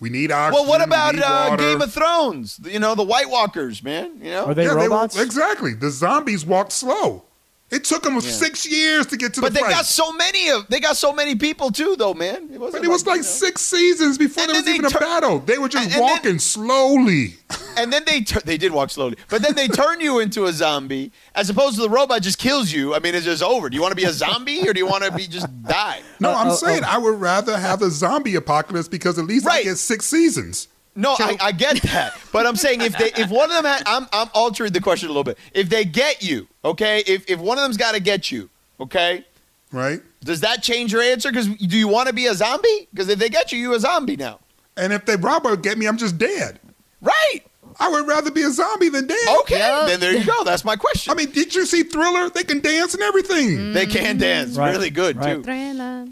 We 0.00 0.10
need 0.10 0.30
oxygen. 0.30 0.66
Well, 0.66 0.70
what 0.70 0.86
about 0.86 1.18
uh. 1.18 1.56
Game 1.56 1.80
of 1.80 1.92
Thrones? 1.92 2.60
You 2.62 2.78
know, 2.78 2.94
the 2.94 3.04
White 3.04 3.30
Walkers, 3.30 3.82
man. 3.82 4.18
You 4.22 4.30
know, 4.30 4.44
Are 4.46 4.54
they 4.54 4.64
yeah, 4.64 4.74
robots? 4.74 5.16
They, 5.16 5.22
exactly. 5.22 5.72
The 5.72 5.90
zombies 5.90 6.44
walked 6.44 6.72
slow. 6.72 7.24
It 7.74 7.84
took 7.84 8.02
them 8.04 8.20
six 8.20 8.64
years 8.70 9.06
to 9.06 9.16
get 9.16 9.34
to 9.34 9.40
but 9.40 9.48
the 9.52 9.54
they 9.54 9.60
fight. 9.62 9.70
got 9.72 9.84
so 9.86 10.12
many 10.12 10.48
of 10.50 10.66
they 10.68 10.78
got 10.80 10.96
so 10.96 11.12
many 11.12 11.34
people 11.34 11.70
too, 11.70 11.96
though, 11.98 12.14
man. 12.14 12.48
It 12.52 12.60
wasn't 12.60 12.82
but 12.82 12.84
it 12.84 12.90
was 12.90 13.04
like 13.06 13.16
you 13.16 13.22
know. 13.22 13.28
six 13.28 13.62
seasons 13.62 14.16
before 14.16 14.44
And 14.44 14.52
there 14.52 14.60
was 14.62 14.68
even 14.68 14.82
they 14.82 14.96
a 14.96 15.00
battle. 15.00 15.38
They 15.40 15.58
were 15.58 15.68
just 15.68 15.84
and- 15.86 15.94
and 15.94 16.02
then- 16.02 16.10
walking 16.10 16.38
slowly. 16.38 17.36
and 17.76 17.92
then 17.92 18.02
they 18.06 18.20
tur- 18.20 18.40
they 18.44 18.56
did 18.56 18.72
walk 18.72 18.90
slowly, 18.90 19.16
but 19.28 19.42
then 19.42 19.54
they 19.54 19.68
turn 19.68 20.00
you 20.00 20.18
into 20.20 20.46
a 20.46 20.52
zombie 20.52 21.12
as 21.34 21.50
opposed 21.50 21.76
to 21.76 21.82
the 21.82 21.88
robot 21.90 22.22
just 22.22 22.38
kills 22.38 22.72
you. 22.72 22.94
I 22.94 22.98
mean, 23.00 23.14
it's 23.14 23.24
just 23.24 23.42
over. 23.42 23.68
Do 23.68 23.74
you 23.76 23.82
want 23.82 23.92
to 23.92 23.96
be 23.96 24.04
a 24.04 24.12
zombie 24.12 24.68
or 24.68 24.72
do 24.72 24.78
you 24.80 24.86
want 24.86 25.04
to 25.04 25.12
be 25.12 25.26
just 25.26 25.46
die? 25.64 26.00
No, 26.20 26.32
I'm 26.32 26.48
uh, 26.48 26.54
saying 26.54 26.84
I 26.84 26.98
would 26.98 27.20
rather 27.20 27.56
have 27.58 27.82
a 27.82 27.90
zombie 27.90 28.34
apocalypse 28.36 28.88
because 28.88 29.18
at 29.18 29.24
least 29.26 29.46
I 29.46 29.62
get 29.62 29.78
six 29.78 30.06
seasons. 30.06 30.68
No, 30.96 31.16
I, 31.18 31.36
I 31.40 31.52
get 31.52 31.82
that, 31.82 32.14
but 32.32 32.46
I'm 32.46 32.54
saying 32.56 32.80
if 32.80 32.96
they 32.96 33.10
if 33.20 33.28
one 33.28 33.50
of 33.50 33.56
them 33.56 33.64
had, 33.64 33.82
I'm 33.86 34.06
I'm 34.12 34.28
altering 34.32 34.72
the 34.72 34.80
question 34.80 35.08
a 35.08 35.12
little 35.12 35.24
bit. 35.24 35.38
If 35.52 35.68
they 35.68 35.84
get 35.84 36.22
you, 36.22 36.46
okay, 36.64 37.02
if 37.06 37.28
if 37.28 37.40
one 37.40 37.58
of 37.58 37.62
them's 37.62 37.76
got 37.76 37.94
to 37.94 38.00
get 38.00 38.30
you, 38.30 38.48
okay, 38.78 39.24
Right? 39.72 40.00
does 40.22 40.40
that 40.42 40.62
change 40.62 40.92
your 40.92 41.02
answer? 41.02 41.30
Because 41.30 41.48
do 41.48 41.76
you 41.76 41.88
want 41.88 42.06
to 42.08 42.14
be 42.14 42.26
a 42.26 42.34
zombie? 42.34 42.86
Because 42.92 43.08
if 43.08 43.18
they 43.18 43.28
get 43.28 43.50
you, 43.50 43.58
you 43.58 43.74
a 43.74 43.80
zombie 43.80 44.14
now, 44.16 44.38
And 44.76 44.92
if 44.92 45.04
they 45.04 45.16
robot 45.16 45.62
get 45.62 45.76
me, 45.78 45.86
I'm 45.86 45.96
just 45.98 46.16
dead. 46.16 46.60
right? 47.00 47.40
I 47.80 47.88
would 47.88 48.06
rather 48.06 48.30
be 48.30 48.42
a 48.42 48.50
zombie 48.50 48.88
than 48.88 49.08
dead. 49.08 49.38
Okay, 49.40 49.58
Yep. 49.58 49.86
then 49.88 49.98
there 50.00 50.12
you 50.16 50.24
go. 50.24 50.44
That's 50.44 50.64
my 50.64 50.76
question. 50.76 51.10
I 51.10 51.16
mean, 51.16 51.32
did 51.32 51.56
you 51.56 51.66
see 51.66 51.82
Thriller? 51.82 52.30
They 52.30 52.44
can 52.44 52.60
dance 52.60 52.94
and 52.94 53.02
everything. 53.02 53.72
they 53.72 53.86
can 53.86 54.16
dance 54.16 54.56
Right, 54.56 54.70
really 54.70 54.90
good 54.90 55.16
right. 55.16 55.34
too. 55.38 55.42
Thriller. 55.42 56.06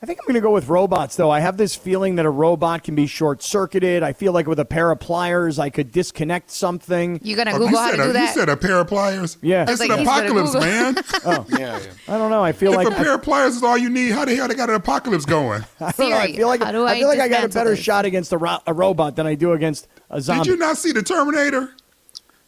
I 0.00 0.06
think 0.06 0.20
I'm 0.20 0.26
going 0.26 0.34
to 0.34 0.40
go 0.40 0.52
with 0.52 0.68
robots, 0.68 1.16
though. 1.16 1.28
I 1.30 1.40
have 1.40 1.56
this 1.56 1.74
feeling 1.74 2.14
that 2.16 2.24
a 2.24 2.30
robot 2.30 2.84
can 2.84 2.94
be 2.94 3.08
short 3.08 3.42
circuited. 3.42 4.04
I 4.04 4.12
feel 4.12 4.32
like 4.32 4.46
with 4.46 4.60
a 4.60 4.64
pair 4.64 4.92
of 4.92 5.00
pliers, 5.00 5.58
I 5.58 5.70
could 5.70 5.90
disconnect 5.90 6.52
something. 6.52 7.18
You're 7.24 7.36
gonna 7.36 7.50
Oh, 7.50 7.58
Google 7.58 7.70
you 7.72 7.76
how 7.78 7.90
said 7.90 7.96
to 7.96 8.10
a, 8.10 8.12
do 8.12 8.18
You 8.20 8.26
said 8.28 8.48
a 8.48 8.56
pair 8.56 8.78
of 8.78 8.86
pliers? 8.86 9.38
Yeah. 9.42 9.62
It's 9.62 9.72
It's 9.72 9.80
an 9.80 9.88
like 9.88 9.98
he's 9.98 10.06
gonna 10.06 10.20
apocalypse, 10.20 10.52
Google. 10.52 10.68
man. 10.68 10.94
Oh. 11.24 11.46
Yeah, 11.50 11.58
yeah. 11.80 12.14
I 12.14 12.16
don't 12.16 12.30
know. 12.30 12.44
I 12.44 12.52
feel 12.52 12.70
like. 12.72 12.86
if 12.86 12.92
like 12.92 13.00
a 13.00 13.04
pair 13.04 13.14
of 13.16 13.22
pliers 13.22 13.56
is 13.56 13.62
all 13.64 13.76
you 13.76 13.90
need, 13.90 14.12
how 14.12 14.24
the 14.24 14.36
hell 14.36 14.46
they 14.46 14.54
got 14.54 14.68
an 14.70 14.76
apocalypse 14.76 15.24
going? 15.24 15.64
I, 15.80 15.90
don't 15.90 16.10
know. 16.10 16.16
I 16.16 16.26
Siri, 16.26 16.36
feel 16.36 16.46
like 16.48 16.62
how 16.62 16.70
do 16.70 16.86
I 16.86 16.94
feel 16.98 17.08
like 17.08 17.18
I 17.18 17.28
got 17.28 17.42
a 17.44 17.48
better 17.48 17.70
this? 17.70 17.80
shot 17.80 18.04
against 18.04 18.32
a, 18.32 18.38
ro- 18.38 18.58
a 18.68 18.72
robot 18.72 19.16
than 19.16 19.26
I 19.26 19.34
do 19.34 19.50
against 19.52 19.88
a 20.10 20.20
zombie. 20.20 20.44
Did 20.44 20.50
you 20.52 20.56
not 20.58 20.76
see 20.76 20.92
the 20.92 21.02
Terminator? 21.02 21.70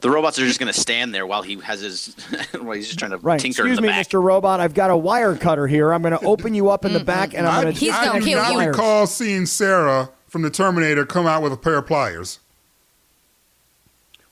The 0.01 0.11
robots 0.11 0.39
are 0.39 0.47
just 0.47 0.59
going 0.59 0.73
to 0.73 0.79
stand 0.81 1.15
there 1.15 1.27
while 1.27 1.43
he 1.43 1.57
has 1.61 1.81
his, 1.81 2.15
while 2.59 2.73
he's 2.73 2.87
just 2.87 2.99
trying 2.99 3.11
to 3.11 3.19
Right. 3.19 3.39
tinker 3.39 3.63
in 3.63 3.69
Excuse 3.73 3.77
the 3.77 3.83
me, 3.83 3.89
back. 3.89 4.07
Mr. 4.07 4.23
Robot. 4.23 4.59
I've 4.61 4.73
got 4.75 4.91
a 4.91 4.97
wire 4.97 5.37
cutter 5.37 5.67
here. 5.67 5.93
I'm 5.93 6.01
going 6.03 6.19
to 6.19 6.25
open 6.25 6.55
you 6.55 6.71
up 6.71 6.85
in 6.85 6.93
the 6.93 7.01
mm-hmm. 7.01 7.07
back, 7.07 7.35
and 7.35 7.47
I'm 7.47 7.59
I, 7.59 7.63
going 7.63 7.75
to 7.75 7.81
He's 7.81 7.93
I 7.95 8.05
gonna 8.07 8.21
do 8.25 8.35
not 8.35 8.53
you. 8.55 8.59
recall 8.69 9.07
seeing 9.07 9.45
Sarah 9.47 10.11
from 10.27 10.43
the 10.43 10.51
Terminator 10.51 11.05
come 11.05 11.27
out 11.27 11.43
with 11.43 11.53
a 11.53 11.57
pair 11.57 11.77
of 11.77 11.87
pliers. 11.87 12.39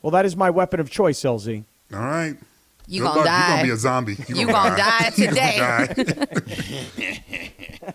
Well, 0.00 0.10
that 0.12 0.24
is 0.24 0.36
my 0.36 0.48
weapon 0.48 0.80
of 0.80 0.90
choice, 0.90 1.20
LZ. 1.20 1.64
All 1.92 1.98
right. 2.00 2.36
You 2.86 3.00
Good 3.02 3.06
gonna 3.06 3.16
luck. 3.18 3.26
die. 3.26 3.48
You're 3.48 3.56
gonna 3.56 3.62
be 3.64 3.70
a 3.70 3.76
zombie. 3.76 4.16
You 4.28 4.46
gonna 4.46 4.76
die 4.76 5.12
You 5.16 5.26
gonna 5.26 5.86
today. 5.88 6.26
die. 7.04 7.92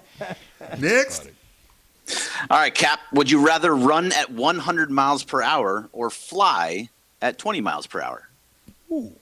Next. 0.80 1.30
All 2.50 2.60
right, 2.60 2.74
Cap. 2.76 3.00
Would 3.14 3.32
you 3.32 3.44
rather 3.46 3.76
run 3.76 4.12
at 4.12 4.30
100 4.32 4.92
miles 4.92 5.24
per 5.24 5.42
hour 5.42 5.90
or 5.94 6.10
fly 6.12 6.90
at 7.24 7.38
20 7.38 7.62
miles 7.62 7.88
per 7.88 8.02
hour? 8.02 8.28
Ooh. 8.92 9.16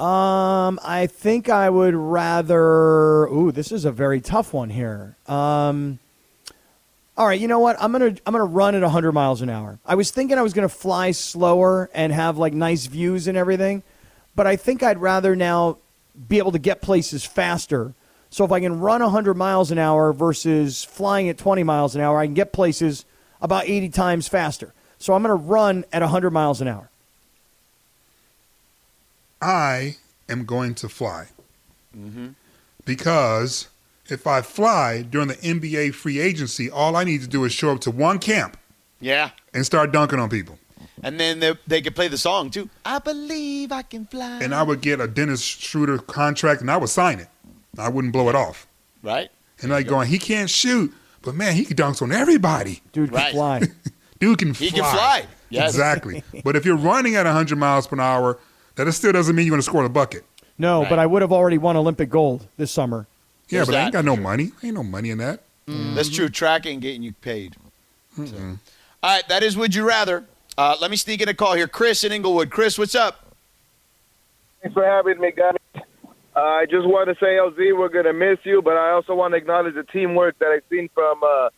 Um, 0.00 0.78
I 0.84 1.08
think 1.10 1.48
I 1.48 1.70
would 1.70 1.94
rather. 1.94 3.24
Ooh, 3.26 3.50
this 3.50 3.72
is 3.72 3.84
a 3.84 3.92
very 3.92 4.20
tough 4.20 4.52
one 4.52 4.70
here. 4.70 5.16
Um, 5.26 5.98
all 7.16 7.26
right, 7.26 7.38
you 7.38 7.48
know 7.48 7.58
what? 7.58 7.76
I'm 7.80 7.92
gonna 7.92 8.14
I'm 8.26 8.32
gonna 8.32 8.44
run 8.44 8.74
at 8.74 8.82
100 8.82 9.12
miles 9.12 9.42
an 9.42 9.50
hour. 9.50 9.78
I 9.84 9.94
was 9.94 10.10
thinking 10.10 10.38
I 10.38 10.42
was 10.42 10.54
gonna 10.54 10.68
fly 10.68 11.10
slower 11.12 11.90
and 11.94 12.12
have 12.12 12.38
like 12.38 12.52
nice 12.52 12.86
views 12.86 13.26
and 13.26 13.36
everything, 13.36 13.82
but 14.34 14.46
I 14.46 14.56
think 14.56 14.82
I'd 14.82 14.98
rather 14.98 15.36
now 15.36 15.78
be 16.28 16.38
able 16.38 16.52
to 16.52 16.58
get 16.58 16.82
places 16.82 17.24
faster. 17.24 17.94
So 18.30 18.44
if 18.44 18.52
I 18.52 18.60
can 18.60 18.80
run 18.80 19.02
100 19.02 19.34
miles 19.34 19.70
an 19.70 19.78
hour 19.78 20.12
versus 20.12 20.84
flying 20.84 21.28
at 21.28 21.36
20 21.36 21.62
miles 21.64 21.94
an 21.94 22.00
hour, 22.00 22.18
I 22.18 22.26
can 22.26 22.34
get 22.34 22.52
places 22.52 23.04
about 23.42 23.68
80 23.68 23.90
times 23.90 24.26
faster. 24.26 24.72
So 25.02 25.14
I'm 25.14 25.22
gonna 25.22 25.34
run 25.34 25.84
at 25.92 26.00
100 26.00 26.30
miles 26.30 26.60
an 26.60 26.68
hour. 26.68 26.88
I 29.40 29.96
am 30.28 30.44
going 30.44 30.76
to 30.76 30.88
fly. 30.88 31.26
Mm-hmm. 31.96 32.28
Because 32.84 33.66
if 34.08 34.28
I 34.28 34.42
fly 34.42 35.02
during 35.02 35.26
the 35.26 35.34
NBA 35.34 35.94
free 35.94 36.20
agency, 36.20 36.70
all 36.70 36.94
I 36.94 37.02
need 37.02 37.22
to 37.22 37.26
do 37.26 37.44
is 37.44 37.52
show 37.52 37.72
up 37.72 37.80
to 37.80 37.90
one 37.90 38.20
camp 38.20 38.56
Yeah. 39.00 39.30
and 39.52 39.66
start 39.66 39.90
dunking 39.92 40.20
on 40.20 40.30
people. 40.30 40.58
And 41.02 41.18
then 41.18 41.40
they, 41.40 41.54
they 41.66 41.82
could 41.82 41.96
play 41.96 42.06
the 42.06 42.16
song 42.18 42.50
too. 42.50 42.70
I 42.84 43.00
believe 43.00 43.72
I 43.72 43.82
can 43.82 44.06
fly. 44.06 44.38
And 44.40 44.54
I 44.54 44.62
would 44.62 44.80
get 44.82 45.00
a 45.00 45.08
Dennis 45.08 45.42
Schroeder 45.42 45.98
contract 45.98 46.60
and 46.60 46.70
I 46.70 46.76
would 46.76 46.88
sign 46.90 47.18
it. 47.18 47.26
I 47.76 47.88
wouldn't 47.88 48.12
blow 48.12 48.28
it 48.28 48.36
off. 48.36 48.68
right. 49.02 49.30
And 49.60 49.70
like 49.72 49.86
going, 49.88 50.08
he 50.08 50.18
can't 50.18 50.50
shoot, 50.50 50.92
but 51.22 51.34
man, 51.36 51.54
he 51.54 51.64
dunks 51.64 52.02
on 52.02 52.10
everybody. 52.12 52.82
Dude 52.92 53.10
can 53.10 53.16
Right. 53.18 53.32
fly. 53.32 53.62
Dude 54.22 54.38
can 54.38 54.54
fly. 54.54 54.64
He 54.66 54.70
can 54.70 54.84
fly. 54.84 55.26
Yes. 55.50 55.70
Exactly. 55.70 56.22
but 56.44 56.54
if 56.54 56.64
you're 56.64 56.76
running 56.76 57.16
at 57.16 57.26
100 57.26 57.56
miles 57.56 57.88
per 57.88 58.00
hour, 58.00 58.38
that 58.76 58.90
still 58.92 59.10
doesn't 59.10 59.34
mean 59.34 59.46
you're 59.46 59.50
going 59.52 59.58
to 59.58 59.64
score 59.66 59.82
the 59.82 59.88
bucket. 59.88 60.24
No, 60.58 60.82
Right. 60.82 60.90
but 60.90 60.98
I 61.00 61.06
would 61.06 61.22
have 61.22 61.32
already 61.32 61.58
won 61.58 61.76
Olympic 61.76 62.08
gold 62.08 62.46
this 62.56 62.70
summer. 62.70 63.08
Yeah, 63.48 63.58
There's 63.58 63.68
but 63.68 63.74
I 63.74 63.82
ain't 63.82 63.92
got 63.92 64.04
no 64.04 64.14
money. 64.14 64.52
Ain't 64.62 64.76
no 64.76 64.84
money 64.84 65.10
in 65.10 65.18
that. 65.18 65.40
That's 65.66 66.08
true. 66.08 66.28
Track 66.28 66.66
ain't 66.66 66.82
getting 66.82 67.02
you 67.02 67.14
paid. 67.14 67.56
So. 68.16 68.24
All 69.02 69.10
right, 69.16 69.26
that 69.28 69.42
is 69.42 69.56
Would 69.56 69.74
You 69.74 69.88
Rather. 69.88 70.22
Uh, 70.56 70.76
let 70.80 70.92
me 70.92 70.96
sneak 70.96 71.20
in 71.20 71.28
a 71.28 71.34
call 71.34 71.54
here. 71.54 71.66
Chris 71.66 72.04
in 72.04 72.12
Inglewood. 72.12 72.48
Chris, 72.50 72.78
what's 72.78 72.94
up? 72.94 73.34
Thanks 74.62 74.72
for 74.74 74.84
having 74.84 75.18
me, 75.20 75.32
guys. 75.32 75.56
Uh, 75.74 76.38
I 76.38 76.66
just 76.66 76.86
want 76.86 77.08
to 77.08 77.16
say, 77.16 77.38
LZ, 77.38 77.76
we're 77.76 77.88
going 77.88 78.04
to 78.04 78.12
miss 78.12 78.38
you, 78.44 78.62
but 78.62 78.76
I 78.76 78.90
also 78.92 79.16
want 79.16 79.32
to 79.32 79.38
acknowledge 79.38 79.74
the 79.74 79.82
teamwork 79.82 80.38
that 80.38 80.46
I've 80.46 80.62
seen 80.70 80.88
from 80.94 81.20
uh, 81.24 81.48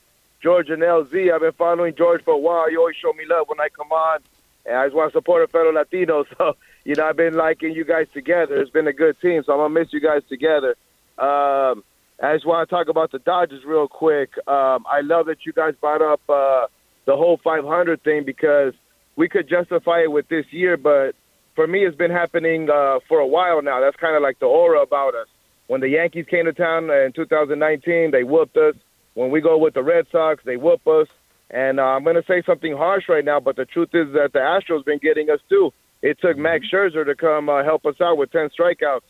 George 0.45 0.69
and 0.69 0.83
LZ. 0.83 1.33
I've 1.33 1.41
been 1.41 1.53
following 1.53 1.95
George 1.97 2.23
for 2.23 2.35
a 2.35 2.39
while. 2.39 2.71
You 2.71 2.79
always 2.81 2.97
show 2.97 3.15
me 3.15 3.25
love 3.27 3.49
when 3.49 3.59
I 3.61 3.69
come 3.75 3.91
on, 3.91 4.21
and 4.67 4.77
I 4.77 4.85
just 4.85 4.95
want 4.95 5.11
to 5.11 5.19
support 5.19 5.43
a 5.43 5.49
fellow 5.49 5.73
Latino. 5.73 6.25
So, 6.37 6.57
you 6.85 6.95
know, 6.95 7.07
I've 7.07 7.17
been 7.17 7.33
liking 7.33 7.73
you 7.73 7.83
guys 7.83 8.09
together. 8.13 8.61
It's 8.61 8.71
been 8.71 8.87
a 8.87 8.93
good 8.93 9.19
team, 9.23 9.43
so 9.47 9.55
I'm 9.59 9.73
to 9.73 9.81
miss 9.81 9.91
you 9.91 10.01
guys 10.01 10.21
together. 10.29 10.77
Um, 11.17 11.83
I 12.23 12.35
just 12.35 12.45
want 12.45 12.69
to 12.69 12.75
talk 12.75 12.89
about 12.89 13.11
the 13.11 13.21
Dodgers 13.21 13.65
real 13.65 13.89
quick. 13.89 14.37
Um, 14.47 14.85
I 14.87 15.01
love 15.03 15.27
that 15.27 15.47
you 15.47 15.55
guys 15.55 15.73
brought 15.81 16.03
up 16.03 16.21
uh, 16.29 16.67
the 17.07 17.17
whole 17.17 17.41
500 17.43 18.05
thing 18.05 18.25
because 18.27 18.75
we 19.17 19.31
could 19.31 19.49
justify 19.49 20.03
it 20.03 20.13
with 20.13 20.29
this 20.29 20.45
year, 20.51 20.77
but 20.77 21.15
for 21.55 21.67
me, 21.67 21.87
it's 21.87 21.97
been 21.97 22.11
happening 22.11 22.69
uh, 22.69 22.99
for 23.09 23.19
a 23.19 23.27
while 23.27 23.63
now. 23.63 23.81
That's 23.81 23.97
kind 23.97 24.15
of 24.15 24.21
like 24.21 24.41
the 24.41 24.47
aura 24.47 24.83
about 24.83 25.15
us. 25.15 25.29
When 25.69 25.81
the 25.81 25.89
Yankees 25.89 26.27
came 26.29 26.45
to 26.45 26.53
town 26.53 26.91
in 26.91 27.13
2019, 27.15 28.11
they 28.11 28.25
whooped 28.25 28.59
us. 28.59 28.75
When 29.15 29.31
we 29.31 29.41
go 29.41 29.57
with 29.59 29.75
the 29.75 29.83
Red 29.83 30.07
Sox, 30.13 30.43
they 30.45 30.57
whoop 30.57 30.87
us. 30.87 31.09
And 31.51 31.79
uh, 31.79 31.85
I'm 31.85 32.05
going 32.05 32.17
to 32.17 32.25
say 32.27 32.43
something 32.45 32.77
harsh 32.77 33.05
right 33.09 33.25
now, 33.25 33.39
but 33.39 33.57
the 33.57 33.65
truth 33.65 33.91
is 33.93 34.13
that 34.15 34.31
the 34.33 34.41
Astros 34.41 34.85
been 34.85 34.99
getting 34.99 35.31
us 35.31 35.41
too. 35.49 35.73
It 36.03 36.19
took 36.21 36.37
Max 36.37 36.67
Scherzer 36.73 37.05
to 37.07 37.15
come 37.15 37.49
uh, 37.49 37.63
help 37.65 37.87
us 37.87 37.95
out 38.03 38.19
with 38.19 38.33
10 38.33 38.49
strikeouts. 38.59 39.01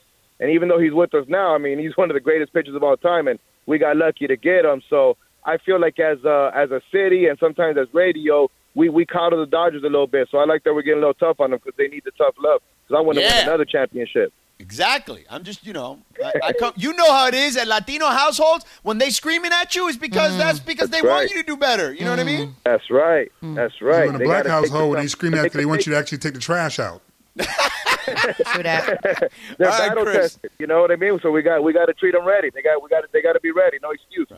And 0.40 0.50
even 0.50 0.68
though 0.68 0.78
he's 0.80 0.92
with 0.92 1.14
us 1.14 1.24
now, 1.28 1.54
I 1.54 1.58
mean, 1.58 1.78
he's 1.78 1.96
one 1.96 2.10
of 2.10 2.14
the 2.14 2.20
greatest 2.20 2.52
pitchers 2.52 2.74
of 2.74 2.82
all 2.82 2.96
time, 2.96 3.28
and 3.28 3.38
we 3.66 3.78
got 3.78 3.96
lucky 3.96 4.26
to 4.26 4.36
get 4.36 4.64
him. 4.64 4.82
So 4.90 5.16
I 5.44 5.58
feel 5.58 5.80
like 5.80 5.98
as 5.98 6.18
a, 6.24 6.50
as 6.54 6.70
a 6.70 6.80
city 6.92 7.26
and 7.26 7.38
sometimes 7.38 7.78
as 7.78 7.86
radio, 7.94 8.48
we, 8.74 8.88
we 8.88 9.06
coddle 9.06 9.38
the 9.40 9.46
Dodgers 9.46 9.82
a 9.82 9.86
little 9.86 10.08
bit. 10.08 10.28
So 10.30 10.38
I 10.38 10.44
like 10.44 10.64
that 10.64 10.74
we're 10.74 10.82
getting 10.82 10.98
a 11.02 11.06
little 11.06 11.14
tough 11.14 11.40
on 11.40 11.50
them 11.50 11.60
because 11.64 11.76
they 11.78 11.88
need 11.88 12.02
the 12.04 12.10
tough 12.18 12.34
love. 12.38 12.60
Because 12.86 12.98
I 12.98 13.00
want 13.00 13.16
to 13.16 13.22
Yeah. 13.22 13.38
win 13.38 13.48
another 13.48 13.64
championship. 13.64 14.32
Exactly. 14.58 15.24
I'm 15.28 15.42
just, 15.42 15.66
you 15.66 15.72
know, 15.72 15.98
I, 16.24 16.32
I 16.44 16.52
come, 16.52 16.72
you 16.76 16.92
know 16.92 17.10
how 17.12 17.26
it 17.26 17.34
is 17.34 17.56
at 17.56 17.66
Latino 17.66 18.06
households 18.06 18.64
when 18.82 18.98
they 18.98 19.10
screaming 19.10 19.50
at 19.52 19.74
you 19.74 19.88
is 19.88 19.96
mm-hmm. 19.96 20.02
because 20.02 20.36
that's 20.38 20.60
because 20.60 20.90
they 20.90 21.00
That's 21.00 21.08
want 21.08 21.30
you 21.30 21.42
to 21.42 21.46
do 21.46 21.56
better. 21.56 21.92
You 21.92 22.04
know 22.04 22.10
what 22.10 22.20
I 22.20 22.24
mean? 22.24 22.48
Mm-hmm. 22.48 22.58
That's 22.64 22.90
right. 22.90 23.32
Mm-hmm. 23.42 23.54
That's 23.54 23.82
right. 23.82 24.04
So 24.04 24.08
in 24.10 24.14
a 24.14 24.18
They 24.18 24.24
black 24.24 24.44
gotta 24.44 24.62
take 24.62 24.70
household, 24.70 24.90
when 24.90 24.98
they 24.98 25.02
time- 25.02 25.08
scream 25.08 25.34
at 25.34 25.44
you, 25.44 25.50
they 25.50 25.66
want 25.66 25.86
you 25.86 25.92
to 25.92 25.98
actually 25.98 26.18
take 26.18 26.34
the 26.34 26.40
trash 26.40 26.78
out. 26.78 27.02
True 27.36 28.62
that. 28.62 29.30
They're 29.58 29.70
All 29.70 29.78
right, 29.78 29.88
battle 29.88 30.04
Chris. 30.04 30.34
tested. 30.34 30.50
You 30.58 30.66
know 30.66 30.80
what 30.80 30.90
I 30.90 30.96
mean? 30.96 31.18
So 31.20 31.30
we 31.30 31.42
got 31.42 31.62
we 31.64 31.72
got 31.72 31.86
to 31.86 31.94
treat 31.94 32.12
them 32.12 32.24
ready. 32.24 32.50
They 32.50 32.62
got 32.62 32.82
we 32.82 32.88
got 32.88 33.04
they 33.12 33.22
got 33.22 33.32
to 33.32 33.40
be 33.40 33.50
ready. 33.50 33.78
No 33.82 33.90
excuse. 33.90 34.28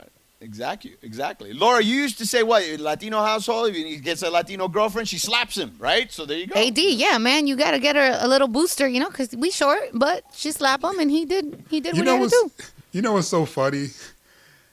Exactly. 0.41 0.97
Exactly. 1.03 1.53
Laura, 1.55 1.83
you 1.83 1.97
used 1.97 2.19
to 2.19 2.27
say 2.27 2.43
what? 2.43 2.63
Latino 2.79 3.23
household, 3.23 3.71
if 3.71 3.75
he 3.75 3.97
gets 3.97 4.23
a 4.23 4.31
Latino 4.31 4.69
girlfriend, 4.69 5.09
she 5.09 5.19
slaps 5.19 5.57
him, 5.57 5.75
right? 5.79 6.13
So 6.13 6.27
there 6.27 6.39
you 6.39 6.47
go. 6.47 6.61
AD, 6.61 6.77
yeah, 6.79 7.17
man, 7.19 7.47
you 7.47 7.57
gotta 7.57 7.79
get 7.79 7.97
her 7.97 8.19
a 8.21 8.29
little 8.29 8.49
booster, 8.49 8.87
you 8.87 9.01
know, 9.01 9.09
because 9.09 9.31
we 9.35 9.51
short, 9.51 9.81
but 9.95 10.25
she 10.35 10.53
slapped 10.53 10.85
him 10.85 10.99
and 10.99 11.11
he 11.11 11.25
did 11.25 11.65
he 11.71 11.81
did 11.81 11.95
You 11.97 12.01
what 12.03 12.07
know 12.07 12.17
he 12.17 12.23
had 12.25 12.31
to 12.31 12.51
do. 12.59 12.65
you 12.93 13.03
know 13.03 13.15
what's 13.15 13.29
so 13.29 13.47
funny 13.47 13.89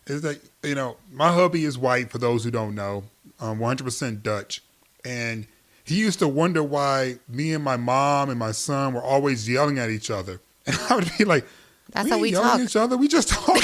is 0.05 0.21
that 0.21 0.39
you 0.63 0.75
know 0.75 0.97
my 1.13 1.31
hubby 1.31 1.63
is 1.63 1.77
white. 1.77 2.11
For 2.11 2.17
those 2.17 2.43
who 2.43 2.51
don't 2.51 2.75
know, 2.75 3.05
um, 3.39 3.59
100% 3.59 4.21
Dutch, 4.21 4.61
and 5.05 5.47
he 5.85 5.95
used 5.95 6.19
to 6.19 6.27
wonder 6.27 6.61
why 6.61 7.19
me 7.29 7.53
and 7.53 7.63
my 7.63 7.77
mom 7.77 8.29
and 8.29 8.37
my 8.37 8.51
son 8.51 8.93
were 8.93 9.03
always 9.03 9.47
yelling 9.49 9.79
at 9.79 9.89
each 9.89 10.11
other, 10.11 10.41
and 10.65 10.77
I 10.89 10.95
would 10.95 11.09
be 11.17 11.23
like. 11.23 11.45
That's 11.93 12.05
we 12.05 12.11
how 12.11 12.17
we 12.19 12.31
yelling 12.31 12.47
talk. 12.49 12.59
at 12.59 12.65
each 12.65 12.75
other. 12.75 12.97
We 12.97 13.07
just 13.07 13.29
talking. 13.29 13.61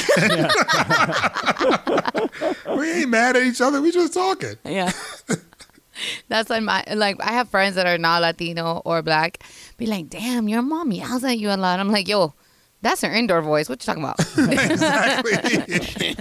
we 2.77 2.91
ain't 2.91 3.09
mad 3.09 3.35
at 3.35 3.43
each 3.43 3.59
other. 3.59 3.81
We 3.81 3.91
just 3.91 4.13
talking. 4.13 4.55
Yeah. 4.63 4.91
That's 6.29 6.49
like 6.49 6.63
my 6.63 6.83
like 6.93 7.17
I 7.19 7.31
have 7.33 7.49
friends 7.49 7.75
that 7.75 7.85
are 7.87 7.97
not 7.97 8.21
Latino 8.21 8.81
or 8.85 9.01
black. 9.01 9.43
Be 9.77 9.85
like, 9.87 10.09
damn, 10.09 10.47
your 10.47 10.61
mom 10.61 10.91
yells 10.91 11.23
at 11.23 11.39
you 11.39 11.49
a 11.49 11.57
lot. 11.57 11.79
I'm 11.79 11.91
like, 11.91 12.07
yo, 12.07 12.33
that's 12.81 13.01
her 13.01 13.13
indoor 13.13 13.41
voice. 13.41 13.67
What 13.69 13.81
you 13.81 13.85
talking 13.85 14.03
about? 14.03 14.19
exactly. 14.19 16.15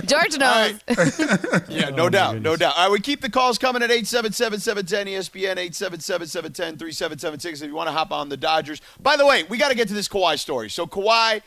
George 0.06 0.38
knows. 0.38 0.80
Yeah, 1.68 1.88
oh 1.90 1.96
no 1.96 2.08
doubt, 2.08 2.40
no 2.40 2.56
doubt. 2.56 2.74
All 2.76 2.84
right, 2.84 2.92
we 2.92 3.00
keep 3.00 3.20
the 3.20 3.30
calls 3.30 3.58
coming 3.58 3.82
at 3.82 3.90
877-710-ESPN, 3.90 5.56
877-710-3776 5.70 7.52
if 7.54 7.62
you 7.62 7.74
want 7.74 7.88
to 7.88 7.92
hop 7.92 8.12
on 8.12 8.28
the 8.28 8.36
Dodgers. 8.36 8.80
By 9.00 9.16
the 9.16 9.26
way, 9.26 9.42
we 9.44 9.58
got 9.58 9.70
to 9.70 9.74
get 9.74 9.88
to 9.88 9.94
this 9.94 10.08
Kawhi 10.08 10.38
story. 10.38 10.70
So 10.70 10.86
Kawhi 10.86 11.42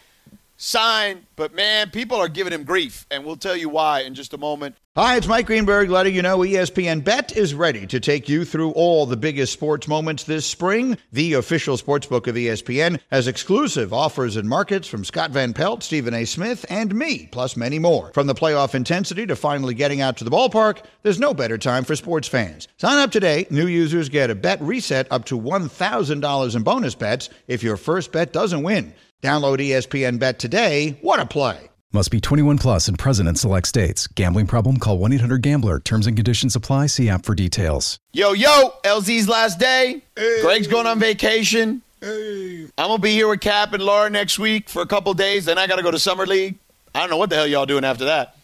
signed, 0.58 1.26
but 1.36 1.54
man, 1.54 1.92
people 1.92 2.18
are 2.18 2.28
giving 2.28 2.52
him 2.52 2.64
grief, 2.64 3.06
and 3.10 3.24
we'll 3.24 3.38
tell 3.38 3.56
you 3.56 3.70
why 3.70 4.02
in 4.02 4.16
just 4.16 4.34
a 4.34 4.38
moment. 4.38 4.76
Hi, 4.96 5.16
it's 5.16 5.28
Mike 5.28 5.46
Greenberg 5.46 5.92
letting 5.92 6.16
you 6.16 6.24
know 6.24 6.40
ESPN 6.40 7.04
Bet 7.04 7.38
is 7.38 7.54
ready 7.54 7.86
to 7.86 8.00
take 8.00 8.28
you 8.28 8.44
through 8.44 8.72
all 8.72 9.06
the 9.06 9.16
biggest 9.16 9.54
sports 9.54 9.88
moments 9.88 10.24
this 10.24 10.44
spring. 10.44 10.98
The 11.12 11.34
official 11.34 11.78
sportsbook 11.78 12.26
of 12.26 12.34
ESPN 12.34 13.00
has 13.12 13.28
exclusive 13.28 13.94
offers 13.94 14.38
and 14.38 14.50
markets 14.50 14.88
from 14.88 15.06
Scott 15.06 15.30
Van 15.30 15.54
Pelt, 15.54 15.84
Stephen 15.84 16.16
A. 16.16 16.26
Smith, 16.26 16.66
and 16.72 16.96
me, 16.96 17.28
plus 17.32 17.56
many 17.56 17.78
more. 17.78 18.12
From 18.14 18.26
the 18.26 18.34
playoff 18.34 18.74
intensity 18.74 19.28
to 19.28 19.36
finally 19.36 19.76
getting 19.76 20.02
out 20.02 20.18
to 20.18 20.24
the 20.24 20.32
ballpark, 20.32 20.84
there's 21.04 21.20
no 21.20 21.32
better 21.32 21.60
time 21.60 21.84
for 21.84 21.96
sports 21.96 22.28
fans. 22.28 22.68
Sign 22.78 22.98
up 22.98 23.12
today. 23.12 23.46
New 23.52 23.68
users 23.68 24.10
get 24.10 24.32
a 24.32 24.36
bet 24.36 24.60
reset 24.64 25.06
up 25.12 25.26
to 25.26 25.40
$1,000 25.40 26.56
in 26.56 26.64
bonus 26.64 26.96
bets 26.96 27.30
if 27.48 27.62
your 27.62 27.78
first 27.78 28.12
bet 28.12 28.34
doesn't 28.34 28.64
win. 28.64 28.96
Download 29.24 29.58
ESPN 29.58 30.20
Bet 30.20 30.38
today. 30.40 30.98
What 31.02 31.20
a 31.20 31.26
play! 31.26 31.70
Must 31.94 32.12
be 32.12 32.20
21 32.22 32.58
plus 32.60 32.88
and 32.88 33.00
present 33.00 33.28
in 33.28 33.36
select 33.36 33.66
states. 33.68 34.06
Gambling 34.08 34.46
problem? 34.46 34.78
Call 34.78 35.00
1 35.00 35.14
800 35.14 35.42
Gambler. 35.42 35.80
Terms 35.80 36.06
and 36.06 36.16
conditions 36.16 36.56
apply. 36.56 36.88
See 36.88 37.10
app 37.10 37.26
for 37.26 37.34
details. 37.34 37.98
Yo, 38.14 38.34
yo, 38.34 38.74
LZ's 38.84 39.28
last 39.28 39.58
day. 39.60 40.04
Hey. 40.16 40.42
Greg's 40.42 40.68
going 40.68 40.86
on 40.86 41.00
vacation. 41.00 41.82
Hey. 42.02 42.66
I'm 42.78 42.90
gonna 42.90 43.00
be 43.00 43.12
here 43.14 43.28
with 43.28 43.40
Cap 43.42 43.74
and 43.74 43.82
Laura 43.82 44.10
next 44.10 44.38
week 44.38 44.70
for 44.70 44.82
a 44.84 44.86
couple 44.86 45.14
days. 45.16 45.46
Then 45.46 45.58
I 45.58 45.66
gotta 45.66 45.82
go 45.82 45.90
to 45.90 45.98
summer 45.98 46.28
league. 46.28 46.60
I 46.94 47.00
don't 47.00 47.10
know 47.10 47.18
what 47.18 47.30
the 47.32 47.38
hell 47.38 47.48
y'all 47.48 47.66
doing 47.66 47.86
after 47.86 48.06
that. 48.06 48.36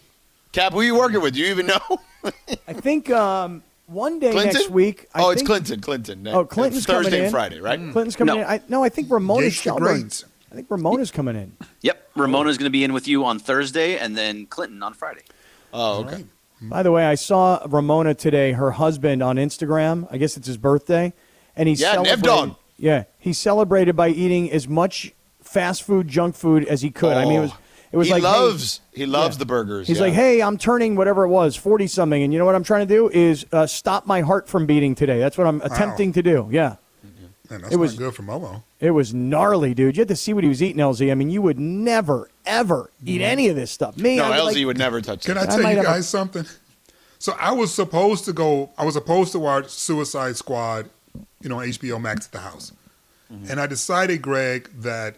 Cap, 0.54 0.74
who 0.74 0.82
you 0.82 0.96
working 0.96 1.22
with? 1.22 1.36
Do 1.36 1.42
you 1.42 1.48
even 1.48 1.68
know? 1.68 1.80
I 2.68 2.74
think 2.74 3.12
um, 3.12 3.62
one 3.88 4.20
day 4.20 4.32
Clinton? 4.32 4.54
next 4.56 4.70
week. 4.72 5.08
I 5.14 5.22
oh, 5.22 5.30
it's 5.32 5.44
Clinton. 5.44 5.82
Clinton. 5.82 6.28
Oh, 6.30 6.46
Clinton's 6.46 6.86
Thursday 6.86 7.10
coming 7.10 7.20
in. 7.20 7.26
and 7.26 7.32
Friday, 7.32 7.60
right? 7.60 7.78
Clinton's 7.78 8.16
coming 8.16 8.36
No. 8.36 8.42
in. 8.42 8.48
I, 8.48 8.62
no, 8.70 8.84
I 8.84 8.90
think 8.90 9.12
Ramona's 9.12 9.44
Yates 9.46 9.58
the 9.58 9.62
Shelburne. 9.64 10.02
Great. 10.02 10.24
I 10.54 10.56
think 10.56 10.70
Ramona's 10.70 11.10
coming 11.10 11.36
in. 11.36 11.58
Yep, 11.82 12.12
Ramona's 12.16 12.60
going 12.60 12.68
to 12.68 12.72
be 12.72 12.84
in 12.84 12.94
with 12.94 13.08
you 13.08 13.26
on 13.26 13.40
Thursday, 13.40 13.98
and 13.98 14.16
then 14.16 14.46
Clinton 14.46 14.84
on 14.84 14.94
Friday. 14.94 15.24
Oh, 15.74 16.06
okay. 16.06 16.26
By 16.62 16.84
the 16.84 16.92
way, 16.92 17.06
I 17.06 17.16
saw 17.16 17.60
Ramona 17.68 18.14
today. 18.14 18.52
Her 18.52 18.70
husband 18.72 19.24
on 19.24 19.38
Instagram. 19.38 20.08
I 20.12 20.18
guess 20.18 20.38
it's 20.38 20.46
his 20.46 20.58
birthday, 20.58 21.12
and 21.56 21.68
he's 21.68 21.82
Yeah, 21.82 21.94
Nev 21.96 22.06
celebrated. 22.06 22.24
Dog. 22.24 22.56
Yeah, 22.78 23.04
he 23.18 23.34
celebrated 23.34 23.96
by 23.96 24.10
eating 24.10 24.52
as 24.52 24.68
much 24.68 25.12
fast 25.42 25.82
food, 25.84 26.08
junk 26.08 26.36
food 26.36 26.66
as 26.66 26.84
he 26.84 26.92
could. 26.92 27.18
I 27.18 27.26
mean, 27.26 27.34
it 27.38 27.42
was 27.42 27.52
it 27.92 27.98
was 27.98 28.08
he 28.08 28.14
like 28.14 28.24
hey- 28.24 28.30
loves 28.30 28.82
he 28.94 29.06
loves 29.08 29.36
Yeah. 29.36 29.40
the 29.40 29.46
burgers. 29.46 29.88
He's 29.88 29.98
yeah. 29.98 30.04
like, 30.04 30.14
hey, 30.14 30.42
I'm 30.44 30.60
turning 30.60 30.96
whatever 30.96 31.24
it 31.24 31.30
was, 31.30 31.56
40 31.56 31.88
something. 31.88 32.22
And 32.22 32.32
you 32.32 32.38
know 32.38 32.46
what 32.46 32.56
I'm 32.56 32.64
trying 32.64 32.88
to 32.88 32.94
do 32.94 33.10
is 33.10 33.46
uh, 33.52 33.66
stop 33.66 34.06
my 34.06 34.22
heart 34.22 34.48
from 34.48 34.68
beating 34.68 34.94
today. 34.94 35.18
That's 35.20 35.38
what 35.38 35.48
I'm 35.48 35.62
attempting 35.62 36.14
to 36.14 36.22
do. 36.22 36.48
Yeah. 36.52 36.76
Man, 37.50 37.62
that's 37.62 37.74
It 37.74 37.78
was- 37.78 37.94
not 37.94 38.00
good 38.00 38.16
for 38.16 38.24
Momo. 38.24 38.64
It 38.80 38.92
was 38.92 39.14
gnarly, 39.14 39.74
dude. 39.74 39.96
You 39.98 40.02
had 40.02 40.08
to 40.08 40.16
see 40.16 40.34
what 40.34 40.44
he 40.44 40.50
was 40.50 40.62
eating, 40.64 40.80
LZ. 40.82 41.12
I 41.12 41.16
mean, 41.16 41.30
you 41.30 41.42
would 41.42 41.60
never, 41.60 42.30
ever 42.46 42.90
eat 43.06 43.22
any 43.22 43.48
of 43.50 43.56
this 43.56 43.70
stuff. 43.72 43.98
Me, 43.98 44.16
no, 44.18 44.26
I 44.32 44.38
LZ 44.38 44.46
was 44.46 44.56
like, 44.56 44.66
would 44.66 44.78
never 44.78 45.02
touch 45.02 45.26
Can 45.26 45.38
it. 45.38 45.42
I 45.42 45.44
I 45.44 45.46
tell 45.48 45.60
might 45.62 45.72
you 45.72 45.78
have 45.78 45.86
a- 45.86 45.90
guys 45.90 46.08
something? 46.08 46.46
So 47.20 47.36
I 47.40 47.52
was 47.54 47.74
supposed 47.74 48.26
to 48.26 48.34
go. 48.34 48.70
I 48.78 48.84
was 48.86 48.96
supposed 48.96 49.32
to 49.34 49.40
watch 49.40 49.70
Suicide 49.70 50.36
Squad, 50.36 50.90
you 51.42 51.48
know, 51.50 51.58
HBO 51.58 52.00
Max 52.02 52.26
at 52.28 52.32
the 52.34 52.40
house, 52.40 52.72
Mm-hmm. 53.32 53.50
and 53.52 53.60
I 53.62 53.66
decided, 53.68 54.22
Greg, 54.22 54.70
that 54.82 55.16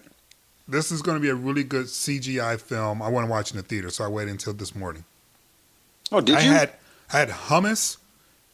this 0.67 0.91
is 0.91 1.01
going 1.01 1.17
to 1.17 1.21
be 1.21 1.29
a 1.29 1.35
really 1.35 1.63
good 1.63 1.87
CGI 1.87 2.59
film. 2.59 3.01
I 3.01 3.09
want 3.09 3.25
to 3.25 3.31
watch 3.31 3.51
in 3.51 3.57
the 3.57 3.63
theater, 3.63 3.89
so 3.89 4.03
I 4.03 4.07
waited 4.07 4.31
until 4.31 4.53
this 4.53 4.75
morning. 4.75 5.03
Oh, 6.11 6.21
did 6.21 6.35
I 6.35 6.41
you? 6.41 6.49
had 6.51 6.71
I 7.11 7.17
had 7.19 7.29
hummus 7.29 7.97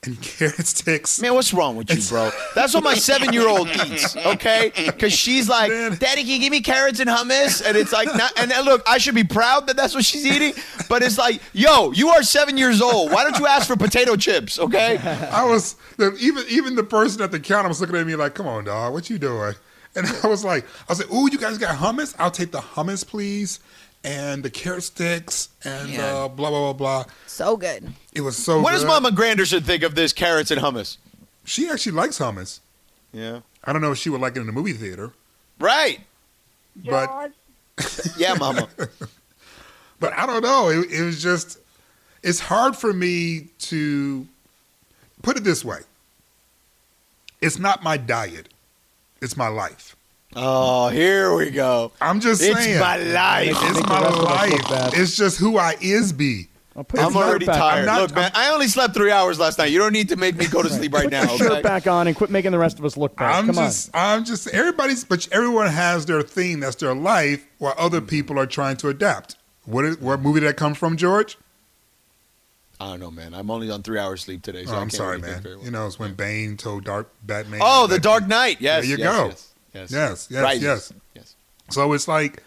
and 0.03 0.19
carrot 0.19 0.65
sticks. 0.65 1.21
Man, 1.21 1.35
what's 1.35 1.53
wrong 1.53 1.75
with 1.75 1.93
you, 1.93 2.01
bro? 2.09 2.31
That's 2.55 2.73
what 2.73 2.83
my 2.83 2.95
seven 2.95 3.33
year 3.33 3.47
old 3.47 3.69
eats, 3.69 4.17
okay? 4.17 4.71
Because 4.75 5.13
she's 5.13 5.47
like, 5.47 5.69
Man. 5.69 5.95
Daddy, 5.99 6.23
can 6.23 6.31
you 6.31 6.39
give 6.39 6.51
me 6.51 6.61
carrots 6.61 6.99
and 6.99 7.07
hummus? 7.07 7.63
And 7.63 7.77
it's 7.77 7.93
like, 7.93 8.07
not, 8.15 8.31
and 8.39 8.49
then 8.49 8.65
look, 8.65 8.81
I 8.87 8.97
should 8.97 9.13
be 9.13 9.23
proud 9.23 9.67
that 9.67 9.77
that's 9.77 9.93
what 9.93 10.03
she's 10.03 10.25
eating, 10.25 10.53
but 10.89 11.03
it's 11.03 11.19
like, 11.19 11.39
yo, 11.53 11.91
you 11.91 12.09
are 12.09 12.23
seven 12.23 12.57
years 12.57 12.81
old. 12.81 13.11
Why 13.11 13.23
don't 13.23 13.37
you 13.37 13.45
ask 13.45 13.67
for 13.67 13.75
potato 13.75 14.15
chips, 14.15 14.57
okay? 14.57 14.97
I 15.31 15.45
was 15.45 15.75
even 15.99 16.45
even 16.49 16.73
the 16.75 16.83
person 16.83 17.21
at 17.21 17.31
the 17.31 17.39
counter 17.39 17.67
was 17.69 17.79
looking 17.79 17.95
at 17.95 18.07
me 18.07 18.15
like, 18.15 18.33
"Come 18.33 18.47
on, 18.47 18.63
dog, 18.63 18.93
what 18.93 19.07
you 19.09 19.19
doing?" 19.19 19.53
And 19.93 20.07
I 20.23 20.27
was 20.27 20.43
like, 20.43 20.63
"I 20.63 20.93
was 20.93 20.99
like, 20.99 21.11
ooh, 21.11 21.29
you 21.31 21.37
guys 21.37 21.57
got 21.59 21.75
hummus? 21.77 22.15
I'll 22.17 22.31
take 22.31 22.51
the 22.51 22.59
hummus, 22.59 23.05
please, 23.05 23.59
and 24.03 24.43
the 24.43 24.49
carrot 24.49 24.83
sticks 24.83 25.49
and 25.63 25.97
uh, 25.99 26.27
blah 26.27 26.49
blah 26.49 26.73
blah 26.73 26.73
blah." 26.73 27.05
So 27.27 27.57
good. 27.57 27.93
It 28.13 28.21
was 28.21 28.37
so. 28.37 28.61
What 28.61 28.71
does. 28.71 28.85
Mama 28.85 29.09
Granderson 29.11 29.63
think 29.63 29.83
of 29.83 29.95
this 29.95 30.13
carrots 30.13 30.51
and 30.51 30.61
hummus? 30.61 30.97
She 31.45 31.69
actually 31.69 31.93
likes 31.93 32.19
hummus. 32.19 32.59
Yeah. 33.13 33.41
I 33.63 33.73
don't 33.73 33.81
know 33.81 33.91
if 33.91 33.97
she 33.97 34.09
would 34.09 34.21
like 34.21 34.35
it 34.35 34.39
in 34.39 34.47
the 34.47 34.51
movie 34.53 34.73
theater, 34.73 35.11
Right. 35.59 35.99
but 36.83 37.31
Yeah, 38.17 38.33
Mama. 38.39 38.67
but 39.99 40.13
I 40.13 40.25
don't 40.25 40.41
know. 40.41 40.69
It, 40.69 40.91
it 40.91 41.01
was 41.03 41.21
just. 41.21 41.59
It's 42.23 42.39
hard 42.39 42.75
for 42.75 42.93
me 42.93 43.47
to 43.59 44.27
put 45.23 45.37
it 45.37 45.43
this 45.43 45.65
way. 45.65 45.79
It's 47.41 47.57
not 47.57 47.81
my 47.83 47.97
diet. 47.97 48.49
It's 49.21 49.35
my 49.35 49.47
life. 49.47 49.95
Oh, 50.35 50.89
here 50.89 51.35
we 51.35 51.49
go. 51.49 51.91
I'm 51.99 52.19
just 52.19 52.41
It's 52.41 52.63
saying. 52.63 52.79
my 52.79 52.97
life. 52.97 53.49
It's 53.49 53.87
my 53.87 54.01
rest 54.01 54.15
of 54.15 54.25
us 54.25 54.71
life. 54.71 54.93
It's 54.97 55.17
just 55.17 55.37
who 55.39 55.57
I 55.57 55.75
is 55.81 56.13
be. 56.13 56.47
I'm, 56.73 56.85
I'm 56.93 57.11
shirt 57.11 57.15
already 57.15 57.45
back 57.45 57.57
tired. 57.57 57.79
On. 57.81 57.85
not- 57.85 58.01
Look, 58.01 58.15
man, 58.15 58.31
I 58.33 58.53
only 58.53 58.67
slept 58.67 58.93
three 58.93 59.11
hours 59.11 59.39
last 59.39 59.57
night. 59.57 59.71
You 59.71 59.79
don't 59.79 59.91
need 59.91 60.07
to 60.09 60.15
make 60.15 60.37
me 60.37 60.47
go 60.47 60.61
to 60.61 60.69
sleep 60.69 60.93
right 60.93 61.03
Put 61.03 61.11
now. 61.11 61.23
your 61.23 61.37
shirt 61.37 61.63
back 61.63 61.85
on 61.85 62.07
and 62.07 62.15
quit 62.15 62.29
making 62.29 62.53
the 62.53 62.59
rest 62.59 62.79
of 62.79 62.85
us 62.85 62.95
look 62.95 63.17
bad. 63.17 63.35
I'm 63.35 63.45
Come 63.47 63.55
just, 63.55 63.89
I'm 63.93 64.23
just. 64.23 64.47
Everybody's, 64.47 65.03
but 65.03 65.27
everyone 65.33 65.67
has 65.67 66.05
their 66.05 66.21
thing. 66.21 66.61
That's 66.61 66.77
their 66.77 66.95
life, 66.95 67.45
while 67.57 67.73
other 67.77 67.99
mm-hmm. 67.99 68.07
people 68.07 68.39
are 68.39 68.45
trying 68.45 68.77
to 68.77 68.87
adapt. 68.87 69.35
What 69.65 69.83
is, 69.83 69.99
what 69.99 70.21
movie 70.21 70.39
did 70.39 70.47
that 70.47 70.55
come 70.57 70.73
from, 70.73 70.95
George? 70.95 71.37
I 72.79 72.85
don't 72.91 72.99
know, 73.01 73.11
man. 73.11 73.33
I'm 73.33 73.51
only 73.51 73.69
on 73.69 73.83
three 73.83 73.99
hours 73.99 74.21
sleep 74.23 74.41
today. 74.41 74.65
So 74.65 74.71
Oh, 74.71 74.75
I 74.75 74.77
I'm 74.77 74.83
can't 74.83 74.93
sorry, 74.93 75.17
really 75.17 75.33
man. 75.33 75.43
well. 75.43 75.65
You 75.65 75.71
know, 75.71 75.85
it's 75.85 75.99
when 75.99 76.13
Bane 76.13 76.55
told 76.57 76.85
Dark 76.85 77.11
Batman. 77.21 77.59
Oh, 77.61 77.85
the 77.85 77.99
Dark 77.99 78.27
Knight. 78.27 78.57
Yes. 78.61 78.83
There 78.87 78.97
you 78.97 79.03
yes, 79.03 79.17
go. 79.17 79.25
Yes. 79.27 79.50
Yes. 79.73 79.91
Yes, 79.91 80.27
yes, 80.29 80.43
Rises. 80.43 80.63
yes. 80.63 80.93
Yes. 81.15 81.35
So 81.69 81.93
it's 81.93 82.07
like 82.07 82.43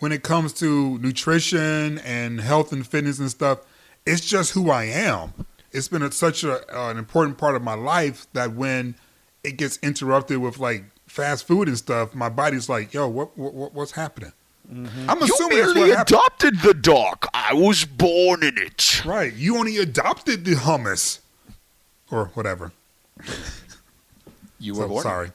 when 0.00 0.10
it 0.12 0.22
comes 0.22 0.52
to 0.54 0.98
nutrition 0.98 1.98
and 1.98 2.40
health 2.40 2.72
and 2.72 2.86
fitness 2.86 3.18
and 3.18 3.30
stuff, 3.30 3.60
it's 4.04 4.24
just 4.24 4.52
who 4.52 4.70
I 4.70 4.84
am. 4.84 5.32
It's 5.72 5.88
been 5.88 6.02
a, 6.02 6.10
such 6.12 6.44
a, 6.44 6.54
uh, 6.76 6.90
an 6.90 6.98
important 6.98 7.38
part 7.38 7.54
of 7.56 7.62
my 7.62 7.74
life 7.74 8.26
that 8.32 8.52
when 8.54 8.94
it 9.42 9.56
gets 9.56 9.78
interrupted 9.82 10.38
with 10.38 10.58
like 10.58 10.84
fast 11.06 11.46
food 11.46 11.68
and 11.68 11.78
stuff, 11.78 12.14
my 12.14 12.28
body's 12.28 12.68
like, 12.68 12.92
"Yo, 12.94 13.06
what, 13.08 13.36
what 13.38 13.72
what's 13.74 13.92
happening?" 13.92 14.32
I'm 14.72 15.22
assuming 15.22 15.58
that's 15.58 15.74
merely 15.74 15.90
adopted 15.90 16.60
the 16.62 16.72
dark. 16.74 17.26
I 17.34 17.52
was 17.52 17.84
born 17.84 18.42
in 18.42 18.56
it. 18.56 19.04
Right. 19.04 19.32
You 19.34 19.58
only 19.58 19.76
adopted 19.76 20.44
the 20.46 20.52
hummus 20.54 21.20
or 22.10 22.26
whatever. 22.34 22.72
You 24.58 24.74
So, 24.74 24.80
were 24.80 24.88
born. 24.88 25.02
sorry. 25.02 25.30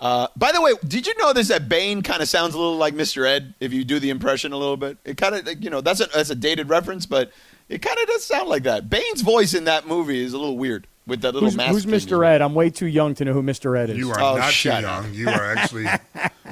Uh, 0.00 0.26
by 0.34 0.50
the 0.50 0.62
way, 0.62 0.72
did 0.88 1.06
you 1.06 1.12
notice 1.18 1.48
that 1.48 1.68
Bane 1.68 2.00
kind 2.00 2.22
of 2.22 2.28
sounds 2.28 2.54
a 2.54 2.58
little 2.58 2.78
like 2.78 2.94
Mr. 2.94 3.26
Ed 3.28 3.52
if 3.60 3.72
you 3.74 3.84
do 3.84 3.98
the 4.00 4.08
impression 4.10 4.52
a 4.52 4.56
little 4.56 4.78
bit? 4.78 4.96
It 5.04 5.18
kind 5.18 5.34
of, 5.34 5.62
you 5.62 5.68
know, 5.68 5.82
that's 5.82 6.00
a 6.00 6.06
that's 6.06 6.30
a 6.30 6.34
dated 6.34 6.70
reference, 6.70 7.04
but 7.04 7.30
it 7.68 7.82
kind 7.82 7.98
of 8.00 8.06
does 8.08 8.24
sound 8.24 8.48
like 8.48 8.62
that. 8.62 8.88
Bane's 8.88 9.20
voice 9.20 9.52
in 9.52 9.64
that 9.64 9.86
movie 9.86 10.20
is 10.24 10.32
a 10.32 10.38
little 10.38 10.56
weird 10.56 10.86
with 11.06 11.20
that 11.20 11.34
little 11.34 11.48
Who's, 11.50 11.56
mask. 11.56 11.70
who's 11.72 11.84
thing. 11.84 11.92
Mr. 12.18 12.26
Ed? 12.26 12.40
I'm 12.40 12.54
way 12.54 12.70
too 12.70 12.86
young 12.86 13.14
to 13.16 13.24
know 13.26 13.32
who 13.34 13.42
Mr. 13.42 13.78
Ed 13.78 13.90
is. 13.90 13.98
You 13.98 14.10
are 14.10 14.18
Oh, 14.20 14.36
not 14.38 14.46
too 14.46 14.52
shut 14.52 14.84
up. 14.84 15.04
young. 15.04 15.12
You 15.14 15.28
are 15.28 15.54
actually 15.56 15.86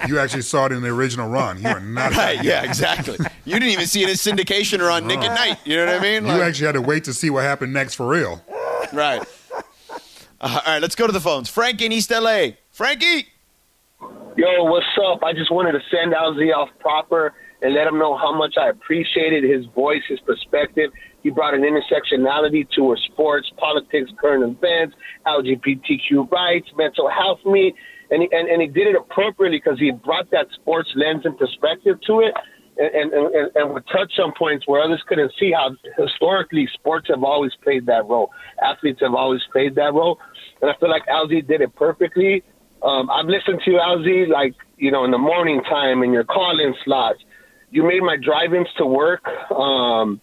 you 0.07 0.19
actually 0.19 0.43
saw 0.43 0.67
it 0.67 0.73
in 0.73 0.83
the 0.83 0.89
original 0.89 1.29
run. 1.31 1.59
You 1.63 1.69
are 1.69 1.81
not 1.81 2.11
that 2.11 2.19
Right? 2.19 2.35
young. 2.37 2.45
Yeah, 2.45 2.63
exactly. 2.65 3.17
You 3.47 3.55
didn't 3.55 3.71
even 3.71 3.87
see 3.87 4.03
it 4.03 4.11
in 4.11 4.17
syndication 4.17 4.81
or 4.81 4.91
on 4.91 5.07
Nick 5.07 5.21
at 5.21 5.35
Nite. 5.35 5.59
You 5.67 5.77
know 5.77 5.87
what 5.87 5.95
I 5.95 6.01
mean? 6.03 6.27
You 6.27 6.43
actually 6.43 6.67
had 6.67 6.73
to 6.75 6.83
wait 6.83 7.05
to 7.05 7.15
see 7.15 7.31
what 7.31 7.45
happened 7.45 7.73
next 7.73 7.95
for 7.95 8.07
real. 8.07 8.45
right. 8.93 9.23
Uh, 10.41 10.61
all 10.65 10.73
right, 10.75 10.81
let's 10.81 10.95
go 10.95 11.05
to 11.05 11.13
the 11.13 11.19
phones. 11.21 11.49
Frank 11.49 11.83
in 11.83 11.91
East 11.91 12.13
LA. 12.13 12.51
Frankie. 12.71 13.27
Yo, 14.39 14.63
what's 14.63 14.87
up? 15.03 15.25
I 15.25 15.33
just 15.33 15.51
wanted 15.51 15.73
to 15.73 15.81
send 15.91 16.15
out 16.15 16.39
LZ 16.39 16.55
off 16.55 16.69
proper 16.79 17.35
and 17.61 17.75
let 17.75 17.89
him 17.89 17.99
know 17.99 18.17
how 18.17 18.33
much 18.33 18.55
I 18.57 18.69
appreciated 18.69 19.43
his 19.43 19.67
voice, 19.75 20.03
his 20.09 20.21
perspective. 20.21 20.93
He 21.25 21.31
brought 21.31 21.55
an 21.55 21.63
intersectionality 21.67 22.65
to 22.77 22.91
our 22.91 22.97
sports, 23.11 23.51
politics, 23.57 24.13
current 24.21 24.45
events, 24.47 24.95
LGBTQ 25.27 26.31
rights, 26.31 26.69
mental 26.77 27.11
health 27.11 27.41
me, 27.45 27.75
and 28.13 28.23
he, 28.23 28.29
and, 28.31 28.49
and 28.49 28.63
he 28.63 28.69
did 28.69 28.87
it 28.87 28.95
appropriately 28.95 29.59
because 29.59 29.81
he 29.81 29.91
brought 29.91 30.31
that 30.31 30.47
sports 30.55 30.89
lens 30.95 31.23
and 31.25 31.37
perspective 31.37 31.99
to 32.07 32.21
it. 32.21 32.33
And, 32.79 33.13
and, 33.13 33.35
and, 33.35 33.51
and 33.57 33.75
would 33.75 33.89
touch 33.91 34.13
on 34.23 34.33
points 34.39 34.69
where 34.69 34.81
others 34.81 35.03
couldn't 35.09 35.33
see 35.41 35.51
how 35.51 35.75
historically 35.99 36.69
sports 36.75 37.09
have 37.11 37.25
always 37.25 37.51
played 37.65 37.87
that 37.87 38.07
role. 38.07 38.31
Athletes 38.63 39.01
have 39.01 39.15
always 39.15 39.41
played 39.51 39.75
that 39.75 39.95
role. 39.95 40.17
And 40.63 40.71
I 40.71 40.75
feel 40.79 40.89
like 40.89 41.03
LZ 41.09 41.49
did 41.49 41.61
it 41.61 41.75
perfectly. 41.75 42.45
Um, 42.83 43.11
I've 43.11 43.27
listened 43.27 43.61
to 43.65 43.71
you, 43.71 43.79
LZ, 43.79 44.29
like, 44.29 44.55
you 44.77 44.91
know, 44.91 45.05
in 45.05 45.11
the 45.11 45.19
morning 45.19 45.63
time 45.63 46.03
in 46.03 46.13
your 46.13 46.25
call-in 46.25 46.75
slots. 46.85 47.19
You 47.71 47.83
made 47.83 48.03
my 48.03 48.17
drive-ins 48.17 48.69
to 48.79 48.87
work 48.87 49.27
um, 49.51 50.21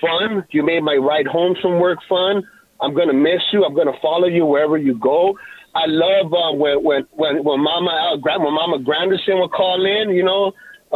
fun. 0.00 0.44
You 0.50 0.64
made 0.64 0.82
my 0.82 0.94
ride 0.94 1.26
home 1.26 1.56
from 1.60 1.80
work 1.80 1.98
fun. 2.08 2.46
I'm 2.80 2.94
gonna 2.94 3.12
miss 3.12 3.42
you. 3.52 3.64
I'm 3.64 3.74
gonna 3.74 3.98
follow 4.00 4.28
you 4.28 4.46
wherever 4.46 4.78
you 4.78 4.96
go. 4.98 5.36
I 5.74 5.84
love 5.86 6.32
uh, 6.32 6.56
when 6.56 6.82
when 6.82 7.06
when 7.10 7.44
when 7.44 7.60
Mama 7.60 8.14
uh, 8.14 8.16
Gra- 8.16 8.38
when 8.38 8.54
Mama 8.54 8.78
Granderson 8.78 9.40
would 9.40 9.50
call 9.50 9.84
in. 9.84 10.10
You 10.10 10.22
know, 10.22 10.46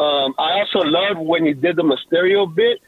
um, 0.00 0.34
I 0.38 0.60
also 0.60 0.78
love 0.78 1.18
when 1.18 1.44
you 1.44 1.54
did 1.54 1.76
the 1.76 1.82
Mysterio 1.82 2.52
bit, 2.54 2.78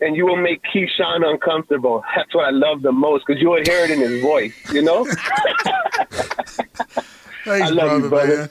and 0.00 0.16
you 0.16 0.26
will 0.26 0.40
make 0.40 0.62
Keyshawn 0.72 1.28
uncomfortable. 1.28 2.04
That's 2.16 2.34
what 2.34 2.46
I 2.46 2.50
love 2.50 2.82
the 2.82 2.92
most 2.92 3.24
because 3.26 3.42
you 3.42 3.50
would 3.50 3.66
hear 3.66 3.84
it 3.84 3.90
in 3.90 4.00
his 4.00 4.22
voice. 4.22 4.54
You 4.72 4.82
know. 4.82 5.06
Thanks, 7.44 7.68
I 7.68 7.70
love 7.70 7.76
brother, 7.88 8.02
you, 8.04 8.08
brother. 8.08 8.36
man. 8.36 8.50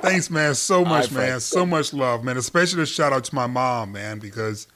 Thanks, 0.00 0.30
man. 0.30 0.54
So 0.54 0.84
much, 0.84 1.08
Frank. 1.08 1.28
man. 1.28 1.40
So 1.40 1.66
much 1.66 1.92
love, 1.92 2.22
man. 2.24 2.36
Especially 2.36 2.82
a 2.82 2.86
shout 2.86 3.12
out 3.12 3.24
to 3.24 3.34
my 3.34 3.46
mom, 3.46 3.92
man, 3.92 4.18
because 4.18 4.66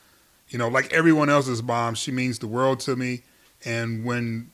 you 0.49 0.59
know, 0.59 0.69
like 0.69 0.93
everyone 0.93 1.31
else's 1.31 1.63
mom, 1.63 1.95
she 1.95 2.11
means 2.13 2.39
the 2.39 2.47
world 2.47 2.81
to 2.81 2.95
me. 2.97 3.23
And 3.65 4.05
when 4.05 4.51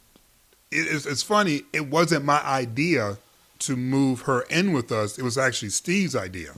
it, 0.70 0.86
it's, 0.88 1.06
it's 1.06 1.22
funny, 1.22 1.62
it 1.72 1.88
wasn't 1.88 2.24
my 2.24 2.40
idea 2.44 3.18
to 3.60 3.76
move 3.76 4.22
her 4.22 4.42
in 4.42 4.72
with 4.72 4.92
us. 4.92 5.18
It 5.18 5.24
was 5.24 5.36
actually 5.36 5.70
Steve's 5.70 6.14
idea, 6.14 6.54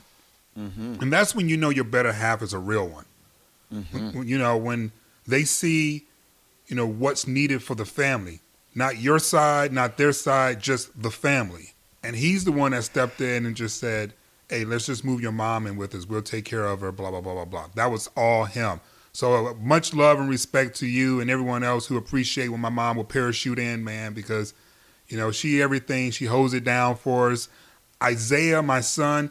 mm-hmm. 0.59 0.97
and 1.01 1.13
that's 1.13 1.35
when 1.35 1.49
you 1.49 1.57
know 1.57 1.71
your 1.71 1.85
better 1.85 2.13
half 2.13 2.43
is 2.43 2.53
a 2.53 2.59
real 2.59 2.87
one. 2.89 3.07
Mm-hmm. 3.73 4.19
When- 4.19 4.29
you 4.29 4.37
know, 4.39 4.57
when 4.57 4.93
they 5.27 5.45
see, 5.45 6.05
you 6.67 6.77
know, 6.77 6.87
what's 6.87 7.27
needed 7.27 7.63
for 7.63 7.75
the 7.75 7.87
family, 7.87 8.41
not 8.75 8.99
your 8.99 9.19
side, 9.19 9.73
not 9.73 9.97
their 9.97 10.13
side, 10.13 10.61
just 10.61 11.01
the 11.01 11.11
family. 11.11 11.70
And 12.03 12.17
he's 12.17 12.45
the 12.45 12.53
one 12.53 12.73
that 12.73 12.85
stepped 12.85 13.21
in 13.21 13.47
and 13.47 13.55
just 13.55 13.79
said, 13.79 14.15
"Hey, 14.49 14.65
let's 14.65 14.87
just 14.87 15.05
move 15.05 15.21
your 15.21 15.33
mom 15.33 15.67
in 15.67 15.77
with 15.77 15.95
us. 15.95 16.07
We'll 16.07 16.23
take 16.23 16.45
care 16.45 16.65
of 16.65 16.81
her." 16.81 16.93
Blah 16.93 17.11
blah 17.11 17.21
blah 17.21 17.35
blah 17.35 17.45
blah. 17.45 17.67
That 17.75 17.91
was 17.91 18.09
all 18.17 18.45
him. 18.45 18.81
So 19.13 19.47
uh, 19.47 19.55
much 19.55 19.93
love 19.93 20.19
and 20.19 20.29
respect 20.29 20.77
to 20.77 20.87
you 20.87 21.21
and 21.21 21.31
everyone 21.31 21.65
else 21.65 21.87
who 21.87 21.97
appreciate 21.97 22.49
when 22.49 22.61
my 22.61 22.69
mom 22.69 22.97
will 22.97 23.05
parachute 23.05 23.59
in, 23.59 23.83
man, 23.85 24.15
because 24.15 24.55
you 25.09 25.17
know 25.17 25.31
she 25.31 25.61
everything. 25.61 26.11
She 26.11 26.27
holds 26.27 26.55
it 26.55 26.65
down 26.65 26.97
for 26.97 27.33
us. 27.33 27.49
Isaiah, 28.03 28.63
my 28.63 28.81
son, 28.81 29.31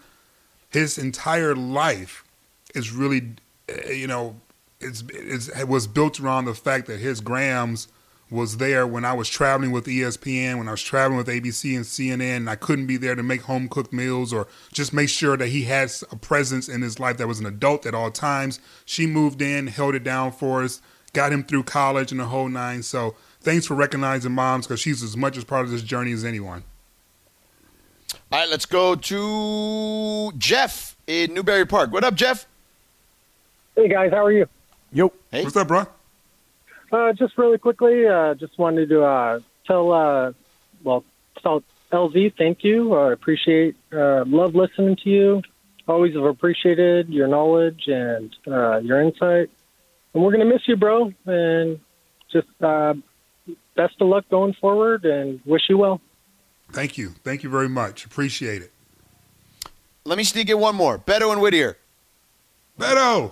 his 0.70 0.98
entire 0.98 1.56
life 1.56 2.24
is 2.76 2.92
really, 2.92 3.34
uh, 3.68 3.90
you 3.90 4.06
know, 4.06 4.36
it's, 4.80 5.04
it's 5.10 5.48
it 5.50 5.68
was 5.68 5.88
built 5.88 6.20
around 6.20 6.46
the 6.46 6.54
fact 6.54 6.88
that 6.88 7.00
his 7.00 7.22
grams 7.22 7.88
was 8.32 8.58
there 8.58 8.86
when 8.86 9.06
I 9.06 9.14
was 9.14 9.28
traveling 9.28 9.72
with 9.72 9.86
ESPN, 9.86 10.58
when 10.58 10.68
I 10.68 10.72
was 10.72 10.84
traveling 10.84 11.18
with 11.18 11.28
ABC 11.28 11.76
and 11.76 11.86
CNN, 11.86 12.38
and 12.38 12.50
I 12.50 12.56
couldn't 12.56 12.86
be 12.86 12.98
there 12.98 13.16
to 13.16 13.24
make 13.24 13.42
home 13.42 13.68
cooked 13.68 13.92
meals 13.92 14.32
or 14.32 14.48
just 14.72 14.94
make 14.94 15.10
sure 15.10 15.36
that 15.36 15.48
he 15.48 15.64
had 15.64 15.92
a 16.12 16.16
presence 16.16 16.70
in 16.70 16.82
his 16.82 17.00
life 17.00 17.18
that 17.18 17.28
was 17.28 17.40
an 17.40 17.48
adult 17.48 17.86
at 17.86 17.96
all 17.96 18.12
times. 18.12 18.60
She 18.86 19.08
moved 19.08 19.42
in, 19.42 19.68
held 19.68 19.96
it 19.96 20.04
down 20.04 20.32
for 20.32 20.62
us, 20.64 20.82
got 21.14 21.34
him 21.34 21.44
through 21.44 21.64
college 21.64 22.12
and 22.12 22.20
the 22.20 22.26
whole 22.26 22.50
nine. 22.50 22.84
So 22.84 23.16
thanks 23.42 23.66
for 23.66 23.74
recognizing 23.74 24.32
moms 24.32 24.68
because 24.68 24.80
she's 24.80 25.02
as 25.02 25.18
much 25.18 25.36
as 25.36 25.44
part 25.44 25.66
of 25.66 25.72
this 25.72 25.82
journey 25.82 26.12
as 26.12 26.24
anyone. 26.24 26.64
All 28.32 28.40
right, 28.40 28.50
let's 28.50 28.66
go 28.68 28.94
to 28.94 30.32
Jeff 30.38 30.96
in 31.08 31.34
Newbury 31.34 31.66
Park. 31.66 31.92
What 31.92 32.04
up, 32.04 32.14
Jeff? 32.14 32.46
Hey 33.76 33.88
guys, 33.88 34.12
how 34.12 34.26
are 34.26 34.32
you? 34.32 34.48
Yo. 34.92 35.12
Hey. 35.32 35.44
What's 35.44 35.56
up, 35.56 35.68
bro? 35.68 35.88
Uh, 36.92 37.14
just 37.14 37.38
really 37.38 37.58
quickly, 37.58 38.08
uh, 38.08 38.34
just 38.34 38.58
wanted 38.58 38.90
to 38.90 39.04
uh, 39.04 39.40
tell, 39.66 39.92
uh, 39.92 40.32
well, 40.84 41.04
tell 41.42 41.64
LZ 41.92 42.36
thank 42.38 42.64
you. 42.64 42.96
I 42.96 43.14
appreciate, 43.14 43.76
uh, 43.92 44.24
love 44.26 44.56
listening 44.56 44.96
to 45.04 45.10
you. 45.10 45.42
Always 45.88 46.14
have 46.16 46.24
appreciated 46.24 47.10
your 47.10 47.28
knowledge 47.28 47.88
and 47.88 48.36
uh, 48.48 48.78
your 48.78 49.02
insight. 49.02 49.50
And 50.14 50.24
we're 50.24 50.32
gonna 50.32 50.46
miss 50.46 50.68
you, 50.68 50.76
bro. 50.76 51.12
And 51.26 51.80
just 52.32 52.48
uh, 52.62 52.94
best 53.76 53.96
of 54.00 54.08
luck 54.08 54.26
going 54.30 54.54
forward, 54.54 55.06
and 55.06 55.40
wish 55.46 55.64
you 55.70 55.78
well. 55.78 56.02
Thank 56.72 56.98
you. 56.98 57.10
Thank 57.24 57.44
you 57.44 57.50
very 57.50 57.70
much. 57.70 58.06
Appreciate 58.06 58.62
it. 58.62 58.72
Let 60.06 60.18
me 60.18 60.24
sneak 60.24 60.50
in 60.50 60.60
one 60.60 60.76
more. 60.76 60.98
Beto 61.00 61.32
and 61.32 61.42
Whittier. 61.42 61.78
Beto. 62.80 63.32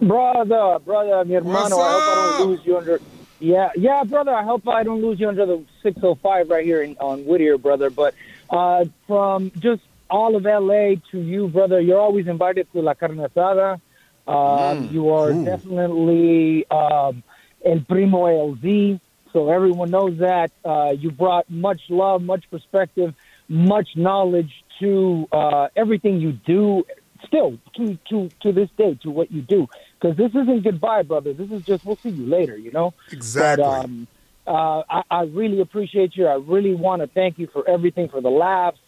Brother, 0.00 0.78
brother, 0.84 1.24
mi 1.24 1.34
hermano, 1.34 1.78
I 1.78 1.92
hope 1.92 2.02
I 2.02 2.38
don't 2.38 2.48
lose 2.50 2.60
you 2.64 2.76
under. 2.78 3.00
Yeah, 3.40 3.70
yeah, 3.76 4.04
brother. 4.04 4.32
I 4.34 4.42
hope 4.42 4.66
I 4.68 4.82
don't 4.82 5.02
lose 5.02 5.18
you 5.20 5.28
under 5.28 5.46
the 5.46 5.64
605 5.82 6.50
right 6.50 6.64
here 6.64 6.82
in, 6.82 6.96
on 6.98 7.24
Whittier, 7.24 7.58
brother. 7.58 7.90
But 7.90 8.14
uh, 8.50 8.84
from 9.06 9.50
just 9.58 9.82
all 10.10 10.36
of 10.36 10.44
LA 10.44 10.96
to 11.10 11.18
you, 11.20 11.48
brother, 11.48 11.80
you're 11.80 12.00
always 12.00 12.26
invited 12.26 12.70
to 12.72 12.80
La 12.80 12.94
Carne 12.94 13.16
Asada. 13.16 13.80
Um, 14.26 14.88
you 14.92 15.10
are 15.10 15.32
definitely 15.32 16.66
um, 16.70 17.22
El 17.64 17.80
Primo 17.80 18.26
LZ. 18.26 19.00
So 19.32 19.50
everyone 19.50 19.90
knows 19.90 20.18
that. 20.18 20.52
Uh, 20.64 20.94
you 20.96 21.10
brought 21.10 21.48
much 21.50 21.82
love, 21.88 22.22
much 22.22 22.50
perspective, 22.50 23.14
much 23.48 23.90
knowledge 23.96 24.52
to 24.80 25.28
uh, 25.32 25.68
everything 25.76 26.20
you 26.20 26.32
do. 26.32 26.84
Still, 27.26 27.58
to 27.74 27.98
to 28.10 28.28
to 28.42 28.52
this 28.52 28.70
day, 28.78 28.96
to 29.02 29.10
what 29.10 29.32
you 29.32 29.42
do, 29.42 29.68
because 30.00 30.16
this 30.16 30.30
isn't 30.30 30.64
goodbye, 30.64 31.02
brother. 31.02 31.32
This 31.32 31.50
is 31.50 31.62
just 31.62 31.84
we'll 31.84 31.96
see 31.96 32.10
you 32.10 32.26
later. 32.26 32.56
You 32.56 32.70
know. 32.72 32.94
Exactly. 33.10 33.64
But, 33.64 33.84
um, 33.84 34.08
uh, 34.46 34.82
I, 34.88 35.02
I 35.10 35.22
really 35.24 35.60
appreciate 35.60 36.16
you. 36.16 36.26
I 36.26 36.36
really 36.36 36.74
want 36.74 37.02
to 37.02 37.08
thank 37.08 37.38
you 37.38 37.48
for 37.52 37.68
everything, 37.68 38.08
for 38.08 38.22
the 38.22 38.30
laughs, 38.30 38.78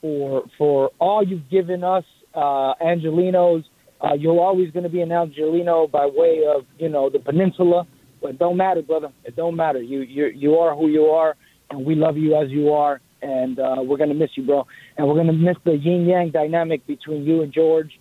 for 0.00 0.44
for 0.58 0.90
all 0.98 1.22
you've 1.22 1.48
given 1.48 1.84
us, 1.84 2.04
uh, 2.34 2.74
Angelenos. 2.82 3.64
Uh, 4.00 4.12
you're 4.14 4.38
always 4.38 4.70
going 4.72 4.82
to 4.82 4.90
be 4.90 5.00
an 5.00 5.08
Angeleno 5.08 5.90
by 5.90 6.06
way 6.06 6.42
of 6.46 6.64
you 6.78 6.88
know 6.88 7.08
the 7.08 7.20
peninsula, 7.20 7.86
but 8.20 8.30
it 8.30 8.38
don't 8.38 8.56
matter, 8.56 8.82
brother. 8.82 9.12
It 9.24 9.36
don't 9.36 9.56
matter. 9.56 9.80
You 9.80 10.00
you 10.00 10.26
you 10.26 10.54
are 10.56 10.74
who 10.74 10.88
you 10.88 11.04
are, 11.06 11.36
and 11.70 11.86
we 11.86 11.94
love 11.94 12.16
you 12.16 12.36
as 12.36 12.50
you 12.50 12.72
are, 12.72 13.00
and 13.22 13.58
uh, 13.58 13.76
we're 13.78 13.96
going 13.96 14.10
to 14.10 14.14
miss 14.14 14.30
you, 14.34 14.44
bro. 14.44 14.66
And 14.96 15.06
we're 15.06 15.14
going 15.14 15.28
to 15.28 15.32
miss 15.32 15.56
the 15.64 15.76
yin 15.76 16.06
yang 16.06 16.30
dynamic 16.30 16.86
between 16.86 17.24
you 17.24 17.42
and 17.42 17.52
George, 17.52 17.98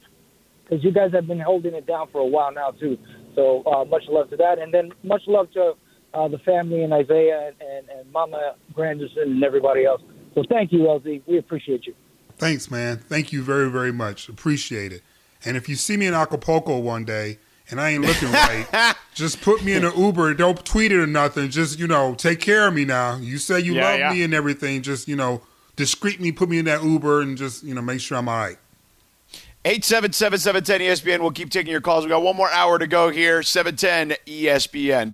because 0.68 0.84
you 0.84 0.92
guys 0.92 1.12
have 1.14 1.28
been 1.28 1.40
holding 1.40 1.74
it 1.74 1.86
down 1.88 2.08
for 2.12 2.20
a 2.22 2.26
while 2.26 2.52
now 2.54 2.72
too. 2.72 2.98
So 3.36 3.64
uh, 3.66 3.86
much 3.86 4.04
love 4.10 4.30
to 4.32 4.38
that, 4.38 4.60
and 4.60 4.74
then 4.74 4.92
much 5.04 5.22
love 5.28 5.52
to 5.54 5.74
uh, 6.14 6.28
the 6.28 6.40
family 6.40 6.84
and 6.84 6.94
Isaiah 6.94 7.48
and, 7.48 7.56
and, 7.62 7.90
and 7.90 8.12
Mama 8.12 8.56
Granderson 8.74 9.24
and 9.24 9.44
everybody 9.44 9.86
else. 9.86 10.02
So 10.34 10.44
thank 10.50 10.72
you, 10.72 10.80
LZ. 10.80 11.22
We 11.28 11.38
appreciate 11.38 11.86
you. 11.86 11.94
Thanks, 12.38 12.70
man. 12.72 12.98
Thank 12.98 13.32
you 13.34 13.42
very, 13.44 13.70
very 13.70 13.92
much. 13.94 14.28
Appreciate 14.30 14.92
it. 14.92 15.02
And 15.44 15.56
if 15.56 15.70
you 15.70 15.76
see 15.76 15.96
me 15.98 16.08
in 16.08 16.14
Acapulco 16.14 16.80
one 16.80 17.06
day 17.06 17.40
and 17.70 17.80
I 17.80 17.92
ain't 17.92 18.04
looking 18.04 18.32
right, 18.32 18.96
just 19.14 19.42
put 19.42 19.64
me 19.64 19.74
in 19.74 19.86
an 19.86 19.94
Uber. 19.98 20.34
Don't 20.34 20.66
tweet 20.66 20.92
it 20.92 20.98
or 20.98 21.08
nothing. 21.08 21.50
Just, 21.50 21.80
you 21.80 21.88
know, 21.88 22.16
take 22.16 22.40
care 22.40 22.68
of 22.68 22.74
me 22.74 22.84
now. 22.86 23.18
You 23.18 23.38
say 23.38 23.60
you 23.60 23.76
Yeah, 23.76 23.90
love 23.90 24.00
yeah. 24.00 24.14
me 24.14 24.24
and 24.24 24.34
everything. 24.34 24.82
Just, 24.82 25.08
you 25.08 25.16
know, 25.16 25.42
discreetly 25.76 26.32
put 26.32 26.50
me 26.50 26.60
in 26.60 26.66
that 26.66 26.84
Uber 26.84 27.22
and 27.22 27.38
just, 27.38 27.64
you 27.64 27.74
know, 27.74 27.82
make 27.82 28.00
sure 28.02 28.18
I'm 28.18 28.28
all 28.30 28.38
right. 28.38 28.58
877 29.66 30.40
710 30.40 30.82
ESPN. 30.82 31.22
We'll 31.22 31.32
keep 31.32 31.50
taking 31.50 31.72
your 31.72 31.82
calls. 31.82 32.06
We 32.06 32.10
got 32.10 32.22
one 32.22 32.36
more 32.36 32.52
hour 32.52 32.78
to 32.78 32.86
go 32.86 33.10
here. 33.10 33.42
710 33.42 34.18
ESPN. 34.28 35.14